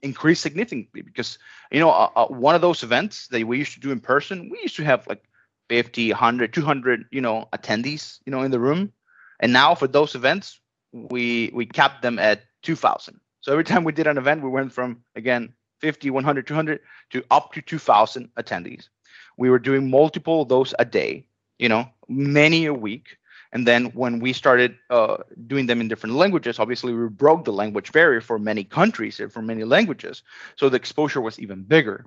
increased 0.00 0.42
significantly 0.42 1.02
because 1.02 1.38
you 1.70 1.80
know 1.80 1.90
uh, 1.90 2.10
uh, 2.16 2.26
one 2.26 2.54
of 2.54 2.60
those 2.60 2.82
events 2.82 3.28
that 3.28 3.46
we 3.46 3.58
used 3.58 3.74
to 3.74 3.80
do 3.80 3.90
in 3.90 4.00
person, 4.00 4.48
we 4.48 4.60
used 4.62 4.76
to 4.76 4.84
have 4.84 5.06
like 5.06 5.22
50, 5.68 6.10
100, 6.12 6.52
200, 6.52 7.06
you 7.10 7.20
know, 7.20 7.48
attendees, 7.52 8.20
you 8.26 8.30
know, 8.30 8.42
in 8.42 8.50
the 8.50 8.60
room, 8.60 8.92
and 9.40 9.52
now 9.52 9.74
for 9.74 9.86
those 9.86 10.14
events, 10.14 10.60
we 10.92 11.50
we 11.54 11.66
capped 11.66 12.02
them 12.02 12.18
at 12.18 12.42
2000 12.62 13.18
so 13.40 13.52
every 13.52 13.64
time 13.64 13.84
we 13.84 13.92
did 13.92 14.06
an 14.06 14.18
event 14.18 14.42
we 14.42 14.48
went 14.48 14.72
from 14.72 15.02
again 15.16 15.52
50 15.80 16.10
100 16.10 16.46
200 16.46 16.80
to 17.10 17.24
up 17.30 17.52
to 17.52 17.60
2000 17.60 18.28
attendees. 18.36 18.88
We 19.36 19.50
were 19.50 19.58
doing 19.58 19.90
multiple 19.90 20.42
of 20.42 20.48
those 20.48 20.74
a 20.78 20.84
day 20.84 21.26
you 21.58 21.68
know 21.68 21.88
many 22.08 22.66
a 22.66 22.74
week. 22.74 23.16
And 23.54 23.66
then 23.66 23.86
when 23.92 24.18
we 24.20 24.32
started 24.32 24.78
uh, 24.88 25.18
doing 25.46 25.66
them 25.66 25.82
in 25.82 25.88
different 25.88 26.14
languages 26.14 26.58
obviously 26.58 26.94
we 26.94 27.08
broke 27.08 27.44
the 27.44 27.52
language 27.52 27.92
barrier 27.92 28.20
for 28.20 28.38
many 28.38 28.64
countries 28.64 29.20
and 29.20 29.30
for 29.32 29.42
many 29.42 29.64
languages. 29.64 30.22
So 30.56 30.68
the 30.68 30.76
exposure 30.76 31.20
was 31.20 31.38
even 31.38 31.62
bigger. 31.62 32.06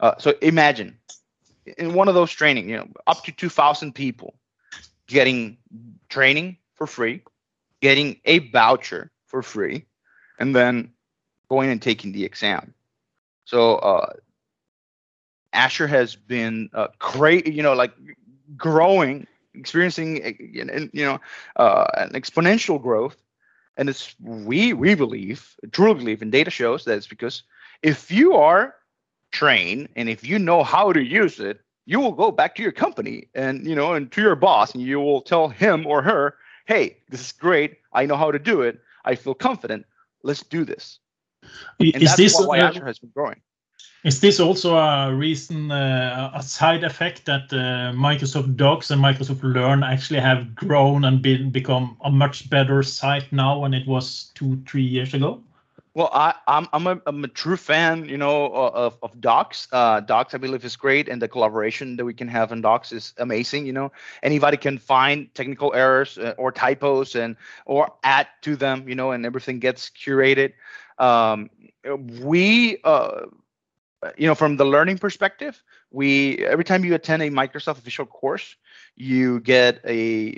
Uh, 0.00 0.14
so 0.18 0.34
imagine 0.42 0.98
in 1.78 1.94
one 1.94 2.08
of 2.08 2.14
those 2.14 2.30
training 2.30 2.68
you 2.68 2.76
know 2.76 2.88
up 3.06 3.24
to 3.24 3.32
2000 3.32 3.94
people 3.94 4.34
getting 5.06 5.56
training 6.08 6.58
for 6.74 6.86
free 6.86 7.22
getting 7.84 8.16
a 8.24 8.38
voucher 8.48 9.10
for 9.26 9.42
free, 9.42 9.84
and 10.38 10.56
then 10.56 10.90
going 11.50 11.68
and 11.68 11.82
taking 11.82 12.12
the 12.12 12.24
exam. 12.24 12.72
So 13.44 13.76
uh, 13.76 14.14
Azure 15.52 15.86
has 15.86 16.16
been 16.16 16.70
uh, 16.72 16.88
great, 16.98 17.46
you 17.46 17.62
know, 17.62 17.74
like 17.74 17.92
growing, 18.56 19.26
experiencing, 19.52 20.08
you 20.94 21.04
know, 21.04 21.20
uh, 21.56 21.84
an 21.98 22.12
exponential 22.12 22.80
growth. 22.80 23.18
And 23.76 23.90
it's 23.90 24.14
we 24.18 24.72
we 24.72 24.94
believe, 24.94 25.54
truly 25.72 25.98
believe, 25.98 26.22
and 26.22 26.32
data 26.32 26.50
shows 26.50 26.86
that 26.86 26.96
it's 26.96 27.06
because 27.06 27.42
if 27.82 28.10
you 28.10 28.32
are 28.32 28.74
trained 29.30 29.90
and 29.94 30.08
if 30.08 30.24
you 30.24 30.38
know 30.38 30.62
how 30.62 30.90
to 30.90 31.02
use 31.02 31.38
it, 31.38 31.60
you 31.84 32.00
will 32.00 32.12
go 32.12 32.30
back 32.30 32.54
to 32.54 32.62
your 32.62 32.72
company 32.72 33.28
and 33.34 33.66
you 33.66 33.74
know 33.74 33.92
and 33.92 34.10
to 34.12 34.22
your 34.22 34.36
boss 34.36 34.72
and 34.74 34.82
you 34.82 35.00
will 35.00 35.20
tell 35.20 35.48
him 35.48 35.86
or 35.86 36.00
her 36.00 36.34
hey, 36.64 36.98
this 37.08 37.20
is 37.20 37.32
great. 37.32 37.78
I 37.92 38.06
know 38.06 38.16
how 38.16 38.30
to 38.30 38.38
do 38.38 38.62
it. 38.62 38.80
I 39.04 39.14
feel 39.14 39.34
confident. 39.34 39.86
Let's 40.22 40.42
do 40.42 40.64
this. 40.64 40.98
And 41.78 42.02
is 42.02 42.16
this 42.16 42.34
why 42.38 42.60
uh, 42.60 42.68
Azure 42.68 42.86
has 42.86 42.98
been 42.98 43.10
growing. 43.14 43.40
Is 44.04 44.20
this 44.20 44.38
also 44.38 44.76
a 44.76 45.14
reason, 45.14 45.70
uh, 45.70 46.30
a 46.34 46.42
side 46.42 46.84
effect 46.84 47.24
that 47.24 47.50
uh, 47.52 47.92
Microsoft 47.96 48.56
Docs 48.56 48.90
and 48.90 49.02
Microsoft 49.02 49.42
Learn 49.42 49.82
actually 49.82 50.20
have 50.20 50.54
grown 50.54 51.04
and 51.04 51.22
been 51.22 51.50
become 51.50 51.96
a 52.04 52.10
much 52.10 52.50
better 52.50 52.82
site 52.82 53.32
now 53.32 53.62
than 53.62 53.72
it 53.72 53.86
was 53.86 54.30
two, 54.34 54.62
three 54.66 54.82
years 54.82 55.14
ago? 55.14 55.42
Well, 55.94 56.10
I, 56.12 56.34
I'm 56.48 56.66
I'm 56.72 56.86
a, 56.88 57.00
I'm 57.06 57.22
a 57.22 57.28
true 57.28 57.56
fan, 57.56 58.04
you 58.06 58.18
know, 58.18 58.52
of, 58.52 58.98
of 59.02 59.20
Docs. 59.20 59.68
Uh, 59.70 60.00
Docs, 60.00 60.34
I 60.34 60.38
believe, 60.38 60.64
is 60.64 60.74
great, 60.74 61.08
and 61.08 61.22
the 61.22 61.28
collaboration 61.28 61.96
that 61.96 62.04
we 62.04 62.12
can 62.12 62.26
have 62.28 62.50
in 62.50 62.62
Docs 62.62 62.92
is 62.92 63.14
amazing. 63.18 63.66
You 63.66 63.74
know, 63.74 63.92
anybody 64.22 64.56
can 64.56 64.78
find 64.78 65.32
technical 65.34 65.72
errors 65.72 66.18
uh, 66.18 66.34
or 66.36 66.50
typos 66.50 67.14
and 67.14 67.36
or 67.64 67.92
add 68.02 68.26
to 68.42 68.56
them, 68.56 68.88
you 68.88 68.96
know, 68.96 69.12
and 69.12 69.24
everything 69.24 69.60
gets 69.60 69.88
curated. 69.90 70.54
Um, 70.98 71.50
we, 72.20 72.78
uh, 72.82 73.26
you 74.16 74.26
know, 74.26 74.34
from 74.34 74.56
the 74.56 74.64
learning 74.64 74.98
perspective, 74.98 75.62
we 75.90 76.38
every 76.38 76.64
time 76.64 76.84
you 76.84 76.94
attend 76.94 77.22
a 77.22 77.30
Microsoft 77.30 77.78
official 77.78 78.06
course, 78.06 78.56
you 78.96 79.40
get 79.40 79.80
a 79.86 80.36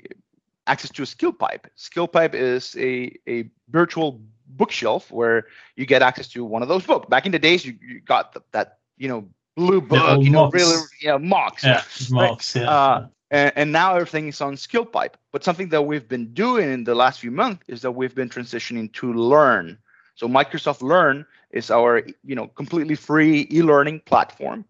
access 0.66 0.90
to 0.92 1.02
a 1.02 1.06
SkillPipe. 1.06 1.64
Skill 1.74 2.08
pipe 2.08 2.34
is 2.34 2.76
a 2.78 3.12
a 3.28 3.50
virtual 3.70 4.20
bookshelf 4.48 5.10
where 5.10 5.46
you 5.76 5.86
get 5.86 6.02
access 6.02 6.28
to 6.28 6.44
one 6.44 6.62
of 6.62 6.68
those 6.68 6.84
books. 6.84 7.08
Back 7.08 7.26
in 7.26 7.32
the 7.32 7.38
days, 7.38 7.64
you, 7.64 7.76
you 7.86 8.00
got 8.00 8.32
the, 8.32 8.42
that 8.52 8.78
you 8.96 9.08
know 9.08 9.28
blue 9.56 9.80
book, 9.80 10.22
you 10.22 10.30
know, 10.30 10.50
really 10.50 10.76
yeah, 11.00 11.18
MOOCs, 11.18 11.62
yeah, 11.62 11.80
MOOCs, 12.10 12.60
yeah. 12.60 12.70
Uh, 12.70 13.06
and, 13.30 13.52
and, 13.56 13.72
now 13.72 13.96
everything 13.96 14.28
is 14.28 14.40
on 14.40 14.54
SkillPipe. 14.54 15.14
But 15.32 15.42
something 15.42 15.70
that 15.70 15.82
we've 15.82 16.06
been 16.06 16.32
doing 16.32 16.70
in 16.70 16.84
the 16.84 16.94
last 16.94 17.20
few 17.20 17.30
months 17.30 17.64
is 17.66 17.82
that 17.82 17.92
we've 17.92 18.14
been 18.14 18.28
transitioning 18.28 18.92
to 18.94 19.12
Learn. 19.12 19.78
So 20.14 20.28
Microsoft 20.28 20.82
Learn 20.82 21.26
is 21.50 21.70
our 21.70 22.02
you 22.24 22.34
know 22.34 22.46
completely 22.48 22.94
free 22.94 23.48
e-learning 23.50 24.00
platform. 24.00 24.64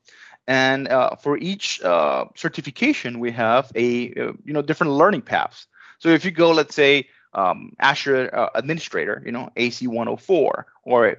And 0.49 0.87
uh, 0.89 1.17
for 1.17 1.37
each 1.39 1.83
uh, 1.83 2.27
certification, 2.37 3.19
we 3.19 3.33
have 3.33 3.73
a 3.75 4.13
uh, 4.15 4.33
you 4.45 4.53
know 4.53 4.63
different 4.63 4.93
learning 4.93 5.23
paths. 5.23 5.67
So 5.99 6.09
if 6.11 6.25
you 6.25 6.31
go, 6.31 6.51
let's 6.53 6.75
say, 6.75 7.09
um, 7.37 7.77
Azure 7.81 8.35
uh, 8.35 8.49
Administrator, 8.55 9.23
you 9.25 9.31
know, 9.31 9.51
AZ104 9.57 10.65
or 10.85 11.09
uh, 11.09 11.15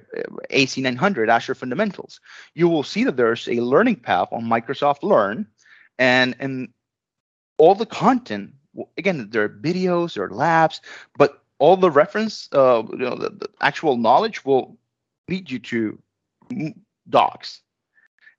AZ900, 0.50 1.28
Azure 1.28 1.54
Fundamentals, 1.54 2.20
you 2.54 2.68
will 2.68 2.82
see 2.82 3.04
that 3.04 3.16
there's 3.16 3.48
a 3.48 3.60
learning 3.60 3.96
path 3.96 4.28
on 4.32 4.44
Microsoft 4.44 5.02
Learn, 5.02 5.46
and 5.98 6.34
and 6.40 6.68
all 7.56 7.74
the 7.74 7.86
content. 7.86 8.52
Again, 8.96 9.28
there 9.30 9.44
are 9.44 9.48
videos, 9.48 10.14
there 10.14 10.24
are 10.24 10.30
labs, 10.30 10.80
but 11.16 11.42
all 11.58 11.76
the 11.76 11.90
reference, 11.90 12.48
uh, 12.52 12.82
you 12.90 12.98
know, 12.98 13.16
the, 13.16 13.30
the 13.30 13.48
actual 13.60 13.96
knowledge 13.96 14.44
will 14.44 14.76
lead 15.28 15.50
you 15.50 15.58
to 15.58 15.98
Docs, 17.08 17.62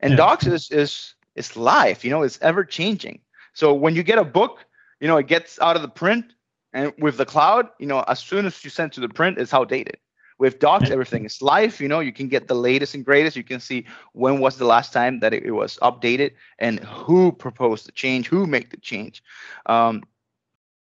and 0.02 0.12
yeah. 0.12 0.18
Docs 0.18 0.48
is 0.48 0.72
is 0.72 1.14
is 1.36 1.56
life. 1.56 2.04
You 2.04 2.12
know, 2.12 2.24
it's 2.24 2.40
ever 2.42 2.66
changing. 2.66 3.22
So 3.54 3.74
when 3.74 3.96
you 3.96 4.04
get 4.04 4.20
a 4.20 4.24
book, 4.26 4.66
you 5.00 5.08
know, 5.08 5.18
it 5.18 5.28
gets 5.28 5.60
out 5.62 5.78
of 5.78 5.82
the 5.82 5.90
print 5.90 6.34
and 6.74 6.94
with 7.00 7.18
the 7.18 7.26
cloud, 7.26 7.70
you 7.80 7.88
know, 7.88 8.04
as 8.08 8.20
soon 8.20 8.46
as 8.46 8.64
you 8.64 8.70
send 8.70 8.94
to 8.94 9.00
the 9.00 9.10
print, 9.10 9.38
it's 9.38 9.54
outdated. 9.54 9.98
With 10.38 10.60
Docs, 10.60 10.90
everything 10.90 11.26
is 11.26 11.42
live. 11.42 11.82
You 11.82 11.90
know, 11.90 12.00
you 12.00 12.14
can 12.14 12.30
get 12.30 12.48
the 12.48 12.56
latest 12.56 12.96
and 12.96 13.04
greatest. 13.04 13.36
You 13.36 13.44
can 13.44 13.60
see 13.60 13.86
when 14.14 14.40
was 14.40 14.58
the 14.58 14.66
last 14.66 14.94
time 14.94 15.20
that 15.20 15.34
it, 15.34 15.52
was 15.52 15.78
updated 15.82 16.32
and 16.60 16.80
who 16.80 17.34
proposed 17.34 17.88
the 17.88 17.92
change, 17.92 18.28
who 18.28 18.48
made 18.48 18.72
the 18.72 18.78
change. 18.78 19.22
Um, 19.66 20.04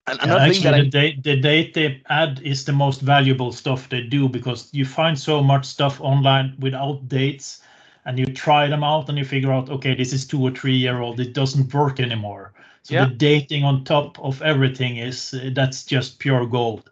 and 0.09 0.19
yeah, 0.25 0.37
actually, 0.37 0.91
the, 0.91 1.01
I, 1.01 1.19
the 1.23 1.37
date 1.37 1.75
they 1.75 2.03
add 2.09 2.41
is 2.43 2.65
the 2.65 2.73
most 2.73 3.01
valuable 3.03 3.53
stuff 3.53 3.89
they 3.89 4.03
do 4.03 4.29
because 4.29 4.69
you 4.73 4.85
find 4.85 5.17
so 5.17 5.43
much 5.43 5.65
stuff 5.65 6.01
online 6.01 6.57
without 6.59 7.09
dates 7.09 7.63
and 8.05 8.19
you 8.19 8.27
try 8.27 8.69
them 8.69 8.83
out 8.83 9.09
and 9.09 9.19
you 9.19 9.25
figure 9.25 9.53
out, 9.53 9.69
okay, 9.69 9.95
this 9.95 10.13
is 10.13 10.27
two 10.27 10.41
or 10.41 10.51
three 10.51 10.77
year 10.77 11.01
old. 11.01 11.21
It 11.21 11.35
doesn't 11.35 11.73
work 11.73 12.01
anymore. 12.01 12.53
So 12.87 12.95
yeah. 12.95 13.07
the 13.07 13.15
dating 13.15 13.65
on 13.65 13.83
top 13.83 14.17
of 14.21 14.41
everything 14.43 14.99
is 14.99 15.35
uh, 15.35 15.51
that's 15.53 15.83
just 15.85 16.21
pure 16.21 16.47
gold. 16.47 16.89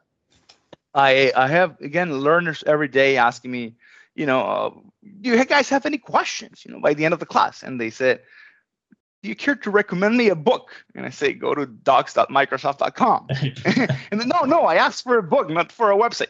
I 0.92 1.30
I 1.36 1.46
have 1.46 1.80
again 1.80 2.18
learners 2.18 2.64
every 2.66 2.88
day 2.88 3.16
asking 3.16 3.52
me, 3.52 3.76
you 4.16 4.26
know, 4.26 4.40
uh, 4.40 4.70
do 5.20 5.30
you 5.30 5.44
guys 5.44 5.68
have 5.68 5.86
any 5.86 5.98
questions? 5.98 6.64
You 6.64 6.72
know, 6.72 6.80
by 6.80 6.94
the 6.94 7.04
end 7.04 7.14
of 7.14 7.20
the 7.20 7.26
class, 7.26 7.62
and 7.62 7.80
they 7.80 7.90
said, 7.90 8.22
do 9.22 9.28
you 9.28 9.36
care 9.36 9.54
to 9.54 9.70
recommend 9.70 10.16
me 10.16 10.30
a 10.30 10.34
book? 10.34 10.72
And 10.96 11.06
I 11.06 11.10
say, 11.10 11.32
go 11.32 11.54
to 11.54 11.64
docs.microsoft.com. 11.64 13.26
and 14.10 14.20
then, 14.20 14.28
no, 14.28 14.40
no, 14.42 14.62
I 14.62 14.74
asked 14.74 15.04
for 15.04 15.16
a 15.16 15.22
book, 15.22 15.48
not 15.48 15.70
for 15.70 15.92
a 15.92 15.96
website. 15.96 16.26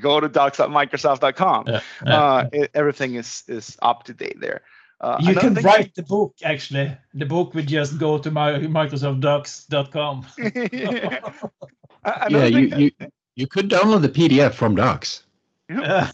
Go 0.00 0.20
to 0.20 0.28
docs.microsoft.com. 0.28 1.64
Yeah, 1.66 1.80
yeah. 2.06 2.22
Uh, 2.22 2.48
it, 2.52 2.70
everything 2.72 3.16
is 3.16 3.42
is 3.48 3.76
up 3.82 4.04
to 4.04 4.14
date 4.14 4.40
there. 4.40 4.62
Uh, 5.02 5.18
you 5.20 5.34
can 5.34 5.54
write 5.54 5.94
the 5.94 6.02
book 6.02 6.34
actually. 6.44 6.96
The 7.14 7.26
book 7.26 7.54
would 7.54 7.66
just 7.66 7.98
go 7.98 8.18
to 8.18 8.30
my 8.30 8.52
microsoftdocs.com. 8.52 10.26
yeah, 12.30 12.44
you, 12.46 12.60
you 12.76 12.90
you 13.34 13.46
could 13.46 13.68
download 13.68 14.02
the 14.02 14.08
PDF 14.08 14.54
from 14.54 14.76
Docs. 14.76 15.24
Yeah. 15.68 16.10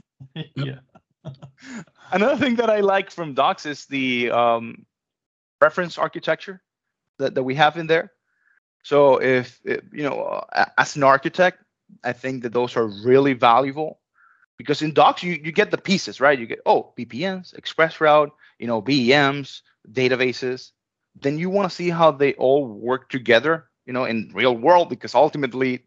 yeah. 0.57 0.79
Another 2.11 2.37
thing 2.37 2.57
that 2.57 2.71
I 2.71 2.81
like 2.81 3.11
from 3.11 3.35
Docs 3.35 3.67
is 3.67 3.87
the 3.87 4.31
um, 4.31 4.85
reference 5.61 5.97
architecture 5.99 6.61
that, 7.19 7.35
that 7.35 7.43
we 7.43 7.55
have 7.55 7.77
in 7.77 7.87
there. 7.87 8.13
So 8.83 9.21
if, 9.21 9.61
if 9.65 9.83
you 9.93 10.03
know, 10.03 10.45
uh, 10.53 10.67
as 10.77 10.97
an 10.97 11.03
architect, 11.03 11.63
I 12.05 12.13
think 12.13 12.43
that 12.43 12.53
those 12.53 12.77
are 12.77 12.87
really 12.87 13.33
valuable 13.33 14.01
because 14.57 14.83
in 14.83 14.93
Docs 14.93 15.23
you, 15.23 15.41
you 15.43 15.53
get 15.53 15.71
the 15.71 15.79
pieces, 15.79 16.21
right? 16.21 16.39
You 16.39 16.47
get 16.47 16.61
oh 16.67 16.93
VPNs, 16.97 17.57
Express 17.57 18.01
Route, 18.01 18.33
you 18.59 18.67
know, 18.67 18.83
VMs, 18.83 19.63
databases. 19.91 20.73
Then 21.21 21.39
you 21.39 21.51
want 21.51 21.71
to 21.71 21.75
see 21.75 21.91
how 21.91 22.11
they 22.11 22.35
all 22.35 22.67
work 22.67 23.09
together, 23.09 23.69
you 23.87 23.93
know, 23.93 24.05
in 24.05 24.31
real 24.35 24.57
world 24.57 24.89
because 24.89 25.15
ultimately, 25.15 25.85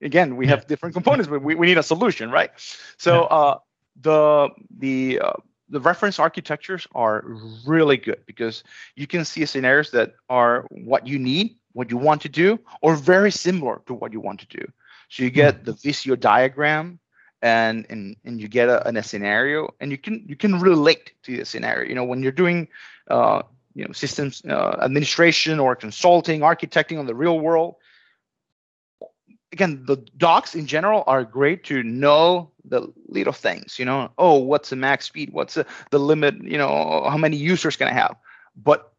again, 0.00 0.36
we 0.36 0.46
have 0.46 0.66
different 0.66 0.94
components, 0.94 1.28
but 1.28 1.42
we, 1.42 1.54
we 1.54 1.66
need 1.66 1.78
a 1.78 1.82
solution, 1.82 2.30
right? 2.30 2.50
So 2.96 3.24
uh, 3.24 3.58
the 4.00 4.48
the 4.78 5.20
uh, 5.20 5.32
the 5.68 5.80
reference 5.80 6.18
architectures 6.18 6.86
are 6.94 7.24
really 7.66 7.96
good 7.96 8.22
because 8.26 8.62
you 8.94 9.06
can 9.06 9.24
see 9.24 9.44
scenarios 9.46 9.90
that 9.90 10.14
are 10.28 10.66
what 10.70 11.06
you 11.06 11.18
need, 11.18 11.56
what 11.72 11.90
you 11.90 11.96
want 11.96 12.20
to 12.22 12.28
do, 12.28 12.60
or 12.82 12.94
very 12.94 13.30
similar 13.30 13.80
to 13.86 13.94
what 13.94 14.12
you 14.12 14.20
want 14.20 14.40
to 14.40 14.46
do. 14.46 14.64
So 15.08 15.22
you 15.24 15.30
get 15.30 15.56
hmm. 15.56 15.64
the 15.64 15.72
Visio 15.72 16.16
diagram 16.16 17.00
and 17.42 17.86
and 17.90 18.16
and 18.24 18.40
you 18.40 18.48
get 18.48 18.68
a, 18.68 18.88
a 18.88 19.02
scenario 19.02 19.74
and 19.80 19.90
you 19.90 19.98
can 19.98 20.24
you 20.26 20.36
can 20.36 20.60
relate 20.60 21.12
to 21.24 21.36
the 21.36 21.44
scenario. 21.44 21.88
You 21.88 21.94
know, 21.94 22.04
when 22.04 22.22
you're 22.22 22.32
doing 22.32 22.68
uh, 23.08 23.42
you 23.74 23.84
know 23.84 23.92
systems 23.92 24.42
uh, 24.48 24.78
administration 24.80 25.60
or 25.60 25.76
consulting, 25.76 26.40
architecting 26.40 26.98
on 26.98 27.06
the 27.06 27.14
real 27.14 27.40
world, 27.40 27.74
again, 29.52 29.84
the 29.86 29.96
docs 30.16 30.54
in 30.54 30.66
general 30.66 31.04
are 31.06 31.24
great 31.24 31.64
to 31.64 31.82
know 31.82 32.50
the 32.64 32.92
little 33.08 33.32
things, 33.32 33.78
you 33.78 33.84
know, 33.84 34.10
oh, 34.18 34.38
what's 34.38 34.70
the 34.70 34.76
max 34.76 35.04
speed? 35.04 35.32
What's 35.32 35.54
the, 35.54 35.66
the 35.90 35.98
limit? 35.98 36.42
You 36.42 36.58
know, 36.58 37.06
how 37.08 37.16
many 37.16 37.36
users 37.36 37.76
can 37.76 37.88
I 37.88 37.92
have? 37.92 38.16
But 38.56 38.92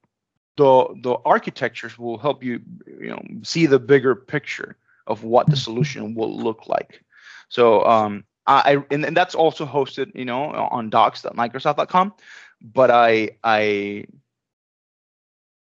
the 0.58 0.88
the 1.02 1.16
architectures 1.26 1.98
will 1.98 2.18
help 2.18 2.44
you, 2.44 2.62
you 2.86 3.10
know, 3.10 3.22
see 3.42 3.66
the 3.66 3.80
bigger 3.80 4.16
picture 4.16 4.78
of 5.08 5.24
what 5.24 5.50
the 5.50 5.56
solution 5.56 6.14
will 6.14 6.36
look 6.36 6.68
like. 6.68 7.04
So 7.50 7.84
um, 7.86 8.24
I 8.46 8.84
and, 8.92 9.06
and 9.06 9.16
that's 9.16 9.36
also 9.36 9.66
hosted, 9.66 10.14
you 10.16 10.26
know, 10.26 10.52
on 10.52 10.90
docs.microsoft.com. 10.90 12.14
But 12.62 12.92
I 12.92 13.32
I 13.44 14.06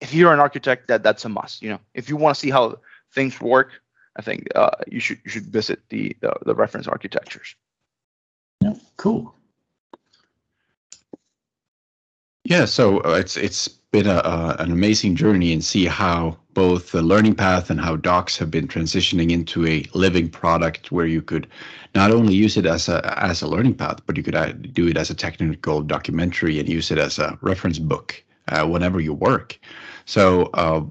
if 0.00 0.12
you're 0.12 0.32
an 0.32 0.40
architect, 0.40 0.88
that 0.88 1.02
that's 1.02 1.24
a 1.24 1.28
must. 1.28 1.62
You 1.62 1.70
know, 1.70 1.80
if 1.94 2.08
you 2.08 2.16
want 2.16 2.34
to 2.34 2.40
see 2.40 2.50
how 2.50 2.78
things 3.14 3.40
work, 3.40 3.80
I 4.16 4.22
think 4.22 4.48
uh, 4.54 4.70
you 4.88 5.00
should 5.00 5.20
you 5.24 5.30
should 5.30 5.46
visit 5.46 5.80
the, 5.88 6.16
the, 6.20 6.34
the 6.44 6.54
reference 6.54 6.88
architectures. 6.88 7.54
Yeah, 8.60 8.74
cool. 8.96 9.34
Yeah, 12.44 12.64
so 12.64 12.98
uh, 13.04 13.18
it's 13.20 13.36
it's 13.36 13.68
been 13.68 14.06
a, 14.06 14.16
a, 14.16 14.56
an 14.58 14.72
amazing 14.72 15.14
journey 15.16 15.52
and 15.52 15.62
see 15.62 15.86
how 15.86 16.36
both 16.54 16.90
the 16.92 17.02
learning 17.02 17.34
path 17.36 17.70
and 17.70 17.80
how 17.80 17.96
docs 17.96 18.36
have 18.38 18.50
been 18.50 18.66
transitioning 18.68 19.30
into 19.30 19.66
a 19.66 19.84
living 19.94 20.28
product 20.28 20.90
where 20.90 21.06
you 21.06 21.22
could 21.22 21.46
not 21.94 22.10
only 22.10 22.34
use 22.34 22.56
it 22.56 22.66
as 22.66 22.88
a 22.88 22.98
as 23.22 23.42
a 23.42 23.46
learning 23.46 23.74
path, 23.74 24.00
but 24.06 24.16
you 24.16 24.22
could 24.22 24.72
do 24.74 24.88
it 24.88 24.96
as 24.96 25.10
a 25.10 25.14
technical 25.14 25.82
documentary 25.82 26.58
and 26.58 26.68
use 26.68 26.90
it 26.90 26.98
as 26.98 27.18
a 27.18 27.38
reference 27.42 27.78
book 27.78 28.22
uh, 28.48 28.66
whenever 28.66 29.00
you 29.00 29.14
work. 29.14 29.58
So, 30.04 30.46
uh, 30.54 30.82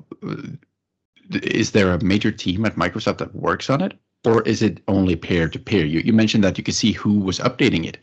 is 1.31 1.71
there 1.71 1.93
a 1.93 2.03
major 2.03 2.31
team 2.31 2.65
at 2.65 2.75
Microsoft 2.75 3.17
that 3.19 3.35
works 3.35 3.69
on 3.69 3.81
it, 3.81 3.93
or 4.25 4.41
is 4.43 4.61
it 4.61 4.81
only 4.87 5.15
peer 5.17 5.49
to 5.49 5.59
peer? 5.59 5.85
You 5.85 5.99
you 5.99 6.13
mentioned 6.13 6.43
that 6.45 6.57
you 6.57 6.63
could 6.63 6.75
see 6.75 6.93
who 6.93 7.19
was 7.19 7.39
updating 7.39 7.85
it. 7.85 7.97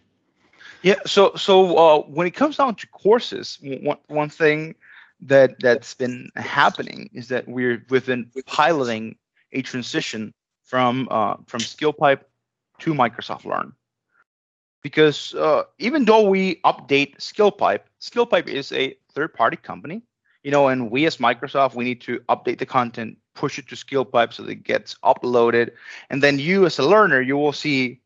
Yeah. 0.82 0.96
So 1.06 1.34
so 1.34 1.76
uh, 1.76 2.02
when 2.02 2.26
it 2.26 2.32
comes 2.32 2.56
down 2.56 2.74
to 2.76 2.86
courses, 2.88 3.58
one 3.62 3.98
one 4.06 4.28
thing 4.28 4.74
that 5.20 5.58
that's 5.60 5.94
been 5.94 6.30
happening 6.36 7.10
is 7.12 7.28
that 7.28 7.48
we're 7.48 7.84
within 7.90 8.30
piloting 8.46 9.16
a 9.52 9.62
transition 9.62 10.32
from 10.64 11.08
uh, 11.10 11.36
from 11.46 11.60
SkillPipe 11.60 12.20
to 12.80 12.94
Microsoft 12.94 13.44
Learn. 13.44 13.72
Because 14.82 15.34
uh, 15.34 15.64
even 15.78 16.04
though 16.04 16.28
we 16.28 16.60
update 16.64 17.16
SkillPipe, 17.18 17.80
SkillPipe 18.00 18.46
is 18.46 18.70
a 18.70 18.96
third-party 19.12 19.56
company, 19.56 20.02
you 20.44 20.52
know, 20.52 20.68
and 20.68 20.90
we 20.92 21.04
as 21.04 21.16
Microsoft, 21.16 21.74
we 21.74 21.84
need 21.84 22.00
to 22.02 22.20
update 22.28 22.58
the 22.58 22.66
content, 22.66 23.18
push 23.34 23.58
it 23.58 23.66
to 23.68 23.74
SkillPipe 23.74 24.32
so 24.32 24.44
that 24.44 24.52
it 24.52 24.62
gets 24.62 24.94
uploaded, 25.02 25.72
and 26.10 26.22
then 26.22 26.38
you 26.38 26.64
as 26.64 26.78
a 26.78 26.84
learner, 26.84 27.20
you 27.20 27.36
will 27.36 27.52
see, 27.52 28.00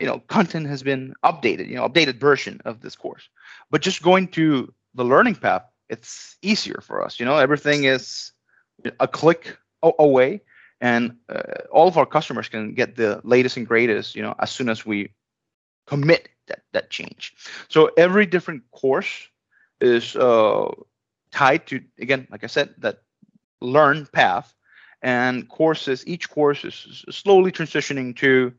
you 0.00 0.06
know, 0.06 0.20
content 0.28 0.66
has 0.66 0.82
been 0.82 1.14
updated, 1.24 1.68
you 1.68 1.74
know, 1.74 1.88
updated 1.88 2.20
version 2.20 2.60
of 2.64 2.80
this 2.80 2.94
course. 2.94 3.28
But 3.70 3.82
just 3.82 4.02
going 4.02 4.28
to 4.28 4.72
the 4.94 5.04
learning 5.04 5.36
path, 5.36 5.64
it's 5.88 6.36
easier 6.42 6.80
for 6.82 7.04
us. 7.04 7.18
You 7.18 7.26
know, 7.26 7.36
everything 7.36 7.84
is 7.84 8.32
a 9.00 9.08
click 9.08 9.56
away, 9.82 10.40
and 10.80 11.16
uh, 11.28 11.42
all 11.72 11.88
of 11.88 11.98
our 11.98 12.06
customers 12.06 12.48
can 12.48 12.74
get 12.74 12.96
the 12.96 13.20
latest 13.24 13.56
and 13.56 13.66
greatest. 13.66 14.14
You 14.14 14.22
know, 14.22 14.34
as 14.38 14.50
soon 14.50 14.68
as 14.68 14.86
we 14.86 15.10
commit 15.86 16.28
that 16.46 16.62
that 16.72 16.90
change. 16.90 17.34
So 17.68 17.90
every 17.96 18.26
different 18.26 18.62
course 18.70 19.28
is 19.80 20.14
uh, 20.16 20.70
tied 21.30 21.66
to 21.68 21.82
again, 21.98 22.28
like 22.30 22.44
I 22.44 22.48
said, 22.48 22.74
that 22.78 23.02
learn 23.60 24.06
path, 24.12 24.54
and 25.02 25.48
courses. 25.48 26.06
Each 26.06 26.30
course 26.30 26.64
is 26.64 27.04
slowly 27.10 27.50
transitioning 27.50 28.14
to 28.16 28.52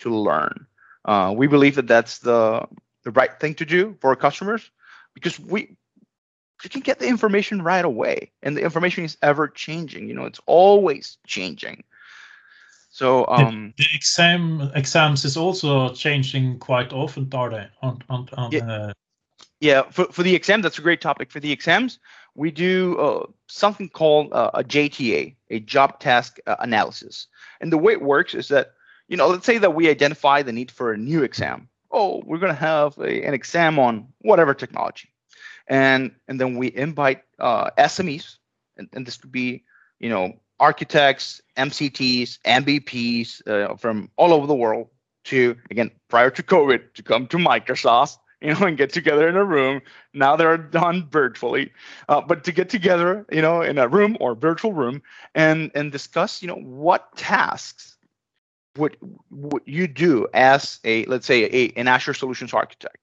to 0.00 0.10
learn. 0.10 0.66
Uh, 1.04 1.34
we 1.36 1.46
believe 1.46 1.74
that 1.74 1.86
that's 1.86 2.18
the 2.18 2.66
the 3.04 3.10
right 3.10 3.38
thing 3.38 3.54
to 3.54 3.66
do 3.66 3.96
for 4.00 4.10
our 4.10 4.16
customers 4.16 4.70
because 5.12 5.38
we 5.38 5.76
you 6.62 6.70
can 6.70 6.80
get 6.80 6.98
the 6.98 7.06
information 7.06 7.60
right 7.60 7.84
away 7.84 8.32
and 8.42 8.56
the 8.56 8.62
information 8.62 9.04
is 9.04 9.18
ever 9.20 9.48
changing 9.48 10.08
you 10.08 10.14
know 10.14 10.24
it's 10.24 10.40
always 10.46 11.18
changing. 11.26 11.84
So 12.90 13.26
um 13.28 13.74
the, 13.76 13.84
the 13.84 13.88
exam 13.94 14.70
exams 14.74 15.24
is 15.24 15.36
also 15.36 15.92
changing 15.92 16.58
quite 16.58 16.92
often 16.92 17.28
are 17.34 17.50
they 17.50 17.66
on 17.82 18.02
on, 18.08 18.28
on 18.36 18.52
yeah, 18.52 18.60
uh, 18.60 18.92
yeah 19.60 19.82
for, 19.82 20.04
for 20.06 20.22
the 20.22 20.34
exam 20.34 20.62
that's 20.62 20.78
a 20.78 20.82
great 20.82 21.02
topic. 21.02 21.30
For 21.30 21.40
the 21.40 21.52
exams 21.52 21.98
we 22.34 22.50
do 22.50 22.98
uh, 22.98 23.26
something 23.48 23.88
called 23.88 24.32
uh, 24.32 24.50
a 24.54 24.64
jta 24.64 25.36
a 25.50 25.60
job 25.60 26.00
task 26.00 26.38
uh, 26.46 26.56
analysis. 26.60 27.26
And 27.60 27.70
the 27.70 27.78
way 27.78 27.92
it 27.92 28.02
works 28.02 28.34
is 28.34 28.48
that 28.48 28.72
you 29.08 29.16
know 29.16 29.28
let's 29.28 29.46
say 29.46 29.58
that 29.58 29.74
we 29.74 29.88
identify 29.88 30.42
the 30.42 30.52
need 30.52 30.70
for 30.70 30.92
a 30.92 30.98
new 30.98 31.22
exam. 31.22 31.68
Oh 31.90 32.22
we're 32.26 32.38
going 32.38 32.52
to 32.52 32.58
have 32.58 32.98
a, 32.98 33.24
an 33.24 33.34
exam 33.34 33.78
on 33.78 34.08
whatever 34.20 34.54
technology. 34.54 35.08
And 35.66 36.12
and 36.28 36.40
then 36.40 36.56
we 36.56 36.74
invite 36.74 37.22
uh, 37.38 37.70
SMEs, 37.78 38.36
and, 38.76 38.88
and, 38.92 39.06
this 39.06 39.16
could 39.16 39.32
be 39.32 39.64
you 39.98 40.10
know 40.10 40.34
architects, 40.60 41.40
MCTs, 41.56 42.38
MVPs 42.40 43.46
uh, 43.48 43.76
from 43.76 44.10
all 44.16 44.32
over 44.32 44.46
the 44.46 44.54
world 44.54 44.88
to 45.24 45.56
again 45.70 45.90
prior 46.08 46.30
to 46.30 46.42
COVID 46.42 46.92
to 46.94 47.02
come 47.02 47.26
to 47.28 47.38
Microsoft, 47.38 48.18
you 48.40 48.54
know, 48.54 48.66
and 48.66 48.76
get 48.76 48.92
together 48.92 49.26
in 49.28 49.36
a 49.36 49.44
room. 49.44 49.80
Now 50.12 50.36
they're 50.36 50.58
done 50.58 51.08
virtually, 51.10 51.72
uh, 52.08 52.20
but 52.20 52.44
to 52.44 52.52
get 52.52 52.68
together, 52.68 53.24
you 53.32 53.40
know, 53.40 53.62
in 53.62 53.78
a 53.78 53.88
room 53.88 54.16
or 54.20 54.34
virtual 54.34 54.72
room 54.72 55.02
and 55.34 55.70
and 55.74 55.90
discuss, 55.90 56.42
you 56.42 56.48
know, 56.48 56.56
what 56.56 57.16
tasks 57.16 57.96
would 58.76 58.96
would 59.30 59.62
you 59.66 59.86
do 59.86 60.26
as 60.34 60.80
a 60.84 61.04
let's 61.06 61.26
say 61.26 61.44
a, 61.44 61.72
an 61.76 61.88
Azure 61.88 62.14
solutions 62.14 62.52
architect 62.52 62.98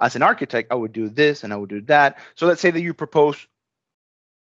as 0.00 0.16
an 0.16 0.22
architect, 0.22 0.70
I 0.70 0.74
would 0.74 0.92
do 0.92 1.08
this 1.08 1.44
and 1.44 1.52
I 1.52 1.56
would 1.56 1.70
do 1.70 1.80
that. 1.82 2.18
So 2.34 2.46
let's 2.46 2.60
say 2.60 2.70
that 2.70 2.80
you 2.80 2.92
propose 2.92 3.46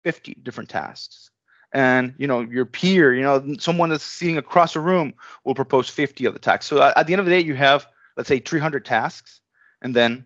50 0.03 0.35
different 0.43 0.69
tasks. 0.69 1.29
And 1.73 2.13
you 2.17 2.27
know 2.27 2.39
your 2.39 2.65
peer, 2.65 3.13
you 3.13 3.21
know 3.21 3.55
someone 3.59 3.89
that's 3.89 4.03
sitting 4.03 4.37
across 4.37 4.73
the 4.73 4.79
room 4.79 5.13
will 5.43 5.55
propose 5.55 5.89
50 5.89 6.25
of 6.25 6.33
the 6.33 6.39
tasks. 6.39 6.67
So 6.67 6.77
uh, 6.77 6.93
at 6.95 7.05
the 7.05 7.13
end 7.13 7.19
of 7.19 7.25
the 7.25 7.31
day, 7.31 7.41
you 7.41 7.55
have 7.55 7.85
let's 8.15 8.29
say 8.29 8.39
300 8.39 8.85
tasks, 8.85 9.41
and 9.81 9.93
then 9.93 10.25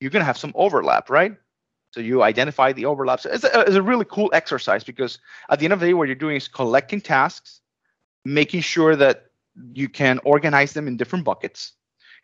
you're 0.00 0.10
gonna 0.10 0.24
have 0.24 0.38
some 0.38 0.52
overlap, 0.56 1.10
right? 1.10 1.36
So 1.92 2.00
you 2.00 2.24
identify 2.24 2.72
the 2.72 2.86
overlaps. 2.86 3.24
It's 3.24 3.44
a, 3.44 3.60
it's 3.60 3.76
a 3.76 3.82
really 3.82 4.04
cool 4.06 4.30
exercise 4.32 4.82
because 4.82 5.20
at 5.48 5.60
the 5.60 5.66
end 5.66 5.74
of 5.74 5.78
the 5.78 5.86
day, 5.86 5.94
what 5.94 6.08
you're 6.08 6.16
doing 6.16 6.36
is 6.36 6.48
collecting 6.48 7.00
tasks, 7.00 7.60
making 8.24 8.62
sure 8.62 8.96
that 8.96 9.26
you 9.72 9.88
can 9.88 10.18
organize 10.24 10.72
them 10.72 10.88
in 10.88 10.96
different 10.96 11.24
buckets, 11.24 11.72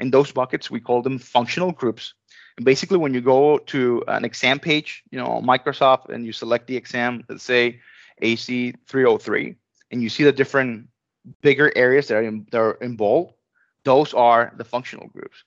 in 0.00 0.10
those 0.10 0.32
buckets, 0.32 0.70
we 0.70 0.80
call 0.80 1.02
them 1.02 1.18
functional 1.18 1.72
groups. 1.72 2.14
And 2.56 2.64
basically, 2.64 2.98
when 2.98 3.14
you 3.14 3.20
go 3.20 3.58
to 3.58 4.02
an 4.08 4.24
exam 4.24 4.58
page, 4.58 5.02
you 5.10 5.18
know, 5.18 5.42
Microsoft, 5.44 6.08
and 6.08 6.24
you 6.26 6.32
select 6.32 6.66
the 6.66 6.76
exam, 6.76 7.24
let's 7.28 7.44
say 7.44 7.80
AZ 8.22 8.46
303, 8.46 9.54
and 9.90 10.02
you 10.02 10.08
see 10.08 10.24
the 10.24 10.32
different 10.32 10.88
bigger 11.42 11.70
areas 11.76 12.08
that 12.08 12.16
are 12.16 12.22
in, 12.22 12.46
that 12.50 12.58
are 12.58 12.78
in 12.80 12.96
bold, 12.96 13.34
those 13.84 14.14
are 14.14 14.52
the 14.56 14.64
functional 14.64 15.08
groups. 15.08 15.44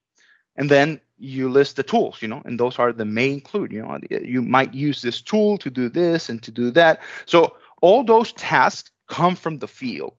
and 0.56 0.70
then 0.70 1.00
you 1.18 1.50
list 1.50 1.76
the 1.78 1.84
tools, 1.84 2.22
you 2.22 2.28
know, 2.28 2.42
and 2.46 2.60
those 2.60 2.78
are 2.80 2.92
the 2.92 3.06
main 3.06 3.40
clue. 3.42 3.68
you 3.72 3.82
know, 3.82 3.98
you 4.10 4.42
might 4.42 4.74
use 4.74 5.02
this 5.02 5.22
tool 5.22 5.58
to 5.58 5.70
do 5.70 5.90
this 5.90 6.30
and 6.30 6.44
to 6.44 6.52
do 6.52 6.70
that. 6.72 7.00
So 7.26 7.56
all 7.82 8.04
those 8.04 8.34
tasks 8.34 8.92
come 9.08 9.36
from 9.36 9.60
the 9.60 9.68
field. 9.68 10.14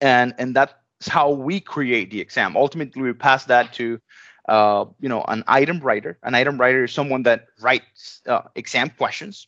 And 0.00 0.34
and 0.38 0.54
that's 0.56 0.74
how 1.08 1.30
we 1.30 1.60
create 1.60 2.10
the 2.10 2.20
exam. 2.20 2.56
Ultimately, 2.56 3.02
we 3.02 3.12
pass 3.12 3.44
that 3.46 3.72
to 3.74 4.00
uh, 4.48 4.84
you 5.00 5.08
know, 5.08 5.22
an 5.28 5.44
item 5.46 5.80
writer. 5.80 6.18
An 6.22 6.34
item 6.34 6.58
writer 6.58 6.84
is 6.84 6.92
someone 6.92 7.22
that 7.24 7.46
writes 7.60 8.20
uh, 8.26 8.42
exam 8.54 8.90
questions. 8.90 9.46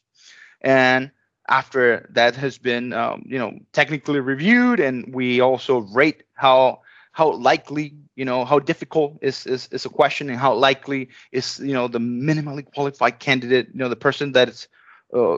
And 0.61 1.11
after 1.49 2.09
that 2.15 2.37
has 2.37 2.59
been, 2.59 2.93
um, 2.93 3.25
you 3.27 3.39
know, 3.39 3.59
technically 3.73 4.21
reviewed, 4.21 4.81
and 4.81 5.15
we 5.15 5.41
also 5.41 5.79
rate 5.79 6.23
how 6.35 6.81
how 7.13 7.33
likely 7.33 7.95
you 8.17 8.25
know 8.25 8.45
how 8.45 8.59
difficult 8.59 9.19
is, 9.23 9.47
is 9.47 9.69
is 9.73 9.85
a 9.85 9.89
question 9.91 10.31
and 10.31 10.39
how 10.39 10.55
likely 10.55 11.09
is 11.33 11.59
you 11.61 11.73
know 11.75 11.89
the 11.89 11.99
minimally 11.99 12.65
qualified 12.75 13.19
candidate 13.19 13.69
you 13.73 13.79
know 13.79 13.89
the 13.89 13.97
person 13.97 14.33
that's 14.33 14.69
uh, 15.15 15.37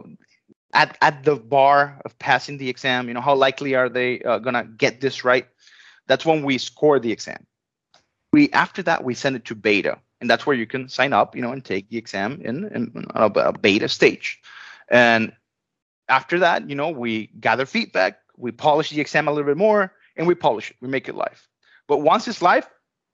at 0.75 0.99
at 1.01 1.25
the 1.25 1.37
bar 1.37 2.01
of 2.05 2.19
passing 2.19 2.59
the 2.59 2.69
exam 2.69 3.09
you 3.09 3.15
know 3.15 3.21
how 3.21 3.35
likely 3.35 3.75
are 3.75 3.89
they 3.89 4.21
uh, 4.23 4.39
gonna 4.39 4.65
get 4.65 5.01
this 5.01 5.25
right? 5.25 5.47
That's 6.07 6.27
when 6.27 6.43
we 6.43 6.59
score 6.59 6.99
the 6.99 7.13
exam. 7.13 7.47
We 8.33 8.51
after 8.51 8.83
that 8.83 9.05
we 9.05 9.15
send 9.15 9.37
it 9.37 9.45
to 9.47 9.55
beta 9.55 9.99
and 10.21 10.29
that's 10.29 10.47
where 10.47 10.57
you 10.57 10.67
can 10.67 10.89
sign 10.89 11.13
up 11.13 11.35
you 11.35 11.43
know 11.43 11.53
and 11.53 11.65
take 11.65 11.89
the 11.89 11.97
exam 11.97 12.41
in, 12.45 12.65
in 12.75 13.07
a, 13.15 13.53
beta 13.53 13.89
stage. 13.89 14.41
And 14.91 15.33
after 16.09 16.39
that 16.41 16.69
you 16.69 16.75
know 16.75 16.91
we 16.91 17.29
gather 17.41 17.65
feedback 17.65 18.19
we 18.37 18.51
polish 18.51 18.91
the 18.91 19.01
exam 19.01 19.29
a 19.29 19.33
little 19.33 19.47
bit 19.47 19.57
more 19.57 19.93
and 20.17 20.27
we 20.27 20.35
polish 20.35 20.71
it. 20.71 20.77
We 20.81 20.89
make 20.89 21.09
it 21.09 21.15
live. 21.15 21.49
But 21.87 21.99
once 21.99 22.27
it's 22.29 22.43
live, 22.43 22.69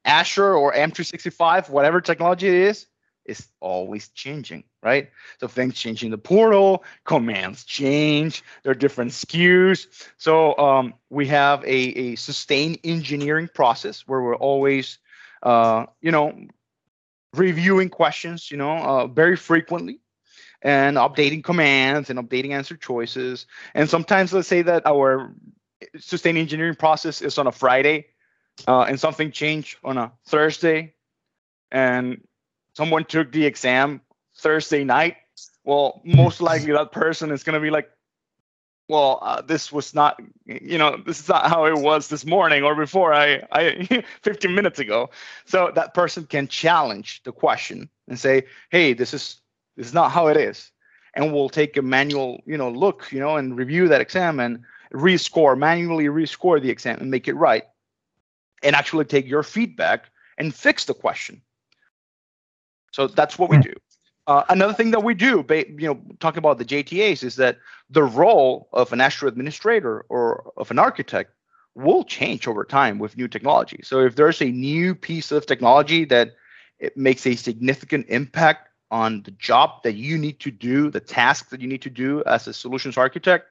Azure 0.05 0.55
or 0.55 0.73
M365, 0.73 1.69
whatever 1.69 2.01
technology 2.01 2.49
it 2.49 2.55
is, 2.55 2.87
is 3.25 3.49
always 3.61 4.09
changing, 4.09 4.65
right? 4.83 5.11
So 5.39 5.49
things 5.49 5.75
change 5.75 6.03
in 6.03 6.11
the 6.11 6.19
portal, 6.19 6.85
commands 7.05 7.65
change, 7.65 8.43
there 8.63 8.73
are 8.73 8.75
different 8.75 9.13
SKUs. 9.13 9.87
So 10.19 10.57
um, 10.59 10.95
we 11.11 11.27
have 11.29 11.63
a, 11.65 11.69
a 11.69 12.17
sustained 12.17 12.79
engineering 12.85 13.49
process 13.55 14.07
where 14.07 14.21
we're 14.21 14.37
always, 14.37 14.99
uh, 15.43 15.87
you 16.01 16.11
know, 16.11 16.39
reviewing 17.35 17.89
questions, 17.89 18.51
you 18.51 18.57
know, 18.57 18.77
uh, 18.77 19.07
very 19.07 19.37
frequently 19.37 20.01
and 20.63 20.97
updating 20.97 21.43
commands 21.43 22.11
and 22.11 22.19
updating 22.19 22.51
answer 22.51 22.77
choices. 22.77 23.47
And 23.75 23.89
sometimes 23.89 24.33
let's 24.33 24.49
say 24.49 24.63
that 24.63 24.87
our 24.87 25.35
sustained 25.99 26.39
engineering 26.39 26.75
process 26.75 27.23
is 27.23 27.39
on 27.39 27.47
a 27.47 27.53
Friday 27.53 28.07
uh, 28.69 28.83
and 28.83 29.01
something 29.01 29.31
changed 29.31 29.79
on 29.85 29.97
a 29.97 30.13
Thursday, 30.27 30.95
and 31.71 32.21
someone 32.75 33.05
took 33.05 33.33
the 33.33 33.47
exam 33.47 34.01
Thursday 34.37 34.85
night, 34.85 35.17
well, 35.65 36.01
most 36.05 36.41
likely 36.41 36.73
that 36.73 36.93
person 36.93 37.31
is 37.31 37.43
going 37.43 37.55
to 37.55 37.61
be 37.61 37.71
like, 37.71 37.91
well, 38.89 39.21
uh, 39.23 39.41
this 39.41 39.71
was 39.71 39.95
not, 39.95 40.21
you 40.47 40.77
know, 40.77 41.01
this 41.07 41.21
is 41.21 41.29
not 41.29 41.49
how 41.49 41.65
it 41.67 41.79
was 41.79 42.09
this 42.09 42.27
morning 42.27 42.65
or 42.65 42.75
before 42.75 43.15
I, 43.15 43.43
I 43.53 44.03
15 44.23 44.53
minutes 44.53 44.81
ago. 44.81 45.11
So 45.45 45.71
that 45.77 45.95
person 45.95 46.27
can 46.27 46.49
challenge 46.49 47.23
the 47.23 47.31
question 47.31 47.89
and 48.09 48.19
say, 48.19 48.45
hey, 48.71 48.93
this 48.93 49.15
is 49.15 49.41
this 49.77 49.87
is 49.87 49.95
not 49.95 50.11
how 50.11 50.27
it 50.27 50.37
is, 50.37 50.73
and 51.15 51.33
we'll 51.33 51.49
take 51.49 51.77
a 51.77 51.83
manual, 51.83 52.43
you 52.45 52.59
know, 52.59 52.69
look, 52.69 53.11
you 53.13 53.21
know, 53.21 53.37
and 53.37 53.57
review 53.57 53.87
that 53.89 54.01
exam 54.01 54.41
and 54.41 54.61
rescore 54.93 55.57
manually 55.57 56.07
rescore 56.07 56.61
the 56.61 56.71
exam 56.71 56.99
and 57.01 57.11
make 57.11 57.29
it 57.29 57.35
right 57.35 57.65
and 58.65 58.75
actually 58.75 59.05
take 59.05 59.27
your 59.27 59.45
feedback 59.45 60.11
and 60.37 60.55
fix 60.55 60.85
the 60.85 60.95
question. 60.95 61.41
So 62.91 63.07
that's 63.07 63.39
what 63.39 63.51
we 63.51 63.57
hmm. 63.57 63.63
do. 63.63 63.73
Uh, 64.27 64.45
another 64.49 64.75
thing 64.75 64.93
that 64.93 65.03
we 65.03 65.15
do, 65.15 65.45
you 65.51 65.89
know, 65.89 66.01
talking 66.21 66.39
about 66.39 66.59
the 66.59 66.65
JTAs, 66.65 67.25
is 67.25 67.37
that 67.37 67.59
the 67.89 68.05
role 68.05 68.69
of 68.73 68.93
an 68.93 69.01
Azure 69.01 69.27
administrator 69.27 70.05
or 70.09 70.53
of 70.57 70.71
an 70.71 70.79
architect 70.79 71.33
will 71.75 72.05
change 72.05 72.47
over 72.47 72.65
time 72.65 72.99
with 72.99 73.17
new 73.17 73.29
technology. 73.29 73.81
So 73.83 74.01
if 74.01 74.17
there's 74.17 74.41
a 74.41 74.51
new 74.51 74.95
piece 74.95 75.33
of 75.33 75.47
technology 75.47 76.05
that 76.07 76.35
it 76.79 76.97
makes 76.97 77.27
a 77.27 77.35
significant 77.35 78.07
impact 78.09 78.69
on 78.91 79.23
the 79.23 79.31
job 79.33 79.83
that 79.85 79.95
you 79.95 80.19
need 80.19 80.41
to 80.41 80.51
do, 80.51 80.91
the 80.91 81.01
task 81.01 81.51
that 81.51 81.61
you 81.61 81.69
need 81.69 81.83
to 81.83 81.91
do 81.91 82.23
as 82.25 82.47
a 82.47 82.53
solutions 82.53 82.97
architect, 82.97 83.47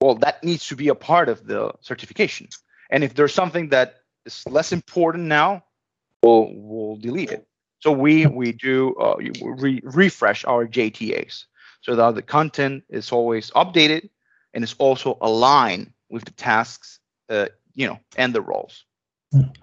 well, 0.00 0.14
that 0.16 0.42
needs 0.44 0.66
to 0.68 0.76
be 0.76 0.88
a 0.88 0.94
part 0.94 1.28
of 1.28 1.46
the 1.46 1.72
certification. 1.80 2.48
And 2.90 3.02
if 3.02 3.14
there's 3.14 3.34
something 3.34 3.70
that 3.70 3.96
is 4.24 4.44
less 4.46 4.72
important 4.72 5.24
now, 5.24 5.64
we'll 6.22 6.50
we'll 6.52 6.96
delete 6.96 7.30
it. 7.30 7.46
So 7.80 7.92
we 7.92 8.26
we 8.26 8.52
do 8.52 8.94
uh, 8.96 9.16
re- 9.42 9.82
refresh 9.84 10.44
our 10.44 10.66
JTAs 10.66 11.44
so 11.80 11.94
that 11.96 12.14
the 12.14 12.22
content 12.22 12.84
is 12.88 13.12
always 13.12 13.50
updated 13.50 14.08
and 14.54 14.64
is 14.64 14.74
also 14.78 15.18
aligned 15.20 15.92
with 16.08 16.24
the 16.24 16.32
tasks, 16.32 16.98
uh, 17.28 17.46
you 17.74 17.86
know, 17.86 17.98
and 18.16 18.34
the 18.34 18.40
roles. 18.40 18.84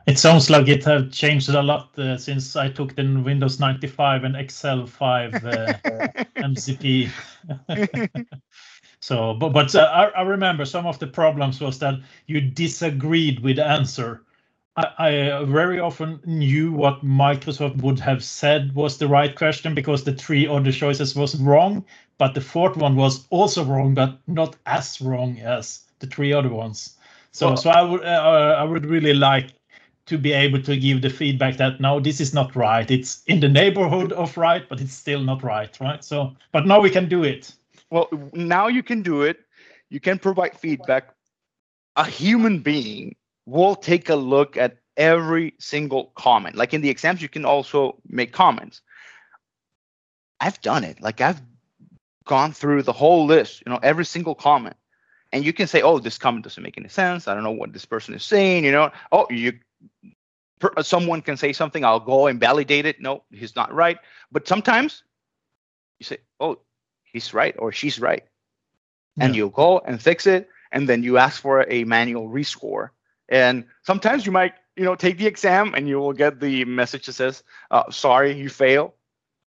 It 0.05 0.19
sounds 0.19 0.49
like 0.49 0.67
it 0.67 0.83
have 0.83 1.11
changed 1.11 1.49
a 1.49 1.61
lot 1.61 1.97
uh, 1.97 2.17
since 2.17 2.55
I 2.55 2.69
took 2.69 2.95
the 2.95 3.03
Windows 3.03 3.59
95 3.59 4.23
and 4.25 4.35
Excel 4.35 4.85
5 4.85 5.45
uh, 5.45 5.77
MCP. 6.41 7.09
so, 8.99 9.33
but 9.33 9.49
but 9.49 9.73
uh, 9.73 9.89
I, 9.93 10.19
I 10.19 10.21
remember 10.23 10.65
some 10.65 10.85
of 10.85 10.99
the 10.99 11.07
problems 11.07 11.61
was 11.61 11.79
that 11.79 11.95
you 12.27 12.41
disagreed 12.41 13.39
with 13.39 13.55
the 13.55 13.65
answer 13.65 14.22
I, 14.75 14.87
I, 14.97 15.45
very 15.45 15.79
often 15.79 16.19
knew 16.25 16.71
what 16.71 17.05
Microsoft 17.05 17.81
would 17.83 17.99
have 17.99 18.23
said 18.23 18.73
was 18.73 18.97
the 18.97 19.07
right 19.07 19.35
question 19.35 19.75
because 19.75 20.03
the 20.03 20.13
three 20.13 20.47
other 20.47 20.71
choices 20.71 21.15
was 21.15 21.35
wrong, 21.39 21.85
but 22.17 22.33
the 22.33 22.41
fourth 22.41 22.75
one 22.75 22.95
was 22.95 23.27
also 23.29 23.63
wrong, 23.63 23.93
but 23.93 24.17
not 24.25 24.55
as 24.65 24.99
wrong 24.99 25.39
as 25.39 25.81
the 25.99 26.07
three 26.07 26.33
other 26.33 26.49
ones. 26.49 26.95
So, 27.31 27.47
well, 27.47 27.57
so 27.57 27.69
I 27.69 27.81
would, 27.83 28.03
uh, 28.03 28.55
I 28.57 28.63
would 28.63 28.85
really 28.87 29.13
like 29.13 29.53
to 30.07 30.17
be 30.17 30.33
able 30.33 30.61
to 30.63 30.75
give 30.75 31.01
the 31.01 31.09
feedback 31.09 31.57
that 31.57 31.79
no, 31.79 31.99
this 31.99 32.19
is 32.19 32.33
not 32.33 32.55
right. 32.55 32.89
It's 32.89 33.23
in 33.27 33.39
the 33.39 33.49
neighborhood 33.49 34.11
of 34.13 34.35
right, 34.37 34.67
but 34.67 34.81
it's 34.81 34.93
still 34.93 35.21
not 35.21 35.43
right, 35.43 35.75
right? 35.79 36.03
So, 36.03 36.35
but 36.51 36.65
now 36.65 36.81
we 36.81 36.89
can 36.89 37.07
do 37.07 37.23
it. 37.23 37.53
Well, 37.91 38.09
now 38.33 38.67
you 38.67 38.81
can 38.81 39.03
do 39.03 39.21
it. 39.21 39.37
You 39.89 39.99
can 39.99 40.17
provide 40.17 40.57
feedback. 40.57 41.13
A 41.95 42.05
human 42.05 42.57
being 42.57 43.15
we'll 43.45 43.75
take 43.75 44.09
a 44.09 44.15
look 44.15 44.57
at 44.57 44.77
every 44.97 45.53
single 45.59 46.11
comment. 46.15 46.55
Like 46.55 46.73
in 46.73 46.81
the 46.81 46.89
exams, 46.89 47.21
you 47.21 47.29
can 47.29 47.45
also 47.45 47.99
make 48.07 48.31
comments. 48.31 48.81
I've 50.39 50.61
done 50.61 50.83
it. 50.83 51.01
Like 51.01 51.21
I've 51.21 51.41
gone 52.25 52.53
through 52.53 52.83
the 52.83 52.93
whole 52.93 53.25
list, 53.25 53.63
you 53.65 53.71
know, 53.71 53.79
every 53.81 54.05
single 54.05 54.35
comment. 54.35 54.75
And 55.31 55.43
you 55.43 55.51
can 55.51 55.67
say, 55.67 55.81
oh, 55.81 55.99
this 55.99 56.17
comment 56.17 56.43
doesn't 56.43 56.61
make 56.61 56.77
any 56.77 56.89
sense. 56.89 57.27
I 57.27 57.33
don't 57.33 57.43
know 57.43 57.51
what 57.51 57.73
this 57.73 57.85
person 57.85 58.13
is 58.13 58.23
saying, 58.23 58.65
you 58.65 58.71
know. 58.71 58.91
Oh, 59.11 59.25
you 59.29 59.53
someone 60.81 61.21
can 61.21 61.35
say 61.35 61.51
something, 61.51 61.83
I'll 61.83 61.99
go 61.99 62.27
and 62.27 62.39
validate 62.39 62.85
it. 62.85 63.01
No, 63.01 63.23
he's 63.31 63.55
not 63.55 63.73
right. 63.73 63.97
But 64.31 64.47
sometimes 64.47 65.03
you 65.99 66.05
say, 66.05 66.17
oh, 66.39 66.59
he's 67.03 67.33
right 67.33 67.55
or 67.57 67.71
she's 67.71 67.99
right. 67.99 68.23
Yeah. 69.17 69.25
And 69.25 69.35
you 69.35 69.49
go 69.49 69.79
and 69.79 70.01
fix 70.01 70.27
it. 70.27 70.49
And 70.71 70.87
then 70.87 71.03
you 71.03 71.17
ask 71.17 71.41
for 71.41 71.65
a 71.69 71.83
manual 71.83 72.29
rescore 72.29 72.89
and 73.29 73.65
sometimes 73.83 74.25
you 74.25 74.31
might, 74.31 74.53
you 74.75 74.83
know, 74.83 74.95
take 74.95 75.17
the 75.17 75.27
exam 75.27 75.73
and 75.75 75.87
you 75.87 75.99
will 75.99 76.13
get 76.13 76.39
the 76.39 76.65
message 76.65 77.05
that 77.05 77.13
says, 77.13 77.43
uh, 77.71 77.89
sorry, 77.91 78.33
you 78.33 78.49
fail. 78.49 78.93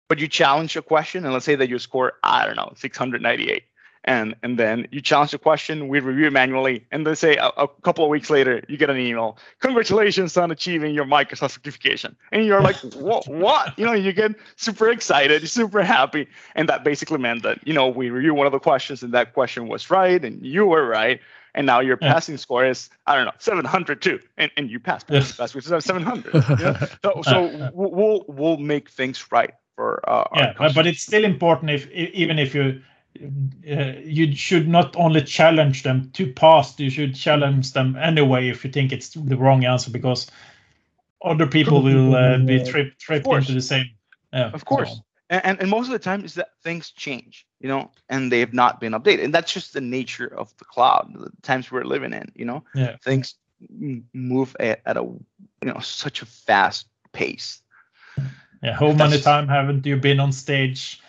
But 0.08 0.18
you 0.18 0.28
challenge 0.28 0.76
a 0.76 0.82
question, 0.82 1.24
and 1.24 1.32
let's 1.32 1.46
say 1.46 1.54
that 1.54 1.70
you 1.70 1.78
score, 1.78 2.14
I 2.22 2.44
don't 2.44 2.56
know, 2.56 2.72
698 2.76 3.64
and 4.04 4.34
and 4.42 4.58
then 4.58 4.86
you 4.90 5.00
challenge 5.00 5.30
the 5.30 5.38
question 5.38 5.88
we 5.88 6.00
review 6.00 6.26
it 6.26 6.32
manually 6.32 6.84
and 6.90 7.06
they 7.06 7.14
say 7.14 7.36
a, 7.36 7.48
a, 7.56 7.68
couple 7.82 8.04
of 8.04 8.10
weeks 8.10 8.30
later 8.30 8.62
you 8.68 8.76
get 8.76 8.90
an 8.90 8.96
email 8.98 9.38
congratulations 9.60 10.36
on 10.36 10.50
achieving 10.50 10.94
your 10.94 11.04
microsoft 11.04 11.52
certification. 11.52 12.16
And 12.32 12.44
you're 12.44 12.60
like 12.60 12.76
what 12.94 13.26
what? 13.28 13.78
You 13.78 13.86
know 13.86 13.92
you 13.92 14.12
get 14.12 14.32
super 14.56 14.90
excited 14.90 15.48
super 15.48 15.82
happy. 15.82 16.26
And 16.54 16.68
that 16.68 16.84
basically 16.84 17.18
meant 17.18 17.42
that 17.44 17.66
you 17.66 17.72
know 17.72 17.88
we 17.88 18.10
review 18.10 18.34
one 18.34 18.46
of 18.46 18.52
the 18.52 18.58
questions 18.58 19.02
and 19.02 19.14
that 19.14 19.34
question 19.34 19.68
was 19.68 19.90
right 19.90 20.24
and 20.24 20.44
you 20.44 20.66
were 20.66 20.86
right 20.86 21.20
and 21.54 21.66
now 21.66 21.80
your 21.80 21.98
yeah. 22.00 22.12
passing 22.12 22.36
score 22.36 22.64
is 22.64 22.90
I 23.06 23.14
don't 23.14 23.24
know 23.24 23.32
702, 23.38 24.20
and, 24.38 24.50
and 24.56 24.70
you 24.70 24.80
pass. 24.80 25.04
yeah. 25.08 25.20
passed 25.20 25.54
which 25.54 25.70
is 25.70 25.84
700. 25.84 26.34
yeah? 26.60 26.86
So, 27.02 27.22
so 27.22 27.70
we'll 27.74 28.24
we'll 28.28 28.56
make 28.56 28.90
things 28.90 29.30
right 29.30 29.52
for 29.76 30.08
uh, 30.08 30.24
yeah, 30.34 30.54
but, 30.58 30.74
but 30.74 30.86
it's 30.86 31.02
still 31.02 31.24
important 31.24 31.70
if 31.70 31.90
even 31.90 32.38
if 32.38 32.54
you 32.54 32.80
uh, 33.70 33.92
you 34.02 34.34
should 34.34 34.68
not 34.68 34.96
only 34.96 35.22
challenge 35.22 35.82
them 35.82 36.10
to 36.14 36.32
pass, 36.32 36.78
you 36.78 36.90
should 36.90 37.14
challenge 37.14 37.72
them 37.72 37.96
anyway 37.96 38.48
if 38.48 38.64
you 38.64 38.70
think 38.70 38.92
it's 38.92 39.10
the 39.10 39.36
wrong 39.36 39.64
answer 39.64 39.90
because 39.90 40.30
other 41.22 41.46
people 41.46 41.82
will 41.82 42.14
uh, 42.14 42.38
be 42.38 42.64
tripped 42.64 42.98
tripped 43.00 43.26
into 43.26 43.52
the 43.52 43.60
same. 43.60 43.86
Yeah, 44.32 44.50
of 44.50 44.64
course. 44.64 44.94
So 44.94 45.02
and, 45.32 45.60
and 45.60 45.70
most 45.70 45.86
of 45.86 45.92
the 45.92 45.98
time 45.98 46.24
is 46.24 46.34
that 46.34 46.50
things 46.62 46.90
change 46.90 47.46
you 47.62 47.68
know 47.68 47.90
and 48.08 48.30
they 48.30 48.40
have 48.40 48.52
not 48.52 48.80
been 48.80 48.92
updated. 48.92 49.24
And 49.24 49.34
that's 49.34 49.52
just 49.52 49.72
the 49.72 49.80
nature 49.80 50.26
of 50.26 50.54
the 50.58 50.64
cloud 50.64 51.12
the 51.14 51.30
times 51.42 51.70
we're 51.70 51.84
living 51.84 52.12
in 52.12 52.30
you 52.34 52.44
know? 52.44 52.64
Yeah. 52.74 52.96
things 53.02 53.36
move 54.12 54.56
at, 54.60 54.80
at 54.86 54.96
a 54.96 55.02
you 55.02 55.24
know 55.62 55.78
such 55.80 56.22
a 56.22 56.26
fast 56.26 56.86
pace. 57.12 57.62
Yeah, 58.62 58.74
how 58.74 58.92
many 58.92 59.20
times 59.20 59.48
haven't 59.48 59.84
you 59.86 59.96
been 59.96 60.20
on 60.20 60.32
stage 60.32 61.00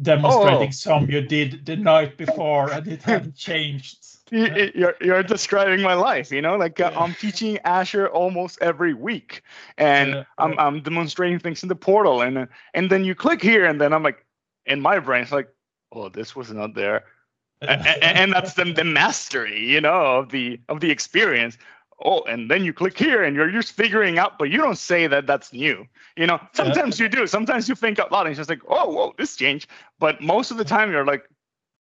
demonstrating 0.00 0.68
oh. 0.68 0.70
some 0.70 1.10
you 1.10 1.20
did 1.20 1.66
the 1.66 1.76
night 1.76 2.16
before 2.16 2.72
and 2.72 2.86
it 2.88 3.02
hadn't 3.10 3.36
changed? 3.36 3.98
You're, 4.30 4.96
you're 5.02 5.22
describing 5.22 5.82
my 5.82 5.92
life, 5.92 6.32
you 6.32 6.40
know, 6.40 6.56
like 6.56 6.80
uh, 6.80 6.90
I'm 6.96 7.12
teaching 7.12 7.58
Azure 7.64 8.08
almost 8.08 8.58
every 8.62 8.94
week. 8.94 9.42
And 9.76 10.10
yeah, 10.10 10.24
I'm, 10.38 10.58
I'm 10.58 10.80
demonstrating 10.80 11.38
things 11.38 11.62
in 11.62 11.68
the 11.68 11.76
portal 11.76 12.22
and, 12.22 12.48
and 12.72 12.90
then 12.90 13.04
you 13.04 13.14
click 13.14 13.42
here 13.42 13.66
and 13.66 13.78
then 13.78 13.92
I'm 13.92 14.02
like, 14.02 14.24
in 14.64 14.80
my 14.80 15.00
brain, 15.00 15.22
it's 15.22 15.32
like, 15.32 15.50
oh, 15.92 16.08
this 16.08 16.34
was 16.34 16.50
not 16.52 16.74
there. 16.74 17.04
and, 17.62 17.86
and, 18.02 18.32
that's 18.32 18.54
the, 18.54 18.64
the 18.64 18.82
mastery, 18.82 19.64
you 19.64 19.80
know, 19.80 20.18
of 20.18 20.30
the 20.30 20.60
of 20.68 20.80
the 20.80 20.90
experience. 20.90 21.56
Oh, 22.04 22.22
and 22.22 22.50
then 22.50 22.64
you 22.64 22.72
click 22.72 22.98
here 22.98 23.22
and 23.22 23.36
you're 23.36 23.52
just 23.52 23.72
figuring 23.72 24.18
out, 24.18 24.36
but 24.36 24.50
you 24.50 24.58
don't 24.58 24.78
say 24.78 25.06
that 25.06 25.28
that's 25.28 25.52
new. 25.52 25.86
You 26.16 26.26
know, 26.26 26.40
sometimes 26.52 26.98
you 26.98 27.08
do. 27.08 27.28
Sometimes 27.28 27.68
you 27.68 27.76
think 27.76 28.00
out 28.00 28.10
loud 28.10 28.26
and 28.26 28.30
it's 28.30 28.38
just 28.38 28.50
like, 28.50 28.62
oh, 28.66 28.90
whoa, 28.90 29.14
this 29.16 29.36
changed. 29.36 29.68
But 30.00 30.20
most 30.20 30.50
of 30.50 30.56
the 30.56 30.64
time 30.64 30.90
you're 30.90 31.06
like, 31.06 31.28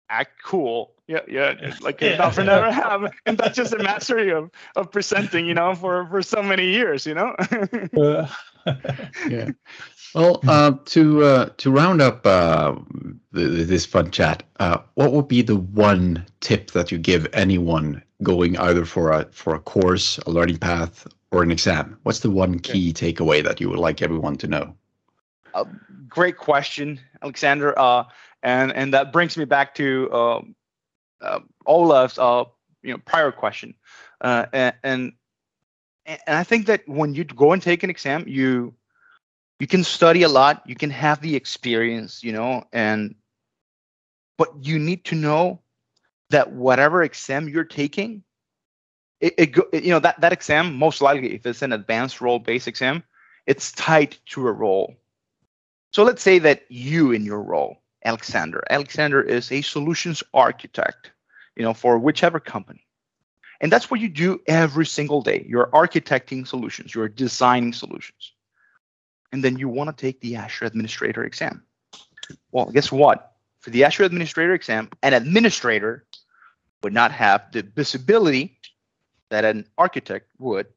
act 0.10 0.42
cool. 0.44 0.94
Yeah, 1.08 1.20
yeah, 1.28 1.76
like 1.82 2.02
yeah. 2.02 2.18
never 2.18 2.44
never 2.44 2.72
have, 2.72 3.12
and 3.28 3.38
that's 3.38 3.56
just 3.56 3.74
a 3.74 3.78
mastery 3.78 4.32
of 4.32 4.50
of 4.76 4.92
presenting, 4.92 5.46
you 5.46 5.54
know, 5.54 5.76
for 5.76 6.08
for 6.08 6.24
so 6.24 6.42
many 6.42 6.72
years, 6.72 7.06
you 7.06 7.14
know. 7.14 7.36
Uh, 7.96 8.28
yeah. 9.30 9.52
Well, 10.16 10.40
uh, 10.48 10.74
to 10.86 11.24
uh, 11.24 11.50
to 11.58 11.72
round 11.72 12.02
up 12.02 12.26
uh, 12.26 12.76
the, 13.34 13.48
this 13.48 13.86
fun 13.86 14.12
chat, 14.12 14.44
uh, 14.62 14.78
what 14.94 15.12
would 15.12 15.28
be 15.28 15.42
the 15.42 15.58
one 15.58 16.26
tip 16.40 16.72
that 16.72 16.90
you 16.90 16.98
give 16.98 17.28
anyone 17.34 18.02
going 18.24 18.58
either 18.58 18.86
for 18.86 19.12
a 19.12 19.26
for 19.32 19.54
a 19.56 19.60
course, 19.60 20.18
a 20.20 20.32
learning 20.32 20.58
path, 20.58 21.06
or 21.32 21.44
an 21.44 21.52
exam? 21.52 22.00
What's 22.04 22.20
the 22.20 22.32
one 22.32 22.60
key 22.60 22.94
takeaway 22.94 23.44
that 23.44 23.60
you 23.60 23.70
would 23.70 23.80
like 23.80 24.02
everyone 24.02 24.38
to 24.38 24.48
know? 24.48 24.76
Uh, 25.54 25.66
great 26.08 26.38
question, 26.38 26.98
Alexander. 27.22 27.78
Uh, 27.78 28.06
and 28.42 28.72
and 28.72 28.94
that 28.94 29.12
brings 29.12 29.36
me 29.36 29.44
back 29.44 29.76
to 29.76 30.12
um, 30.14 30.56
Olaf's 31.66 32.18
you 32.84 32.94
know 32.94 33.00
prior 33.06 33.34
question, 33.34 33.74
and, 34.22 34.74
and 34.82 35.14
and 36.06 36.38
I 36.38 36.44
think 36.44 36.68
that 36.68 36.88
when 36.88 37.14
you 37.14 37.24
go 37.24 37.52
and 37.52 37.62
take 37.62 37.84
an 37.84 37.90
exam, 37.90 38.26
you 38.28 38.76
you 39.60 39.68
can 39.68 39.84
study 39.84 40.24
a 40.24 40.30
lot 40.30 40.64
you 40.66 40.76
can 40.76 40.90
have 40.90 41.22
the 41.22 41.36
experience 41.36 42.24
you 42.24 42.32
know 42.32 42.64
and 42.74 43.16
but 44.38 44.50
you 44.62 44.80
need 44.80 45.06
to 45.06 45.16
know 45.16 45.62
that 46.30 46.52
whatever 46.52 47.04
exam 47.04 47.48
you're 47.48 47.64
taking 47.64 48.24
it, 49.22 49.34
it, 49.38 49.84
you 49.84 49.92
know 49.92 50.00
that 50.00 50.20
that 50.20 50.34
exam 50.34 50.76
most 50.76 51.02
likely 51.02 51.34
if 51.34 51.46
it's 51.46 51.62
an 51.62 51.72
advanced 51.74 52.22
role 52.22 52.40
based 52.40 52.68
exam 52.68 53.04
it's 53.48 53.72
tied 53.74 54.18
to 54.26 54.48
a 54.48 54.52
role. 54.52 54.96
So 55.92 56.04
let's 56.04 56.24
say 56.24 56.40
that 56.40 56.64
you 56.70 57.12
in 57.12 57.24
your 57.24 57.44
role 57.44 57.78
alexander. 58.04 58.64
Alexander 58.70 59.22
is 59.22 59.52
a 59.52 59.62
solutions 59.62 60.22
architect 60.34 61.12
you 61.56 61.64
know 61.64 61.74
for 61.74 61.98
whichever 61.98 62.40
company 62.40 62.85
and 63.62 63.72
that's 63.72 63.90
what 63.90 64.00
you 64.00 64.10
do 64.10 64.40
every 64.48 64.86
single 64.86 65.22
day 65.22 65.46
you're 65.48 65.68
architecting 65.68 66.48
solutions 66.48 66.94
you're 66.94 67.10
designing 67.10 67.74
solutions 67.74 68.34
and 69.36 69.44
then 69.44 69.58
you 69.60 69.68
want 69.68 69.90
to 69.90 70.02
take 70.02 70.22
the 70.22 70.38
Azure 70.38 70.64
Administrator 70.64 71.26
exam. 71.26 71.62
Well, 72.54 72.68
guess 72.68 72.90
what? 72.90 73.34
For 73.60 73.70
the 73.70 73.84
Azure 73.84 74.06
Administrator 74.06 74.54
exam, 74.54 74.90
an 75.04 75.14
administrator 75.14 76.06
would 76.84 76.94
not 76.94 77.12
have 77.12 77.52
the 77.52 77.62
visibility 77.62 78.58
that 79.30 79.44
an 79.44 79.68
architect 79.78 80.30
would, 80.40 80.68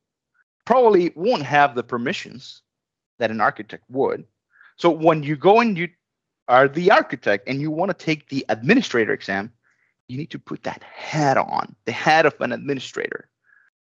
probably 0.64 1.12
won't 1.14 1.44
have 1.44 1.76
the 1.76 1.84
permissions 1.84 2.62
that 3.20 3.30
an 3.30 3.40
architect 3.40 3.84
would. 3.90 4.24
So 4.76 4.90
when 4.90 5.22
you 5.22 5.36
go 5.36 5.60
and 5.60 5.78
you 5.78 5.88
are 6.48 6.66
the 6.66 6.90
architect 6.90 7.48
and 7.48 7.60
you 7.60 7.70
want 7.70 7.90
to 7.90 8.04
take 8.04 8.28
the 8.28 8.44
administrator 8.48 9.12
exam, 9.12 9.52
you 10.08 10.16
need 10.16 10.30
to 10.30 10.38
put 10.38 10.62
that 10.64 10.82
hat 10.82 11.36
on, 11.36 11.76
the 11.84 11.92
hat 11.92 12.26
of 12.26 12.34
an 12.40 12.52
administrator. 12.52 13.28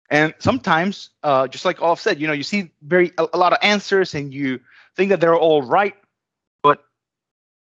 And 0.09 0.33
sometimes, 0.39 1.11
uh, 1.21 1.47
just 1.47 1.65
like 1.65 1.81
Olaf 1.81 2.01
said, 2.01 2.19
you 2.19 2.25
know, 2.25 2.33
you 2.33 2.43
see 2.43 2.71
very 2.81 3.11
a, 3.17 3.27
a, 3.33 3.37
lot 3.37 3.53
of 3.53 3.59
answers 3.61 4.15
and 4.15 4.33
you 4.33 4.59
think 4.95 5.09
that 5.09 5.21
they're 5.21 5.37
all 5.37 5.61
right, 5.61 5.95
but 6.63 6.83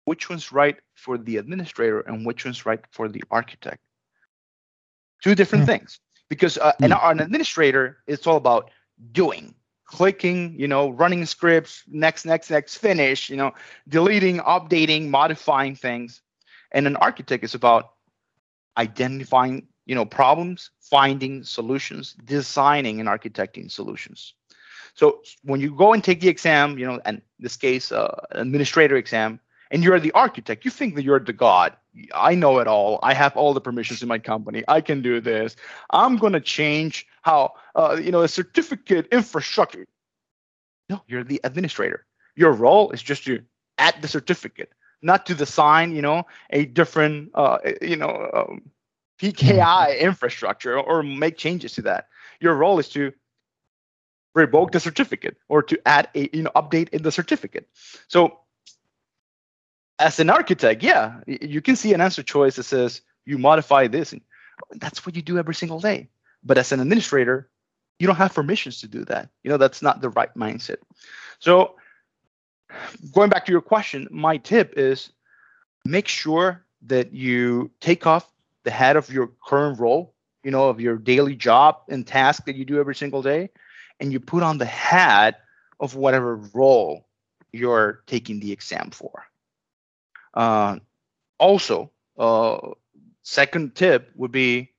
which 0.05 0.29
one's 0.29 0.53
right 0.53 0.77
for 0.95 1.17
the 1.17 1.37
administrator 1.37 1.99
and 1.99 2.25
which 2.25 2.45
one's 2.45 2.65
right 2.65 2.79
for 2.91 3.09
the 3.09 3.21
architect? 3.29 3.81
Two 5.21 5.35
different 5.35 5.65
mm. 5.65 5.67
things. 5.67 5.99
Because 6.29 6.57
uh, 6.57 6.71
mm. 6.81 6.85
an, 6.85 6.93
an 6.93 7.19
administrator, 7.19 7.97
it's 8.07 8.25
all 8.25 8.37
about 8.37 8.71
doing, 9.11 9.53
clicking, 9.85 10.57
you 10.57 10.69
know, 10.69 10.89
running 10.89 11.25
scripts, 11.25 11.83
next, 11.87 12.23
next, 12.23 12.49
next, 12.49 12.77
finish, 12.77 13.29
you 13.29 13.35
know, 13.35 13.51
deleting, 13.89 14.37
updating, 14.39 15.09
modifying 15.09 15.75
things. 15.75 16.21
And 16.71 16.87
an 16.87 16.95
architect 16.95 17.43
is 17.43 17.55
about 17.55 17.91
identifying 18.77 19.67
you 19.85 19.95
know 19.95 20.05
problems 20.05 20.71
finding 20.81 21.43
solutions 21.43 22.15
designing 22.25 22.99
and 22.99 23.09
architecting 23.09 23.71
solutions. 23.71 24.33
So 24.93 25.21
when 25.43 25.61
you 25.61 25.75
go 25.75 25.93
and 25.93 26.03
take 26.03 26.21
the 26.21 26.29
exam 26.29 26.77
you 26.77 26.85
know 26.85 26.99
and 27.05 27.21
this 27.39 27.57
case 27.57 27.91
uh, 27.91 28.25
administrator 28.31 28.95
exam 28.97 29.39
and 29.71 29.83
you're 29.83 29.99
the 29.99 30.11
architect 30.11 30.65
you 30.65 30.71
think 30.71 30.95
that 30.95 31.03
you're 31.03 31.19
the 31.19 31.33
god. 31.33 31.75
I 32.13 32.35
know 32.35 32.59
it 32.59 32.67
all. 32.67 32.99
I 33.01 33.15
have 33.15 33.35
all 33.35 33.55
the 33.55 33.61
permissions 33.61 34.03
in 34.03 34.07
my 34.07 34.19
company. 34.19 34.63
I 34.67 34.81
can 34.81 35.01
do 35.01 35.19
this. 35.19 35.55
I'm 35.89 36.17
going 36.17 36.33
to 36.33 36.39
change 36.39 37.07
how 37.23 37.53
uh, 37.75 37.99
you 38.01 38.11
know 38.11 38.21
a 38.21 38.27
certificate 38.27 39.07
infrastructure. 39.11 39.87
No 40.89 41.01
you're 41.07 41.23
the 41.23 41.41
administrator. 41.43 42.05
Your 42.35 42.51
role 42.51 42.91
is 42.91 43.01
just 43.01 43.23
to 43.25 43.41
add 43.79 43.95
the 44.01 44.07
certificate 44.07 44.71
not 45.01 45.25
to 45.27 45.35
design 45.35 45.95
you 45.95 46.01
know 46.01 46.25
a 46.49 46.65
different 46.65 47.31
uh, 47.35 47.57
you 47.81 47.95
know 47.95 48.29
um, 48.33 48.61
PKI 49.19 49.99
infrastructure 49.99 50.79
or 50.79 51.03
make 51.03 51.37
changes 51.37 51.73
to 51.73 51.81
that. 51.83 52.07
Your 52.39 52.55
role 52.55 52.79
is 52.79 52.89
to 52.89 53.13
revoke 54.35 54.71
the 54.71 54.79
certificate 54.79 55.37
or 55.49 55.63
to 55.63 55.79
add 55.87 56.09
a 56.15 56.29
you 56.35 56.43
know 56.43 56.51
update 56.55 56.89
in 56.89 57.01
the 57.01 57.11
certificate. 57.11 57.67
So 58.07 58.39
as 59.99 60.19
an 60.19 60.29
architect, 60.29 60.83
yeah, 60.83 61.21
you 61.25 61.61
can 61.61 61.75
see 61.75 61.93
an 61.93 62.01
answer 62.01 62.23
choice 62.23 62.55
that 62.57 62.63
says 62.63 63.01
you 63.25 63.37
modify 63.37 63.87
this 63.87 64.13
and 64.13 64.21
that's 64.75 65.05
what 65.05 65.15
you 65.15 65.21
do 65.21 65.37
every 65.37 65.55
single 65.55 65.79
day. 65.79 66.09
But 66.43 66.57
as 66.57 66.71
an 66.71 66.79
administrator, 66.79 67.49
you 67.99 68.07
don't 68.07 68.15
have 68.15 68.33
permissions 68.33 68.79
to 68.81 68.87
do 68.87 69.03
that. 69.05 69.29
You 69.43 69.49
know, 69.49 69.57
that's 69.57 69.81
not 69.81 70.01
the 70.01 70.09
right 70.09 70.33
mindset. 70.35 70.77
So 71.39 71.75
going 73.13 73.29
back 73.29 73.45
to 73.45 73.51
your 73.51 73.61
question, 73.61 74.07
my 74.11 74.37
tip 74.37 74.73
is 74.77 75.11
make 75.85 76.07
sure 76.07 76.65
that 76.83 77.13
you 77.13 77.71
take 77.79 78.05
off 78.05 78.31
the 78.63 78.71
head 78.71 78.95
of 78.95 79.11
your 79.11 79.31
current 79.45 79.79
role, 79.79 80.13
you 80.43 80.51
know, 80.51 80.69
of 80.69 80.79
your 80.79 80.97
daily 80.97 81.35
job 81.35 81.77
and 81.89 82.05
task 82.05 82.45
that 82.45 82.55
you 82.55 82.65
do 82.65 82.79
every 82.79 82.95
single 82.95 83.21
day, 83.21 83.49
and 83.99 84.11
you 84.11 84.19
put 84.19 84.43
on 84.43 84.57
the 84.57 84.65
hat 84.65 85.41
of 85.79 85.95
whatever 85.95 86.35
role 86.53 87.07
you're 87.51 88.03
taking 88.07 88.39
the 88.39 88.51
exam 88.51 88.91
for. 88.91 89.25
Uh, 90.33 90.77
also, 91.39 91.91
uh, 92.17 92.57
second 93.23 93.75
tip 93.75 94.11
would 94.15 94.31
be 94.31 94.71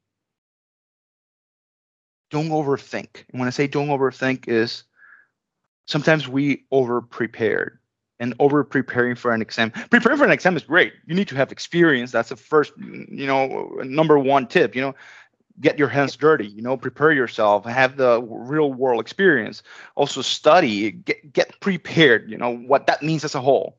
don't 2.31 2.51
overthink. 2.51 3.25
And 3.31 3.41
when 3.41 3.47
I 3.47 3.51
say 3.51 3.67
don't 3.67 3.89
overthink, 3.89 4.49
is 4.49 4.85
sometimes 5.89 6.29
we 6.29 6.65
over 6.71 7.01
prepared 7.01 7.79
and 8.21 8.35
over 8.39 8.63
preparing 8.63 9.15
for 9.15 9.33
an 9.33 9.43
exam. 9.43 9.71
Preparing 9.71 10.19
for 10.19 10.25
an 10.25 10.31
exam 10.31 10.57
is 10.57 10.63
great. 10.63 10.93
You 11.07 11.15
need 11.15 11.29
to 11.29 11.37
have 11.37 11.51
experience. 11.51 12.13
That's 12.13 12.29
the 12.29 12.37
first, 12.37 12.73
you 12.79 13.27
know, 13.27 13.73
number 13.83 14.19
one 14.19 14.47
tip. 14.47 14.75
You 14.75 14.83
know, 14.83 14.95
get 15.61 15.79
your 15.79 15.89
hands 15.89 16.15
dirty. 16.17 16.47
You 16.47 16.63
know, 16.63 16.77
prepare 16.77 17.13
yourself. 17.13 17.65
Have 17.65 17.97
the 17.97 18.23
real 18.23 18.73
world 18.73 19.01
experience. 19.01 19.63
Also 19.95 20.21
study. 20.23 20.93
Get 20.93 21.33
get 21.33 21.59
prepared. 21.61 22.31
You 22.31 22.37
know 22.37 22.57
what 22.57 22.87
that 22.87 23.03
means 23.03 23.25
as 23.25 23.35
a 23.35 23.41
whole. 23.41 23.79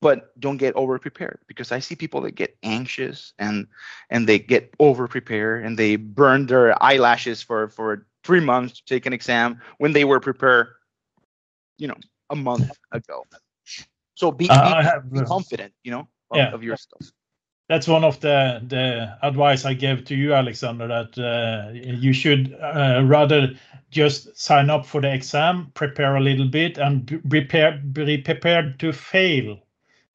But 0.00 0.38
don't 0.38 0.58
get 0.58 0.74
over 0.74 0.98
prepared 0.98 1.38
because 1.46 1.72
I 1.72 1.78
see 1.78 1.94
people 1.94 2.20
that 2.22 2.34
get 2.34 2.56
anxious 2.62 3.32
and 3.38 3.66
and 4.10 4.28
they 4.28 4.38
get 4.38 4.74
over 4.78 5.08
prepared 5.08 5.64
and 5.64 5.78
they 5.78 5.96
burn 5.96 6.46
their 6.46 6.80
eyelashes 6.82 7.42
for 7.42 7.68
for 7.68 8.06
three 8.22 8.40
months 8.40 8.74
to 8.74 8.84
take 8.84 9.06
an 9.06 9.12
exam 9.12 9.60
when 9.78 9.92
they 9.92 10.04
were 10.04 10.20
prepared. 10.20 10.68
You 11.78 11.88
know, 11.88 11.96
a 12.30 12.36
month 12.36 12.70
ago. 12.92 13.24
So 14.14 14.30
be, 14.30 14.48
uh, 14.48 15.00
be, 15.00 15.20
be 15.20 15.26
confident, 15.26 15.72
you 15.82 15.90
know, 15.90 16.08
of, 16.30 16.36
yeah. 16.36 16.52
of, 16.52 16.62
your 16.62 16.76
stuff. 16.76 17.10
That's 17.68 17.88
one 17.88 18.04
of 18.04 18.20
the 18.20 18.62
the 18.66 19.16
advice 19.22 19.64
I 19.64 19.74
gave 19.74 20.04
to 20.04 20.14
you, 20.14 20.34
Alexander. 20.34 20.86
That 20.86 21.18
uh, 21.18 21.72
you 21.72 22.12
should 22.12 22.54
uh, 22.60 23.02
rather 23.04 23.54
just 23.90 24.36
sign 24.38 24.70
up 24.70 24.86
for 24.86 25.00
the 25.00 25.12
exam, 25.12 25.72
prepare 25.74 26.16
a 26.16 26.20
little 26.20 26.46
bit, 26.46 26.78
and 26.78 27.22
prepare 27.28 27.78
be 27.78 28.18
prepared 28.18 28.78
to 28.80 28.92
fail. 28.92 29.58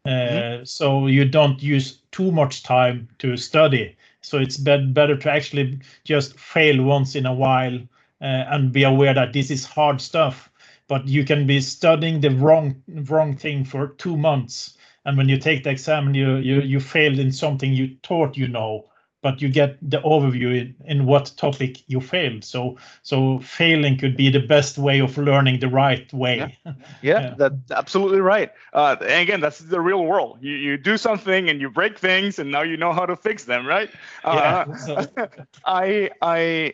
Uh, 0.10 0.12
mm-hmm. 0.12 0.64
So 0.66 1.08
you 1.08 1.26
don't 1.26 1.62
use 1.62 2.00
too 2.12 2.32
much 2.32 2.64
time 2.64 3.08
to 3.20 3.38
study. 3.38 3.96
So 4.22 4.38
it's 4.38 4.58
better 4.58 5.18
to 5.18 5.32
actually 5.32 5.80
just 6.04 6.40
fail 6.40 6.84
once 6.84 7.16
in 7.16 7.26
a 7.26 7.34
while 7.34 7.76
uh, 8.22 8.46
and 8.52 8.72
be 8.72 8.84
aware 8.84 9.14
that 9.14 9.34
this 9.34 9.52
is 9.52 9.66
hard 9.66 10.02
stuff 10.02 10.50
but 10.90 11.08
you 11.08 11.24
can 11.24 11.48
be 11.48 11.62
studying 11.62 12.20
the 12.20 12.32
wrong 12.32 12.76
wrong 13.08 13.36
thing 13.36 13.64
for 13.64 13.90
two 14.00 14.18
months 14.18 14.76
and 15.06 15.18
when 15.18 15.30
you 15.30 15.38
take 15.38 15.64
the 15.64 15.70
exam 15.70 16.14
you 16.14 16.36
you 16.38 16.62
you 16.62 16.80
failed 16.80 17.20
in 17.20 17.32
something 17.32 17.72
you 17.74 17.96
thought 18.04 18.36
you 18.36 18.48
know 18.48 18.89
but 19.22 19.42
you 19.42 19.50
get 19.50 19.78
the 19.82 20.00
overview 20.02 20.58
in, 20.60 20.76
in 20.86 21.06
what 21.06 21.32
topic 21.36 21.84
you 21.88 22.00
failed. 22.00 22.44
So 22.44 22.78
so 23.04 23.40
failing 23.40 23.98
could 23.98 24.16
be 24.16 24.30
the 24.30 24.40
best 24.40 24.78
way 24.78 25.00
of 25.00 25.18
learning 25.18 25.60
the 25.60 25.68
right 25.68 26.12
way. 26.14 26.58
Yeah, 26.66 26.74
yeah, 27.02 27.22
yeah. 27.22 27.34
that's 27.38 27.72
absolutely 27.72 28.22
right. 28.22 28.52
Uh, 28.74 28.96
and 29.02 29.22
again 29.22 29.42
that's 29.42 29.60
the 29.60 29.82
real 29.82 30.06
world. 30.06 30.40
You, 30.42 30.56
you 30.56 30.78
do 30.78 30.98
something 30.98 31.50
and 31.50 31.60
you 31.60 31.70
break 31.70 32.00
things 32.00 32.40
and 32.40 32.52
now 32.52 32.62
you 32.62 32.78
know 32.78 32.94
how 32.94 33.06
to 33.06 33.16
fix 33.16 33.44
them 33.44 33.66
right? 33.66 33.90
Uh, 34.24 34.66
yeah, 34.68 34.76
so. 34.86 35.06
i 35.66 36.10
i 36.22 36.74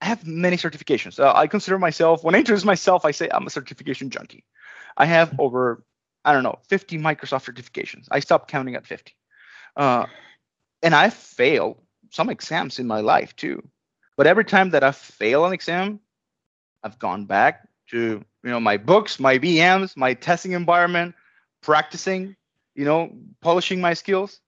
have 0.00 0.26
many 0.26 0.56
certifications. 0.56 1.18
Uh, 1.18 1.32
i 1.34 1.46
consider 1.46 1.78
myself 1.78 2.22
when 2.22 2.34
i 2.34 2.38
introduce 2.38 2.64
myself 2.64 3.04
i 3.04 3.10
say 3.10 3.28
i'm 3.32 3.46
a 3.46 3.50
certification 3.50 4.10
junkie. 4.10 4.44
I 4.96 5.06
have 5.06 5.34
over 5.40 5.82
i 6.24 6.32
don't 6.32 6.44
know 6.44 6.58
50 6.68 6.98
microsoft 6.98 7.52
certifications. 7.52 8.06
I 8.12 8.20
stopped 8.20 8.48
counting 8.48 8.76
at 8.76 8.86
50 8.86 9.12
uh, 9.76 10.06
and 10.84 10.94
I 10.94 11.10
failed 11.10 11.78
some 12.10 12.30
exams 12.30 12.78
in 12.78 12.86
my 12.86 13.00
life 13.00 13.34
too. 13.34 13.66
But 14.16 14.28
every 14.28 14.44
time 14.44 14.70
that 14.70 14.84
I 14.84 14.92
fail 14.92 15.44
an 15.44 15.52
exam, 15.52 15.98
I've 16.84 16.98
gone 17.00 17.24
back 17.24 17.66
to 17.90 18.22
you 18.44 18.50
know 18.50 18.60
my 18.60 18.76
books, 18.76 19.18
my 19.18 19.38
VMs, 19.38 19.96
my 19.96 20.14
testing 20.14 20.52
environment, 20.52 21.16
practicing, 21.62 22.36
you 22.76 22.84
know, 22.84 23.10
polishing 23.40 23.80
my 23.80 23.94
skills, 23.94 24.40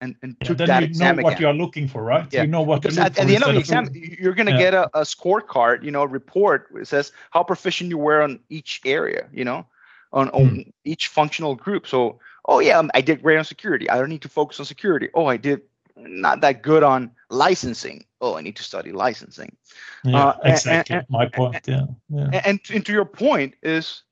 and 0.00 0.14
and 0.22 0.36
yeah, 0.40 0.46
took 0.46 0.58
that 0.58 0.82
exam 0.82 1.16
know 1.16 1.24
what 1.24 1.32
again. 1.34 1.42
you're 1.42 1.52
looking 1.52 1.88
for, 1.88 2.02
right? 2.02 2.26
Yeah. 2.32 2.42
You 2.42 2.48
know 2.48 2.62
what 2.62 2.80
because 2.80 2.96
at, 2.96 3.18
at, 3.18 3.26
the 3.26 3.34
end 3.34 3.44
of 3.44 3.52
the 3.52 3.60
exam, 3.60 3.90
you're 3.92 4.34
going 4.34 4.46
to 4.46 4.52
yeah. 4.52 4.58
get 4.58 4.74
a, 4.74 4.86
a 4.98 5.02
scorecard, 5.02 5.82
you 5.82 5.90
know, 5.90 6.02
a 6.02 6.06
report 6.06 6.68
that 6.72 6.86
says 6.86 7.12
how 7.30 7.42
proficient 7.42 7.90
you 7.90 7.98
were 7.98 8.22
on 8.22 8.40
each 8.48 8.80
area, 8.86 9.28
you 9.32 9.44
know, 9.44 9.66
on, 10.12 10.30
on 10.30 10.48
hmm. 10.48 10.60
each 10.84 11.08
functional 11.08 11.56
group. 11.56 11.86
So 11.86 12.20
oh 12.48 12.58
yeah, 12.58 12.82
I 12.94 13.00
did 13.00 13.22
great 13.22 13.38
on 13.38 13.44
security. 13.44 13.88
I 13.88 13.98
don't 13.98 14.08
need 14.08 14.22
to 14.22 14.28
focus 14.28 14.58
on 14.58 14.66
security. 14.66 15.08
Oh, 15.14 15.26
I 15.26 15.36
did 15.36 15.60
not 15.96 16.40
that 16.40 16.62
good 16.62 16.82
on 16.82 17.10
licensing. 17.30 18.04
Oh, 18.20 18.36
I 18.36 18.40
need 18.40 18.56
to 18.56 18.62
study 18.62 18.90
licensing. 18.90 19.54
Yeah, 20.02 20.28
uh, 20.28 20.38
exactly. 20.44 20.96
And, 20.96 21.02
and, 21.02 21.10
My 21.10 21.26
point. 21.26 21.60
Yeah. 21.66 21.86
yeah. 22.08 22.40
And, 22.44 22.60
and 22.72 22.84
to 22.86 22.92
your 22.92 23.04
point 23.04 23.54
is 23.62 24.02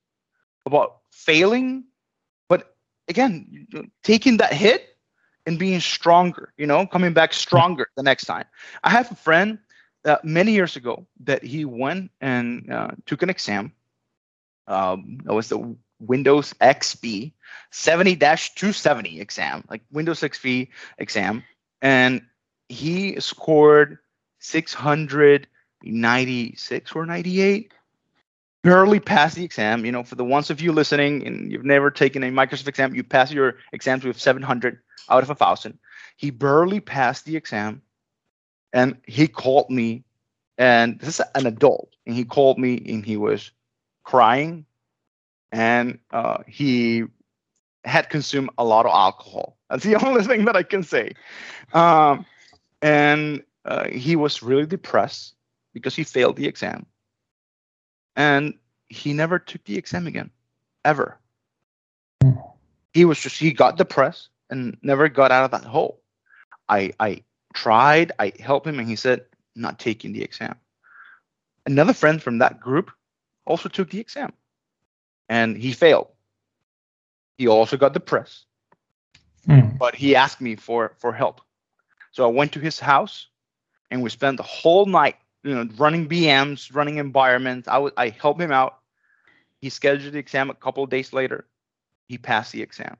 about 0.65 0.99
failing, 1.11 1.83
but 2.47 2.75
again, 3.07 3.67
taking 4.03 4.37
that 4.37 4.53
hit 4.53 4.97
and 5.45 5.57
being 5.57 5.79
stronger. 5.79 6.53
You 6.57 6.67
know, 6.67 6.85
coming 6.85 7.13
back 7.13 7.33
stronger 7.33 7.89
the 7.97 8.03
next 8.03 8.25
time. 8.25 8.45
I 8.83 8.89
have 8.91 9.11
a 9.11 9.15
friend 9.15 9.59
uh, 10.05 10.17
many 10.23 10.53
years 10.53 10.75
ago 10.75 11.05
that 11.21 11.43
he 11.43 11.65
went 11.65 12.11
and 12.21 12.71
uh, 12.71 12.91
took 13.05 13.23
an 13.23 13.29
exam. 13.29 13.73
Um, 14.67 15.19
it 15.25 15.31
was 15.31 15.49
the 15.49 15.75
Windows 15.99 16.53
XP 16.61 17.33
70-270 17.71 19.19
exam, 19.19 19.63
like 19.69 19.81
Windows 19.91 20.21
XP 20.21 20.69
exam, 20.97 21.43
and 21.81 22.21
he 22.69 23.19
scored 23.19 23.97
696 24.39 26.95
or 26.95 27.05
98. 27.05 27.73
Barely 28.63 28.99
passed 28.99 29.35
the 29.35 29.45
exam. 29.45 29.85
You 29.85 29.91
know, 29.91 30.03
for 30.03 30.15
the 30.15 30.25
ones 30.25 30.49
of 30.49 30.59
you 30.59 30.71
listening 30.71 31.23
and 31.25 31.51
you've 31.51 31.65
never 31.65 31.91
taken 31.91 32.23
a 32.23 32.31
Microsoft 32.31 32.67
exam, 32.67 32.95
you 32.95 33.03
pass 33.03 33.31
your 33.31 33.57
exams 33.71 34.03
with 34.03 34.19
700 34.19 34.79
out 35.09 35.23
of 35.23 35.29
a 35.29 35.35
thousand. 35.35 35.77
He 36.17 36.31
barely 36.31 36.79
passed 36.79 37.25
the 37.25 37.37
exam, 37.37 37.83
and 38.73 38.97
he 39.05 39.27
called 39.27 39.69
me, 39.69 40.03
and 40.57 40.99
this 40.99 41.19
is 41.19 41.25
an 41.35 41.45
adult, 41.45 41.95
and 42.05 42.15
he 42.15 42.25
called 42.25 42.57
me 42.57 42.83
and 42.87 43.05
he 43.05 43.17
was 43.17 43.51
crying 44.03 44.65
and 45.51 45.99
uh, 46.11 46.39
he 46.47 47.03
had 47.83 48.09
consumed 48.09 48.49
a 48.57 48.63
lot 48.63 48.85
of 48.85 48.91
alcohol. 48.91 49.57
That's 49.69 49.83
the 49.83 49.95
only 50.05 50.23
thing 50.23 50.45
that 50.45 50.55
I 50.55 50.63
can 50.63 50.83
say. 50.83 51.13
Um, 51.73 52.25
and 52.81 53.43
uh, 53.65 53.87
he 53.87 54.15
was 54.15 54.43
really 54.43 54.65
depressed 54.65 55.35
because 55.73 55.95
he 55.95 56.03
failed 56.03 56.35
the 56.35 56.47
exam. 56.47 56.85
And 58.15 58.55
he 58.89 59.13
never 59.13 59.39
took 59.39 59.63
the 59.65 59.77
exam 59.77 60.07
again, 60.07 60.31
ever. 60.85 61.19
He 62.93 63.05
was 63.05 63.19
just, 63.19 63.37
he 63.37 63.51
got 63.51 63.77
depressed 63.77 64.29
and 64.49 64.77
never 64.81 65.07
got 65.09 65.31
out 65.31 65.45
of 65.45 65.51
that 65.51 65.67
hole. 65.67 66.01
I, 66.69 66.93
I 66.99 67.23
tried, 67.53 68.11
I 68.17 68.33
helped 68.39 68.65
him, 68.65 68.79
and 68.79 68.87
he 68.87 68.95
said, 68.95 69.25
not 69.55 69.79
taking 69.79 70.13
the 70.13 70.23
exam. 70.23 70.55
Another 71.65 71.93
friend 71.93 72.21
from 72.21 72.39
that 72.39 72.59
group 72.59 72.91
also 73.45 73.69
took 73.69 73.89
the 73.89 73.99
exam 73.99 74.33
and 75.29 75.57
he 75.57 75.73
failed. 75.73 76.07
He 77.37 77.47
also 77.47 77.77
got 77.77 77.93
depressed, 77.93 78.45
mm. 79.47 79.77
but 79.77 79.95
he 79.95 80.15
asked 80.15 80.41
me 80.41 80.55
for 80.55 80.93
for 80.97 81.13
help. 81.13 81.41
So 82.11 82.23
I 82.23 82.31
went 82.31 82.53
to 82.53 82.59
his 82.59 82.79
house, 82.79 83.27
and 83.91 84.01
we 84.01 84.09
spent 84.09 84.37
the 84.37 84.43
whole 84.43 84.85
night, 84.85 85.17
you 85.43 85.53
know, 85.53 85.69
running 85.77 86.07
VMs, 86.09 86.73
running 86.73 86.97
environments. 86.97 87.67
I 87.67 87.77
would 87.77 87.93
I 87.97 88.09
helped 88.09 88.41
him 88.41 88.51
out. 88.51 88.79
He 89.61 89.69
scheduled 89.69 90.13
the 90.13 90.19
exam 90.19 90.49
a 90.49 90.55
couple 90.55 90.83
of 90.83 90.89
days 90.89 91.13
later. 91.13 91.45
He 92.07 92.17
passed 92.17 92.51
the 92.51 92.61
exam. 92.61 92.97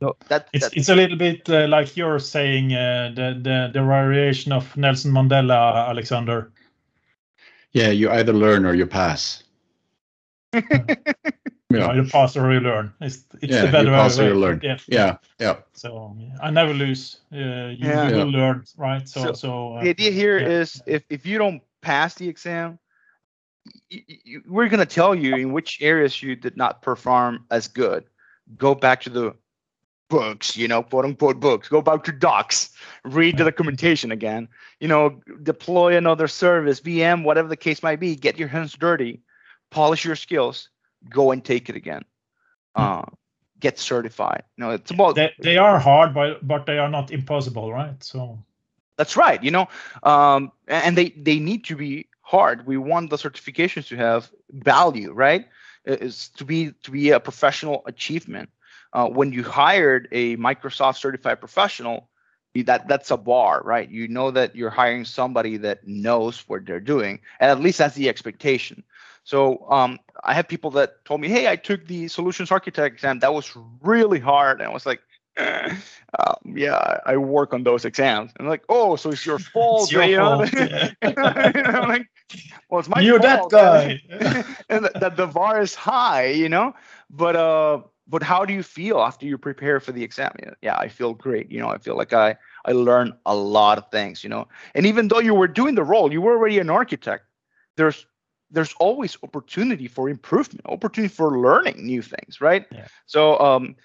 So 0.00 0.16
that, 0.28 0.48
it's, 0.52 0.68
it's 0.74 0.88
a 0.88 0.94
little 0.94 1.16
bit 1.16 1.48
uh, 1.48 1.66
like 1.68 1.96
you're 1.96 2.18
saying 2.18 2.74
uh, 2.74 3.12
the, 3.14 3.38
the 3.40 3.70
the 3.72 3.82
variation 3.82 4.52
of 4.52 4.76
Nelson 4.76 5.12
Mandela, 5.12 5.88
Alexander. 5.88 6.52
Yeah, 7.72 7.88
you 7.88 8.10
either 8.10 8.32
learn 8.32 8.66
or 8.66 8.74
you 8.74 8.86
pass 8.86 9.42
yeah. 11.70 11.94
you 11.94 12.04
pass 12.04 12.36
or 12.36 12.52
you 12.52 12.60
learn. 12.60 12.92
It's, 13.00 13.24
it's 13.40 13.52
yeah, 13.52 13.66
the 13.66 13.72
better 13.72 13.88
you 13.88 13.94
pass 13.94 14.18
way. 14.18 14.26
or 14.26 14.28
you 14.28 14.34
learn. 14.34 14.60
Yeah, 14.62 14.78
yeah, 14.88 15.16
yeah. 15.38 15.56
So 15.72 16.16
I 16.42 16.50
never 16.50 16.72
lose. 16.72 17.20
Uh, 17.32 17.36
you 17.36 17.88
yeah. 17.88 18.10
will 18.10 18.30
learn, 18.30 18.64
right? 18.76 19.08
So, 19.08 19.26
so, 19.26 19.32
so 19.32 19.74
uh, 19.74 19.82
the 19.82 19.90
idea 19.90 20.10
here 20.10 20.38
yeah. 20.38 20.48
is 20.48 20.82
if 20.86 21.04
if 21.10 21.26
you 21.26 21.38
don't 21.38 21.62
pass 21.82 22.14
the 22.14 22.28
exam, 22.28 22.78
you, 23.90 24.02
you, 24.06 24.42
we're 24.46 24.68
going 24.68 24.80
to 24.80 24.86
tell 24.86 25.14
you 25.14 25.36
in 25.36 25.52
which 25.52 25.78
areas 25.80 26.22
you 26.22 26.36
did 26.36 26.56
not 26.56 26.82
perform 26.82 27.44
as 27.50 27.68
good. 27.68 28.04
Go 28.56 28.74
back 28.74 29.02
to 29.02 29.10
the 29.10 29.34
books, 30.10 30.56
you 30.56 30.68
know, 30.68 30.82
quote 30.82 31.04
unquote 31.04 31.40
books. 31.40 31.68
Go 31.68 31.82
back 31.82 32.04
to 32.04 32.12
docs, 32.12 32.70
read 33.04 33.38
the 33.38 33.44
documentation 33.44 34.12
again. 34.12 34.48
You 34.80 34.88
know, 34.88 35.20
deploy 35.42 35.96
another 35.96 36.28
service, 36.28 36.80
VM, 36.80 37.24
whatever 37.24 37.48
the 37.48 37.56
case 37.56 37.82
might 37.82 38.00
be. 38.00 38.14
Get 38.14 38.38
your 38.38 38.48
hands 38.48 38.74
dirty 38.74 39.22
polish 39.74 40.04
your 40.04 40.16
skills, 40.16 40.68
go 41.10 41.32
and 41.32 41.44
take 41.44 41.68
it 41.68 41.76
again. 41.76 42.04
Hmm. 42.76 42.82
Uh, 42.82 43.02
get 43.60 43.78
certified. 43.78 44.44
Know, 44.56 44.70
it's 44.70 44.90
about 44.90 45.16
they, 45.16 45.32
they 45.40 45.56
are 45.56 45.78
hard, 45.78 46.14
but 46.14 46.46
but 46.46 46.66
they 46.66 46.78
are 46.78 46.88
not 46.88 47.10
impossible, 47.10 47.72
right? 47.72 48.02
So 48.02 48.38
that's 48.96 49.16
right. 49.16 49.42
You 49.42 49.50
know, 49.50 49.68
um, 50.02 50.52
and 50.68 50.96
they 50.96 51.10
they 51.10 51.38
need 51.38 51.64
to 51.64 51.76
be 51.76 52.06
hard. 52.20 52.66
We 52.66 52.76
want 52.76 53.10
the 53.10 53.16
certifications 53.16 53.88
to 53.88 53.96
have 53.96 54.30
value, 54.50 55.12
right? 55.12 55.46
Is 55.84 56.30
to 56.36 56.44
be 56.44 56.72
to 56.84 56.90
be 56.90 57.10
a 57.10 57.20
professional 57.20 57.82
achievement. 57.86 58.48
Uh, 58.92 59.08
when 59.08 59.32
you 59.32 59.42
hired 59.42 60.06
a 60.12 60.36
Microsoft 60.36 60.98
certified 60.98 61.40
professional, 61.40 62.08
that 62.62 62.86
that's 62.86 63.10
a 63.10 63.16
bar, 63.16 63.60
right? 63.64 63.90
You 63.90 64.06
know 64.06 64.30
that 64.30 64.54
you're 64.54 64.70
hiring 64.70 65.04
somebody 65.04 65.56
that 65.58 65.86
knows 65.86 66.44
what 66.46 66.64
they're 66.64 66.80
doing, 66.80 67.20
and 67.40 67.50
at 67.50 67.60
least 67.60 67.78
that's 67.78 67.96
the 67.96 68.08
expectation. 68.08 68.84
So 69.24 69.66
um, 69.70 69.98
I 70.22 70.34
have 70.34 70.46
people 70.48 70.70
that 70.72 71.04
told 71.04 71.20
me, 71.20 71.28
"Hey, 71.28 71.48
I 71.48 71.56
took 71.56 71.86
the 71.86 72.08
solutions 72.08 72.52
architect 72.52 72.94
exam. 72.94 73.18
That 73.20 73.34
was 73.34 73.56
really 73.82 74.20
hard." 74.20 74.60
And 74.60 74.68
I 74.68 74.72
was 74.72 74.86
like, 74.86 75.00
eh, 75.36 75.74
um, 76.18 76.54
"Yeah, 76.56 77.00
I 77.06 77.16
work 77.16 77.54
on 77.54 77.64
those 77.64 77.84
exams." 77.84 78.32
And 78.36 78.46
I'm 78.46 78.50
like, 78.50 78.64
"Oh, 78.68 78.96
so 78.96 79.10
it's 79.10 79.24
your 79.24 79.38
fault?" 79.52 79.82
it's 79.82 79.92
your 79.92 80.08
fault. 80.08 80.50
Yeah. 80.54 80.90
I'm 81.02 81.88
like, 81.88 82.06
"Well, 82.68 82.80
it's 82.80 82.88
my 82.88 83.00
You're 83.00 83.18
fault. 83.18 83.50
that 83.50 83.98
guy." 84.08 84.44
and 84.68 84.84
that 84.84 85.16
the 85.16 85.26
bar 85.26 85.60
is 85.60 85.74
high, 85.74 86.26
you 86.26 86.48
know. 86.48 86.74
But 87.08 87.34
uh, 87.36 87.80
but 88.06 88.22
how 88.22 88.44
do 88.44 88.52
you 88.52 88.62
feel 88.62 89.00
after 89.00 89.24
you 89.26 89.38
prepare 89.38 89.80
for 89.80 89.92
the 89.92 90.04
exam? 90.04 90.32
Yeah, 90.60 90.76
I 90.76 90.88
feel 90.88 91.14
great. 91.14 91.50
You 91.50 91.60
know, 91.60 91.68
I 91.68 91.78
feel 91.78 91.96
like 91.96 92.12
I 92.12 92.36
I 92.66 92.72
learned 92.72 93.14
a 93.24 93.34
lot 93.34 93.78
of 93.78 93.90
things. 93.90 94.22
You 94.22 94.28
know, 94.28 94.48
and 94.74 94.84
even 94.84 95.08
though 95.08 95.20
you 95.20 95.34
were 95.34 95.48
doing 95.48 95.74
the 95.74 95.84
role, 95.84 96.12
you 96.12 96.20
were 96.20 96.36
already 96.36 96.58
an 96.58 96.68
architect. 96.68 97.24
There's 97.76 98.06
there's 98.54 98.74
always 98.78 99.16
opportunity 99.22 99.88
for 99.88 100.08
improvement, 100.08 100.64
opportunity 100.66 101.12
for 101.12 101.38
learning 101.38 101.84
new 101.84 102.02
things, 102.02 102.40
right? 102.40 102.66
Yeah. 102.70 102.86
So 103.06 103.38
um, 103.40 103.76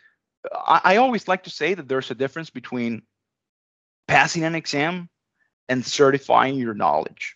I, 0.54 0.82
I 0.84 0.96
always 0.98 1.28
like 1.28 1.44
to 1.44 1.50
say 1.50 1.74
that 1.74 1.88
there's 1.88 2.12
a 2.12 2.16
difference 2.16 2.50
between 2.50 3.02
passing 4.08 4.44
an 4.44 4.56
exam 4.56 5.10
and 5.68 5.86
certifying 5.86 6.56
your 6.56 6.74
knowledge. 6.74 7.36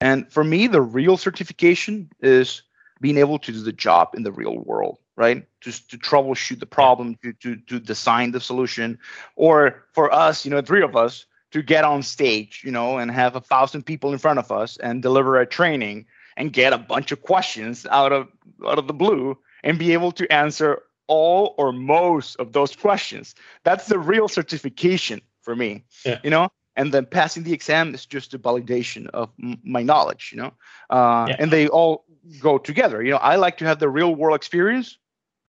And 0.00 0.30
for 0.30 0.44
me, 0.44 0.66
the 0.66 0.80
real 0.80 1.16
certification 1.16 2.10
is 2.20 2.62
being 3.00 3.18
able 3.18 3.38
to 3.38 3.52
do 3.52 3.62
the 3.62 3.72
job 3.72 4.10
in 4.14 4.22
the 4.22 4.32
real 4.32 4.58
world, 4.58 4.98
right? 5.16 5.46
Just 5.60 5.90
to 5.90 5.98
troubleshoot 5.98 6.60
the 6.60 6.66
problem, 6.66 7.16
to, 7.22 7.32
to, 7.34 7.56
to 7.56 7.80
design 7.80 8.32
the 8.32 8.40
solution, 8.40 8.98
or 9.36 9.84
for 9.92 10.12
us, 10.12 10.44
you 10.44 10.50
know, 10.50 10.60
three 10.60 10.82
of 10.82 10.96
us, 10.96 11.26
to 11.50 11.62
get 11.62 11.84
on 11.84 12.02
stage, 12.02 12.62
you 12.64 12.70
know, 12.70 12.98
and 12.98 13.10
have 13.10 13.34
a 13.34 13.40
thousand 13.40 13.84
people 13.84 14.12
in 14.12 14.18
front 14.18 14.38
of 14.38 14.52
us 14.52 14.76
and 14.76 15.02
deliver 15.02 15.40
a 15.40 15.46
training 15.46 16.06
and 16.38 16.52
get 16.52 16.72
a 16.72 16.78
bunch 16.78 17.12
of 17.12 17.20
questions 17.20 17.84
out 17.90 18.12
of 18.12 18.28
out 18.66 18.78
of 18.78 18.86
the 18.86 18.94
blue 18.94 19.36
and 19.62 19.78
be 19.78 19.92
able 19.92 20.12
to 20.12 20.32
answer 20.32 20.82
all 21.08 21.54
or 21.58 21.72
most 21.72 22.36
of 22.36 22.52
those 22.52 22.74
questions. 22.74 23.34
That's 23.64 23.86
the 23.86 23.98
real 23.98 24.28
certification 24.28 25.20
for 25.42 25.56
me. 25.56 25.84
Yeah. 26.06 26.20
You 26.22 26.30
know, 26.30 26.48
and 26.76 26.94
then 26.94 27.06
passing 27.06 27.42
the 27.42 27.52
exam 27.52 27.94
is 27.94 28.06
just 28.06 28.34
a 28.34 28.38
validation 28.38 29.08
of 29.08 29.30
m- 29.42 29.58
my 29.64 29.82
knowledge. 29.82 30.30
You 30.32 30.42
know, 30.42 30.52
uh, 30.90 31.26
yeah. 31.28 31.36
and 31.38 31.50
they 31.50 31.68
all 31.68 32.04
go 32.40 32.56
together. 32.56 33.02
You 33.02 33.10
know, 33.12 33.18
I 33.18 33.36
like 33.36 33.58
to 33.58 33.66
have 33.66 33.80
the 33.80 33.88
real 33.88 34.14
world 34.14 34.36
experience 34.36 34.96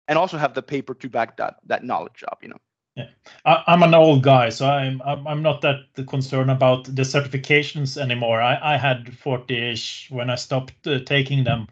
and 0.07 0.17
also 0.17 0.37
have 0.37 0.53
the 0.53 0.63
paper 0.63 0.93
to 0.95 1.09
back 1.09 1.37
that 1.37 1.57
that 1.67 1.83
knowledge 1.83 2.23
up. 2.31 2.39
You 2.41 2.49
know. 2.49 2.59
Yeah. 2.99 3.09
I, 3.45 3.73
am 3.73 3.83
an 3.83 3.93
old 3.93 4.23
guy, 4.23 4.49
so 4.49 4.67
I'm 4.67 5.01
I'm 5.03 5.41
not 5.41 5.61
that 5.61 5.85
concerned 6.07 6.51
about 6.51 6.83
the 6.83 7.03
certifications 7.03 7.97
anymore. 7.97 8.41
I, 8.41 8.75
I 8.75 8.77
had 8.77 9.05
40ish 9.05 10.11
when 10.11 10.29
I 10.29 10.35
stopped 10.35 10.85
uh, 10.85 10.99
taking 11.05 11.45
them, 11.45 11.67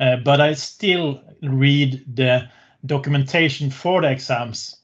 uh, 0.00 0.16
but 0.16 0.40
I 0.40 0.54
still 0.54 1.22
read 1.42 2.02
the 2.16 2.48
documentation 2.86 3.70
for 3.70 4.00
the 4.00 4.10
exams 4.10 4.76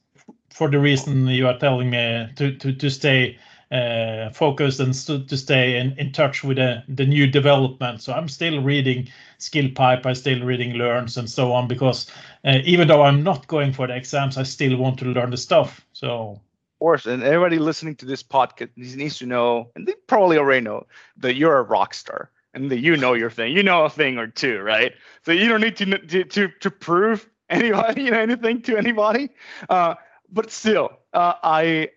for 0.51 0.71
the 0.71 0.79
reason 0.79 1.27
you 1.29 1.47
are 1.49 1.59
telling 1.59 1.91
me 1.91 2.29
to 2.37 2.57
to 2.59 2.73
to 2.75 2.91
stay 2.91 3.39
uh, 3.73 4.31
focused 4.31 4.81
and 4.81 4.95
st- 4.95 5.29
to 5.29 5.37
stay 5.37 5.77
in, 5.77 5.93
in 5.99 6.13
touch 6.13 6.45
with 6.45 6.57
the, 6.57 6.83
the 6.89 7.05
new 7.05 7.27
development. 7.27 8.03
So 8.03 8.13
I'm 8.13 8.29
still 8.29 8.63
reading 8.63 9.09
SkillPipe, 9.39 10.07
I'm 10.07 10.15
still 10.15 10.45
reading 10.45 10.75
Learns 10.75 11.17
and 11.17 11.29
so 11.29 11.53
on 11.53 11.69
because 11.69 12.11
uh, 12.45 12.59
even 12.65 12.89
though 12.89 13.03
I'm 13.03 13.23
not 13.23 13.47
going 13.49 13.73
for 13.73 13.87
the 13.87 13.97
exams, 13.97 14.37
I 14.37 14.45
still 14.45 14.77
want 14.77 14.99
to 15.01 15.07
learn 15.07 15.31
the 15.31 15.37
stuff. 15.37 15.85
So 15.93 16.41
of 16.77 16.79
course, 16.81 17.07
and 17.07 17.23
everybody 17.23 17.59
listening 17.59 17.97
to 17.97 18.07
this 18.07 18.23
podcast 18.23 18.69
needs 18.77 19.19
to 19.19 19.27
know, 19.27 19.71
and 19.75 19.87
they 19.87 19.95
probably 20.07 20.37
already 20.37 20.61
know 20.61 20.87
that 21.17 21.35
you're 21.35 21.57
a 21.57 21.63
rock 21.63 21.95
star 21.95 22.31
and 22.53 22.71
that 22.71 22.81
you 22.81 22.97
know 22.97 23.15
your 23.15 23.31
thing. 23.31 23.57
You 23.57 23.63
know 23.63 23.85
a 23.85 23.91
thing 23.91 24.19
or 24.19 24.27
two, 24.27 24.61
right? 24.61 24.93
So 25.25 25.33
you 25.33 25.49
don't 25.49 25.63
need 25.63 25.77
to 25.79 25.99
to 25.99 26.25
to, 26.25 26.49
to 26.49 26.71
prove 26.71 27.29
anybody, 27.51 28.03
you 28.03 28.11
know, 28.11 28.21
anything 28.21 28.61
to 28.63 28.77
anybody. 28.77 29.31
Uh, 29.71 29.95
but 30.31 30.51
still, 30.51 30.91
uh, 31.13 31.35
I 31.43 31.91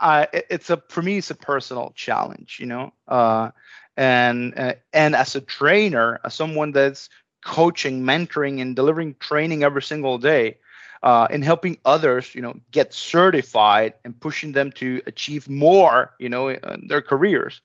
I, 0.00 0.28
it's 0.32 0.70
a 0.70 0.82
for 0.88 1.02
me 1.02 1.18
it's 1.18 1.30
a 1.30 1.34
personal 1.34 1.92
challenge, 1.94 2.58
you 2.58 2.66
know. 2.66 2.92
Uh, 3.06 3.50
and 3.96 4.58
uh, 4.58 4.74
and 4.92 5.14
as 5.14 5.36
a 5.36 5.40
trainer, 5.40 6.20
as 6.24 6.34
someone 6.34 6.72
that's 6.72 7.10
coaching, 7.44 8.02
mentoring, 8.02 8.60
and 8.60 8.74
delivering 8.74 9.14
training 9.20 9.62
every 9.62 9.82
single 9.82 10.18
day, 10.18 10.56
uh, 11.02 11.26
and 11.30 11.44
helping 11.44 11.78
others, 11.84 12.34
you 12.34 12.42
know, 12.42 12.54
get 12.70 12.92
certified 12.94 13.94
and 14.04 14.18
pushing 14.20 14.52
them 14.52 14.72
to 14.72 15.02
achieve 15.06 15.48
more, 15.48 16.14
you 16.18 16.28
know, 16.28 16.48
in 16.48 16.88
their 16.88 17.02
careers. 17.02 17.60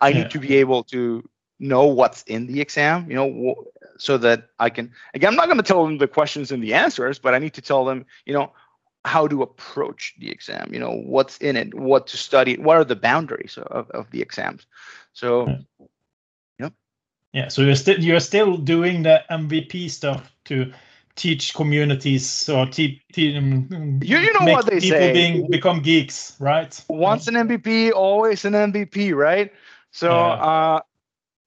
I 0.00 0.08
yeah. 0.08 0.22
need 0.22 0.30
to 0.32 0.38
be 0.38 0.56
able 0.56 0.84
to 0.84 1.28
know 1.58 1.86
what's 1.86 2.22
in 2.24 2.46
the 2.46 2.60
exam, 2.60 3.08
you 3.08 3.14
know, 3.14 3.54
so 3.98 4.18
that 4.18 4.48
I 4.58 4.68
can. 4.68 4.92
Again, 5.14 5.30
I'm 5.30 5.36
not 5.36 5.46
going 5.46 5.58
to 5.58 5.62
tell 5.62 5.84
them 5.84 5.98
the 5.98 6.08
questions 6.08 6.50
and 6.50 6.62
the 6.62 6.74
answers, 6.74 7.18
but 7.18 7.34
I 7.34 7.38
need 7.38 7.54
to 7.54 7.62
tell 7.62 7.84
them, 7.84 8.04
you 8.26 8.34
know, 8.34 8.52
how 9.04 9.26
to 9.26 9.42
approach 9.42 10.14
the 10.18 10.30
exam 10.30 10.72
you 10.72 10.78
know 10.78 10.92
what's 10.92 11.36
in 11.38 11.56
it 11.56 11.74
what 11.74 12.06
to 12.06 12.16
study 12.16 12.56
what 12.56 12.76
are 12.76 12.84
the 12.84 12.96
boundaries 12.96 13.58
of, 13.58 13.90
of 13.90 14.10
the 14.10 14.22
exams. 14.22 14.66
So 15.12 15.48
yeah. 16.58 16.68
Yeah 17.32 17.48
so 17.48 17.62
you're 17.62 17.76
still 17.76 17.98
you're 17.98 18.20
still 18.20 18.56
doing 18.56 19.02
the 19.02 19.22
mvp 19.30 19.90
stuff 19.90 20.30
to 20.44 20.72
teach 21.14 21.54
communities 21.54 22.48
or 22.48 22.66
teach 22.66 23.00
um, 23.18 24.00
you, 24.02 24.18
you 24.18 24.32
know 24.32 24.52
what 24.52 24.66
they 24.66 24.80
people 24.80 24.98
say. 24.98 25.12
being 25.12 25.50
become 25.50 25.80
geeks 25.82 26.36
right? 26.40 26.84
Once 26.88 27.28
an 27.28 27.34
mvp 27.34 27.92
always 27.92 28.44
an 28.44 28.52
mvp 28.52 29.14
right? 29.14 29.52
So 29.90 30.10
yeah. 30.10 30.32
uh 30.32 30.80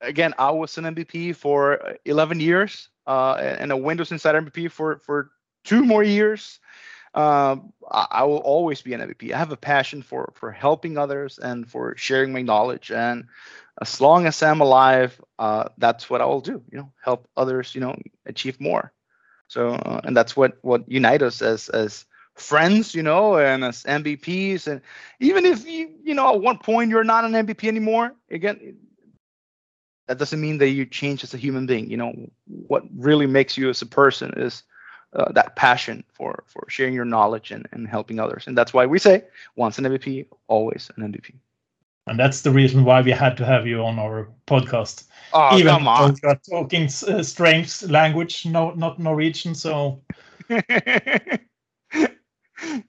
again 0.02 0.34
i 0.38 0.52
was 0.52 0.78
an 0.78 0.84
mvp 0.86 1.36
for 1.36 1.98
11 2.06 2.40
years 2.40 2.90
uh 3.08 3.34
and 3.34 3.72
a 3.72 3.78
windows 3.78 4.12
insider 4.12 4.42
mvp 4.42 4.72
for 4.72 5.00
for 5.00 5.32
two 5.64 5.84
more 5.84 6.04
years 6.04 6.60
um, 7.16 7.72
I, 7.90 8.08
I, 8.12 8.24
will 8.26 8.40
always 8.40 8.82
be 8.82 8.94
an 8.94 9.00
MVP. 9.00 9.32
I 9.32 9.38
have 9.38 9.54
a 9.54 9.58
passion 9.58 10.02
for 10.02 10.34
for 10.36 10.52
helping 10.52 10.98
others 10.98 11.40
and 11.40 11.68
for 11.68 11.96
sharing 11.96 12.34
my 12.34 12.42
knowledge. 12.42 12.92
And 12.92 13.28
as 13.82 14.02
long 14.02 14.26
as 14.26 14.44
I'm 14.44 14.60
alive, 14.60 15.20
uh, 15.40 15.70
that's 15.78 16.10
what 16.10 16.20
I 16.20 16.26
will 16.26 16.42
do. 16.42 16.62
You 16.72 16.80
know, 16.80 16.92
help 17.02 17.28
others. 17.38 17.74
You 17.74 17.82
know, 17.82 17.96
achieve 18.26 18.60
more. 18.60 18.92
So, 19.48 19.70
uh, 19.70 20.02
and 20.04 20.16
that's 20.16 20.36
what 20.36 20.58
what 20.62 20.90
unite 20.92 21.22
us 21.22 21.42
as 21.42 21.70
as 21.70 22.06
friends. 22.36 22.94
You 22.94 23.04
know, 23.04 23.38
and 23.38 23.64
as 23.64 23.84
MVPs. 23.84 24.68
And 24.68 24.82
even 25.22 25.46
if 25.46 25.66
you 25.66 25.92
you 26.04 26.16
know 26.16 26.34
at 26.34 26.42
one 26.42 26.58
point 26.58 26.90
you're 26.90 27.06
not 27.06 27.24
an 27.24 27.32
MVP 27.32 27.68
anymore, 27.68 28.14
again. 28.30 28.78
That 30.08 30.20
doesn't 30.20 30.40
mean 30.40 30.60
that 30.60 30.70
you 30.70 30.86
change 30.86 31.24
as 31.24 31.34
a 31.34 31.38
human 31.38 31.66
being. 31.66 31.90
You 31.90 31.98
know 31.98 32.14
what 32.46 32.84
really 32.96 33.26
makes 33.26 33.58
you 33.58 33.72
as 33.72 33.82
a 33.82 33.88
person 33.88 34.34
is 34.38 34.62
uh, 35.16 35.32
that 35.32 35.56
passion 35.56 36.04
for 36.14 36.44
for 36.48 36.66
sharing 36.70 36.94
your 36.94 37.06
knowledge 37.06 37.52
and, 37.52 37.68
and 37.72 37.88
helping 37.88 38.20
others. 38.20 38.48
And 38.48 38.58
that's 38.58 38.74
why 38.74 38.86
we 38.86 39.00
say 39.00 39.24
once 39.56 39.78
an 39.78 39.86
MVP, 39.86 40.26
always 40.48 40.92
an 40.98 41.12
MVP. 41.12 41.34
And 42.08 42.20
that's 42.20 42.42
the 42.42 42.52
reason 42.52 42.84
why 42.84 43.02
we 43.02 43.12
had 43.12 43.36
to 43.38 43.46
have 43.46 43.66
you 43.66 43.82
on 43.84 43.98
our 43.98 44.30
podcast. 44.46 45.06
Oh, 45.34 45.58
Even 45.58 45.74
come 45.74 45.88
on. 45.88 46.16
You're 46.22 46.40
talking 46.50 46.88
uh, 47.08 47.24
strange 47.24 47.82
language, 47.84 48.46
no, 48.46 48.72
not 48.72 49.00
Norwegian. 49.00 49.56
So. 49.56 50.02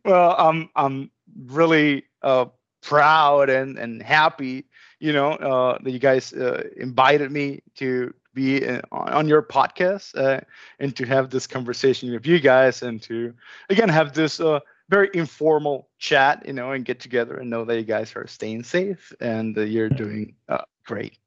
well, 0.04 0.34
I'm 0.38 0.68
I'm 0.76 1.10
really 1.46 2.04
uh, 2.22 2.46
proud 2.82 3.48
and 3.48 3.78
and 3.78 4.02
happy, 4.02 4.66
you 5.00 5.12
know, 5.12 5.32
uh, 5.32 5.78
that 5.82 5.90
you 5.90 5.98
guys 5.98 6.34
uh, 6.34 6.68
invited 6.76 7.30
me 7.32 7.62
to 7.76 8.12
be 8.36 8.68
on 8.92 9.28
your 9.28 9.42
podcast 9.42 10.16
uh, 10.16 10.40
and 10.80 10.96
to 10.96 11.06
have 11.06 11.30
this 11.30 11.48
conversation 11.48 12.12
with 12.12 12.26
you 12.26 12.40
guys 12.40 12.82
and 12.82 13.02
to 13.02 13.34
again 13.70 13.88
have 13.90 14.14
this 14.14 14.40
uh, 14.40 14.60
very 14.90 15.10
informal 15.14 15.88
chat 15.98 16.44
you 16.46 16.52
know 16.52 16.72
and 16.72 16.84
get 16.84 17.00
together 17.00 17.36
and 17.38 17.50
know 17.50 17.64
that 17.64 17.76
you 17.78 17.84
guys 17.84 18.14
are 18.16 18.28
staying 18.28 18.62
safe 18.62 19.12
and 19.20 19.58
uh, 19.58 19.62
you're 19.62 19.90
doing 19.90 20.34
uh, 20.48 20.64
great. 20.86 21.18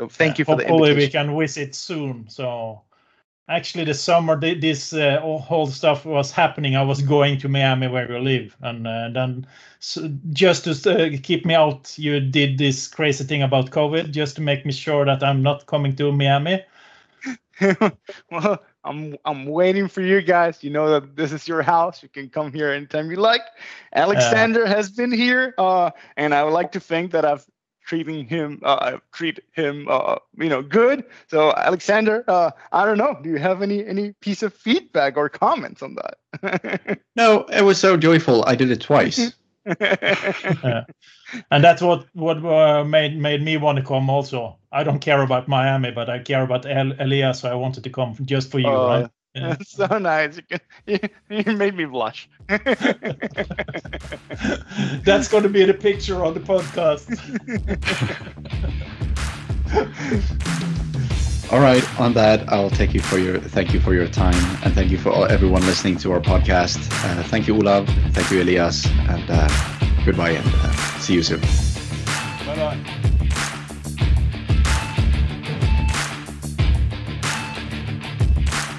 So 0.00 0.08
thank 0.08 0.38
yeah, 0.38 0.38
you 0.38 0.44
for 0.44 0.56
hopefully 0.56 0.92
the 0.92 0.94
we 0.94 1.08
can 1.08 1.38
visit 1.38 1.74
soon 1.74 2.28
so 2.28 2.82
actually 3.48 3.84
the 3.84 3.94
summer 3.94 4.38
this 4.38 4.92
uh, 4.92 5.20
whole 5.20 5.66
stuff 5.66 6.04
was 6.04 6.30
happening. 6.30 6.76
I 6.76 6.82
was 6.82 7.02
going 7.02 7.38
to 7.40 7.48
miami 7.48 7.88
where 7.88 8.10
you 8.10 8.18
live. 8.18 8.56
And 8.60 8.86
uh, 8.86 9.08
then 9.12 9.46
so 9.80 10.10
just 10.30 10.64
to 10.64 10.70
uh, 10.70 11.16
keep 11.22 11.46
me 11.46 11.54
out 11.54 11.98
you 11.98 12.20
did 12.20 12.58
this 12.58 12.88
crazy 12.88 13.24
thing 13.24 13.42
about 13.42 13.70
covid 13.70 14.10
just 14.10 14.34
to 14.36 14.42
make 14.42 14.66
me 14.66 14.72
sure 14.72 15.04
that 15.04 15.22
i'm 15.22 15.42
not 15.42 15.66
coming 15.66 15.94
to 15.96 16.12
miami. 16.12 16.62
Well 18.30 18.62
i'm 18.84 19.16
i'm 19.24 19.46
waiting 19.46 19.88
for 19.88 20.00
you 20.00 20.20
guys. 20.22 20.62
You 20.62 20.70
know 20.70 20.88
that 20.90 21.16
this 21.16 21.32
is 21.32 21.48
your 21.48 21.62
house. 21.62 22.02
You 22.02 22.08
can 22.08 22.28
come 22.28 22.52
here 22.52 22.70
anytime 22.70 23.10
you 23.10 23.16
like. 23.16 23.42
Alexander 23.94 24.66
has 24.66 24.90
been 24.90 25.12
here 25.12 25.54
uh, 25.58 25.90
and 26.16 26.34
i 26.34 26.44
would 26.44 26.52
like 26.52 26.72
to 26.72 26.80
think 26.80 27.12
that 27.12 27.24
i've 27.24 27.46
treating 27.88 28.28
him 28.28 28.60
uh, 28.62 28.98
treat 29.12 29.40
him 29.52 29.86
uh, 29.88 30.16
you 30.36 30.48
know 30.48 30.62
good. 30.62 31.04
So 31.28 31.52
Alexander, 31.54 32.22
uh, 32.28 32.50
I 32.70 32.84
don't 32.84 32.98
know. 32.98 33.18
Do 33.22 33.30
you 33.30 33.38
have 33.38 33.62
any 33.62 33.84
any 33.84 34.12
piece 34.20 34.42
of 34.42 34.54
feedback 34.54 35.16
or 35.16 35.28
comments 35.28 35.82
on 35.82 35.96
that? 35.96 37.00
no, 37.16 37.44
it 37.44 37.62
was 37.62 37.80
so 37.80 37.96
joyful. 37.96 38.44
I 38.46 38.54
did 38.54 38.70
it 38.70 38.82
twice. 38.82 39.32
yeah. 39.80 40.84
And 41.50 41.64
that's 41.64 41.82
what 41.82 42.06
what 42.12 42.44
uh, 42.44 42.84
made 42.84 43.18
made 43.18 43.42
me 43.42 43.56
want 43.56 43.78
to 43.78 43.84
come. 43.84 44.10
Also, 44.10 44.58
I 44.70 44.84
don't 44.84 45.00
care 45.00 45.22
about 45.22 45.48
Miami, 45.48 45.90
but 45.90 46.10
I 46.10 46.18
care 46.18 46.42
about 46.42 46.66
El- 46.66 47.00
Elias, 47.00 47.40
so 47.40 47.50
I 47.50 47.54
wanted 47.54 47.84
to 47.84 47.90
come 47.90 48.14
just 48.24 48.50
for 48.50 48.58
you. 48.58 48.68
Oh, 48.68 48.86
right? 48.86 49.10
Yeah. 49.40 49.56
so 49.66 49.86
nice. 49.98 50.40
You, 50.86 50.98
you 51.28 51.52
made 51.56 51.74
me 51.74 51.84
blush. 51.84 52.28
That's 55.04 55.28
going 55.28 55.42
to 55.42 55.48
be 55.48 55.64
the 55.64 55.74
picture 55.74 56.24
on 56.24 56.34
the 56.34 56.40
podcast. 56.40 57.12
all 61.52 61.60
right. 61.60 62.00
On 62.00 62.12
that, 62.14 62.48
I'll 62.50 62.70
take 62.70 62.94
you 62.94 63.00
for 63.00 63.18
your 63.18 63.38
thank 63.38 63.72
you 63.74 63.80
for 63.80 63.94
your 63.94 64.08
time 64.08 64.34
and 64.64 64.72
thank 64.74 64.90
you 64.90 64.98
for 64.98 65.10
all, 65.10 65.24
everyone 65.26 65.62
listening 65.66 65.96
to 65.98 66.12
our 66.12 66.20
podcast. 66.20 66.78
Uh, 67.04 67.22
thank 67.24 67.46
you, 67.46 67.54
Olav. 67.56 67.86
Thank 68.12 68.30
you, 68.30 68.42
Elias, 68.42 68.86
and 68.86 69.24
uh, 69.28 69.48
goodbye 70.04 70.30
and 70.30 70.46
uh, 70.46 70.72
see 71.00 71.14
you 71.14 71.22
soon. 71.22 71.40
Bye 72.46 72.56
bye. 72.56 72.97